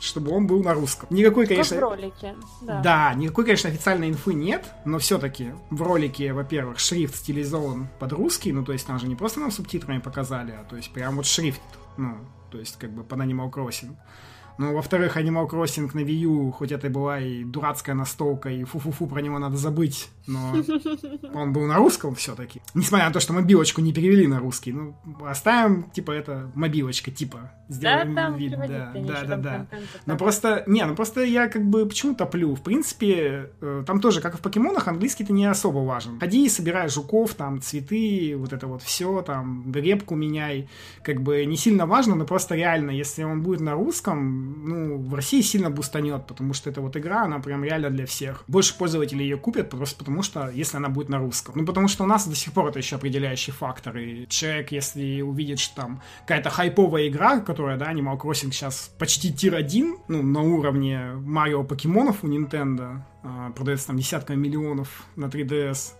чтобы 0.00 0.32
он 0.32 0.46
был 0.46 0.62
на 0.62 0.74
русском. 0.74 1.08
Никакой, 1.10 1.46
конечно... 1.46 1.76
Как 1.76 1.86
в 1.86 1.90
ролике, 1.90 2.34
да. 2.62 2.80
Да, 2.82 3.14
никакой, 3.14 3.44
конечно, 3.44 3.70
официальной 3.70 4.08
инфы 4.08 4.34
нет, 4.34 4.64
но 4.84 4.98
все-таки 4.98 5.52
в 5.70 5.82
ролике, 5.82 6.32
во-первых, 6.32 6.78
шрифт 6.78 7.16
стилизован 7.16 7.88
под 7.98 8.12
русский, 8.12 8.52
ну, 8.52 8.64
то 8.64 8.72
есть 8.72 8.86
там 8.86 8.98
же 8.98 9.08
не 9.08 9.16
просто 9.16 9.40
нам 9.40 9.50
субтитрами 9.50 9.98
показали, 9.98 10.52
а 10.52 10.64
то 10.64 10.76
есть 10.76 10.92
прям 10.92 11.16
вот 11.16 11.26
шрифт, 11.26 11.60
ну, 11.96 12.18
то 12.50 12.58
есть 12.58 12.76
как 12.78 12.90
бы 12.90 13.02
под 13.02 13.18
Animal 13.20 13.50
Crossing. 13.50 13.96
Ну, 14.58 14.74
во-вторых, 14.74 15.16
Animal 15.16 15.48
Crossing 15.48 15.88
на 15.94 16.00
Wii 16.00 16.12
U, 16.12 16.50
хоть 16.50 16.72
это 16.72 16.88
и 16.88 16.90
была 16.90 17.20
и 17.20 17.44
дурацкая 17.44 17.94
настолка, 17.94 18.50
и 18.50 18.64
фу-фу-фу, 18.64 19.06
про 19.06 19.20
него 19.20 19.38
надо 19.38 19.56
забыть, 19.56 20.10
но 20.26 20.52
он 21.32 21.52
был 21.52 21.62
на 21.66 21.76
русском 21.76 22.16
все-таки. 22.16 22.60
Несмотря 22.74 23.06
на 23.06 23.12
то, 23.12 23.20
что 23.20 23.32
мобилочку 23.32 23.80
не 23.80 23.92
перевели 23.92 24.26
на 24.26 24.40
русский. 24.40 24.72
Ну, 24.72 24.96
оставим, 25.24 25.84
типа, 25.90 26.10
это 26.10 26.50
мобилочка, 26.56 27.12
типа. 27.12 27.52
Сделаем 27.68 28.14
да, 28.14 28.30
вид, 28.30 28.50
да, 28.50 28.92
да, 28.94 29.24
да, 29.24 29.36
да. 29.36 29.66
Но 30.06 30.16
просто, 30.16 30.64
не, 30.66 30.84
ну 30.84 30.96
просто 30.96 31.22
я 31.22 31.48
как 31.48 31.64
бы 31.64 31.86
почему 31.86 32.14
топлю? 32.14 32.54
В 32.54 32.62
принципе, 32.62 33.50
э, 33.60 33.84
там 33.86 34.00
тоже, 34.00 34.20
как 34.20 34.34
и 34.34 34.36
в 34.38 34.40
покемонах, 34.40 34.88
английский-то 34.88 35.32
не 35.32 35.44
особо 35.44 35.78
важен. 35.78 36.18
Ходи, 36.18 36.46
и 36.46 36.48
собирай 36.48 36.88
жуков, 36.88 37.34
там, 37.34 37.60
цветы, 37.60 38.34
вот 38.36 38.52
это 38.52 38.66
вот 38.66 38.82
все, 38.82 39.22
там, 39.22 39.70
репку 39.72 40.16
меняй. 40.16 40.68
Как 41.02 41.22
бы 41.22 41.44
не 41.44 41.56
сильно 41.56 41.86
важно, 41.86 42.14
но 42.14 42.24
просто 42.24 42.54
реально, 42.54 42.90
если 42.90 43.22
он 43.22 43.42
будет 43.42 43.60
на 43.60 43.74
русском, 43.74 44.47
ну, 44.56 44.98
в 44.98 45.14
России 45.14 45.40
сильно 45.40 45.70
бустанет, 45.70 46.26
потому 46.26 46.54
что 46.54 46.70
эта 46.70 46.80
вот 46.80 46.96
игра, 46.96 47.24
она 47.24 47.38
прям 47.38 47.64
реально 47.64 47.90
для 47.90 48.06
всех. 48.06 48.44
Больше 48.48 48.76
пользователей 48.76 49.24
ее 49.24 49.36
купят 49.36 49.70
просто 49.70 49.98
потому, 49.98 50.22
что 50.22 50.50
если 50.50 50.76
она 50.76 50.88
будет 50.88 51.08
на 51.08 51.18
русском. 51.18 51.54
Ну, 51.56 51.66
потому 51.66 51.88
что 51.88 52.04
у 52.04 52.06
нас 52.06 52.26
до 52.26 52.34
сих 52.34 52.52
пор 52.52 52.68
это 52.68 52.78
еще 52.78 52.96
определяющий 52.96 53.52
фактор. 53.52 53.96
И 53.98 54.26
человек, 54.28 54.72
если 54.72 55.20
увидит, 55.20 55.58
что 55.58 55.76
там 55.76 56.02
какая-то 56.22 56.50
хайповая 56.50 57.08
игра, 57.08 57.40
которая, 57.40 57.76
да, 57.76 57.92
Animal 57.92 58.18
Crossing 58.18 58.50
сейчас 58.52 58.90
почти 58.98 59.32
тир-1, 59.32 59.98
ну, 60.08 60.22
на 60.22 60.40
уровне 60.40 61.12
Марио 61.14 61.64
покемонов 61.64 62.24
у 62.24 62.28
Nintendo, 62.28 63.02
э, 63.22 63.52
продается 63.54 63.88
там 63.88 63.96
десятками 63.96 64.36
миллионов 64.36 65.04
на 65.16 65.26
3DS, 65.26 65.94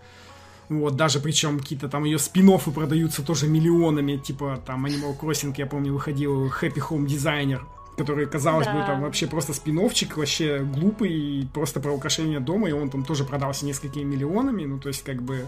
вот, 0.68 0.96
даже 0.96 1.20
причем 1.20 1.58
какие-то 1.58 1.88
там 1.88 2.04
ее 2.04 2.18
спин 2.18 2.48
продаются 2.74 3.22
тоже 3.22 3.48
миллионами, 3.48 4.16
типа 4.16 4.62
там 4.64 4.86
Animal 4.86 5.18
Crossing, 5.18 5.54
я 5.56 5.66
помню, 5.66 5.92
выходил 5.92 6.46
Happy 6.48 6.78
Home 6.90 7.06
Designer, 7.06 7.60
который, 7.98 8.26
казалось 8.26 8.66
да. 8.66 8.74
бы, 8.74 8.86
там 8.86 9.02
вообще 9.02 9.26
просто 9.26 9.52
спиновчик, 9.52 10.16
вообще 10.16 10.60
глупый, 10.60 11.48
просто 11.52 11.80
про 11.80 11.92
украшение 11.92 12.40
дома, 12.40 12.68
и 12.68 12.72
он 12.72 12.88
там 12.88 13.04
тоже 13.04 13.24
продался 13.24 13.66
несколькими 13.66 14.04
миллионами, 14.04 14.64
ну, 14.64 14.78
то 14.78 14.88
есть, 14.88 15.02
как 15.02 15.20
бы, 15.20 15.46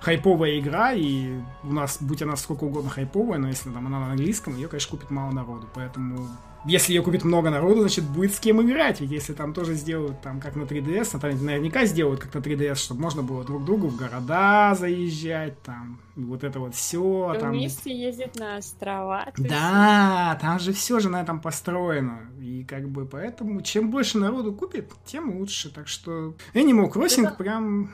хайповая 0.00 0.58
игра, 0.58 0.92
и 0.92 1.38
у 1.62 1.72
нас, 1.72 1.98
будь 2.00 2.20
она 2.22 2.36
сколько 2.36 2.64
угодно 2.64 2.90
хайповая, 2.90 3.38
но 3.38 3.48
если 3.48 3.70
там 3.70 3.86
она 3.86 4.00
на 4.00 4.10
английском, 4.10 4.56
ее, 4.56 4.68
конечно, 4.68 4.90
купит 4.90 5.10
мало 5.10 5.30
народу, 5.30 5.66
поэтому 5.72 6.28
если 6.64 6.92
ее 6.92 7.02
купит 7.02 7.24
много 7.24 7.50
народу, 7.50 7.80
значит, 7.80 8.04
будет 8.04 8.34
с 8.34 8.40
кем 8.40 8.62
играть. 8.62 9.00
Ведь 9.00 9.10
если 9.10 9.32
там 9.32 9.52
тоже 9.52 9.74
сделают, 9.74 10.20
там, 10.20 10.40
как 10.40 10.54
на 10.56 10.62
3DS, 10.62 11.10
а 11.14 11.18
там 11.18 11.44
наверняка 11.44 11.84
сделают, 11.86 12.20
как 12.20 12.34
на 12.34 12.38
3DS, 12.38 12.76
чтобы 12.76 13.00
можно 13.00 13.22
было 13.22 13.44
друг 13.44 13.64
другу 13.64 13.88
в 13.88 13.96
города 13.96 14.74
заезжать, 14.78 15.60
там, 15.62 16.00
вот 16.14 16.44
это 16.44 16.60
вот 16.60 16.74
все. 16.74 17.36
Там... 17.40 17.50
Вместе 17.50 17.94
ездить 17.96 18.38
на 18.38 18.58
острова. 18.58 19.26
Да, 19.36 20.38
там 20.40 20.58
же 20.60 20.72
все 20.72 21.00
же 21.00 21.08
на 21.08 21.20
этом 21.20 21.40
построено. 21.40 22.20
И 22.40 22.64
как 22.64 22.88
бы 22.88 23.06
поэтому, 23.06 23.62
чем 23.62 23.90
больше 23.90 24.18
народу 24.18 24.52
купит, 24.52 24.92
тем 25.04 25.36
лучше. 25.38 25.70
Так 25.72 25.88
что 25.88 26.34
Animal 26.54 26.92
Crossing 26.92 27.26
это... 27.26 27.34
прям 27.34 27.92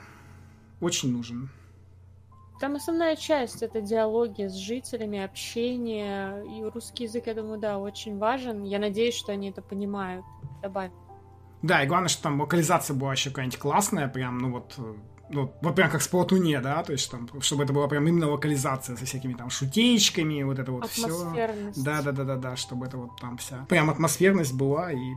очень 0.79 1.11
нужен. 1.11 1.49
Там 2.59 2.75
основная 2.75 3.15
часть 3.15 3.63
это 3.63 3.79
диалоги 3.79 4.47
с 4.47 4.53
жителями, 4.53 5.23
общение. 5.23 6.43
И 6.57 6.63
русский 6.63 7.05
язык, 7.05 7.27
я 7.27 7.33
думаю, 7.33 7.59
да, 7.59 7.77
очень 7.77 8.17
важен. 8.17 8.63
Я 8.63 8.79
надеюсь, 8.79 9.15
что 9.15 9.31
они 9.31 9.49
это 9.49 9.61
понимают. 9.61 10.25
Добавь. 10.61 10.91
Да, 11.61 11.83
и 11.83 11.87
главное, 11.87 12.09
что 12.09 12.23
там 12.23 12.39
локализация 12.39 12.95
была 12.95 13.13
еще 13.13 13.29
какая-нибудь 13.29 13.59
классная, 13.59 14.07
прям, 14.07 14.37
ну 14.37 14.51
вот, 14.51 14.75
ну, 15.29 15.53
вот 15.61 15.75
прям 15.75 15.89
как 15.89 16.01
Splatoon 16.01 16.07
е, 16.07 16.61
да, 16.61 16.81
то 16.83 16.93
есть 16.93 17.11
там, 17.11 17.29
чтобы 17.41 17.63
это 17.63 17.73
была 17.73 17.87
прям 17.87 18.07
именно 18.07 18.29
локализация 18.29 18.95
со 18.95 19.05
всякими 19.05 19.33
там 19.33 19.49
шутечками, 19.49 20.41
вот 20.43 20.57
это 20.57 20.71
вот 20.71 20.87
все. 20.87 21.07
Да, 21.75 22.01
да, 22.01 22.11
да, 22.13 22.23
да, 22.23 22.35
да, 22.37 22.55
чтобы 22.55 22.85
это 22.85 22.97
вот 22.97 23.19
там 23.19 23.37
вся 23.37 23.65
прям 23.67 23.89
атмосферность 23.89 24.53
была 24.53 24.93
и 24.93 25.15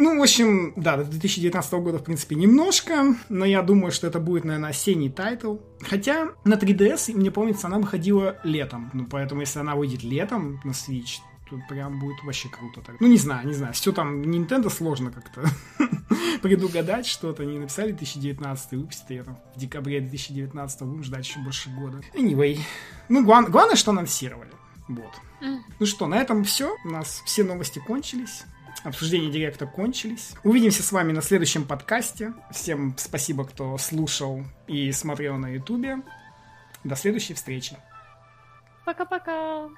ну, 0.00 0.18
в 0.18 0.22
общем, 0.22 0.72
да, 0.76 0.96
до 0.96 1.04
2019 1.04 1.72
года, 1.74 1.98
в 1.98 2.04
принципе, 2.04 2.34
немножко, 2.34 3.14
но 3.28 3.44
я 3.44 3.62
думаю, 3.62 3.92
что 3.92 4.06
это 4.06 4.18
будет, 4.18 4.44
наверное, 4.44 4.70
осенний 4.70 5.10
title. 5.10 5.58
Хотя 5.82 6.30
на 6.44 6.54
3DS, 6.54 7.14
мне 7.14 7.30
помнится, 7.30 7.66
она 7.66 7.78
выходила 7.78 8.38
летом, 8.42 8.90
ну, 8.94 9.06
поэтому 9.06 9.42
если 9.42 9.58
она 9.58 9.74
выйдет 9.74 10.02
летом 10.02 10.60
на 10.64 10.70
Switch, 10.70 11.18
то 11.50 11.60
прям 11.68 11.98
будет 11.98 12.22
вообще 12.22 12.48
круто. 12.48 12.80
Так. 12.80 13.00
Ну, 13.00 13.08
не 13.08 13.18
знаю, 13.18 13.46
не 13.46 13.54
знаю, 13.54 13.74
все 13.74 13.92
там 13.92 14.22
Nintendo 14.22 14.70
сложно 14.70 15.10
как-то 15.10 15.44
предугадать 16.42 17.06
что-то. 17.06 17.42
Они 17.42 17.58
написали 17.58 17.92
2019 17.92 18.72
выпустят 18.72 19.10
ее 19.10 19.24
там 19.24 19.38
в 19.54 19.58
декабре 19.58 20.00
2019 20.00 20.82
будем 20.82 21.04
ждать 21.04 21.26
еще 21.26 21.40
больше 21.40 21.68
года. 21.70 22.00
Anyway, 22.14 22.58
ну, 23.08 23.24
глав... 23.24 23.50
главное, 23.50 23.76
что 23.76 23.90
анонсировали. 23.90 24.50
Вот. 24.88 25.12
Ну 25.78 25.86
что, 25.86 26.06
на 26.06 26.16
этом 26.16 26.44
все. 26.44 26.76
У 26.84 26.88
нас 26.88 27.22
все 27.24 27.44
новости 27.44 27.78
кончились. 27.78 28.44
Обсуждения 28.84 29.30
директа 29.30 29.66
кончились. 29.66 30.32
Увидимся 30.42 30.82
с 30.82 30.90
вами 30.90 31.12
на 31.12 31.20
следующем 31.20 31.66
подкасте. 31.66 32.32
Всем 32.50 32.94
спасибо, 32.96 33.44
кто 33.44 33.76
слушал 33.76 34.42
и 34.66 34.90
смотрел 34.92 35.36
на 35.36 35.48
ютубе. 35.48 35.98
До 36.82 36.96
следующей 36.96 37.34
встречи. 37.34 37.76
Пока-пока. 38.86 39.68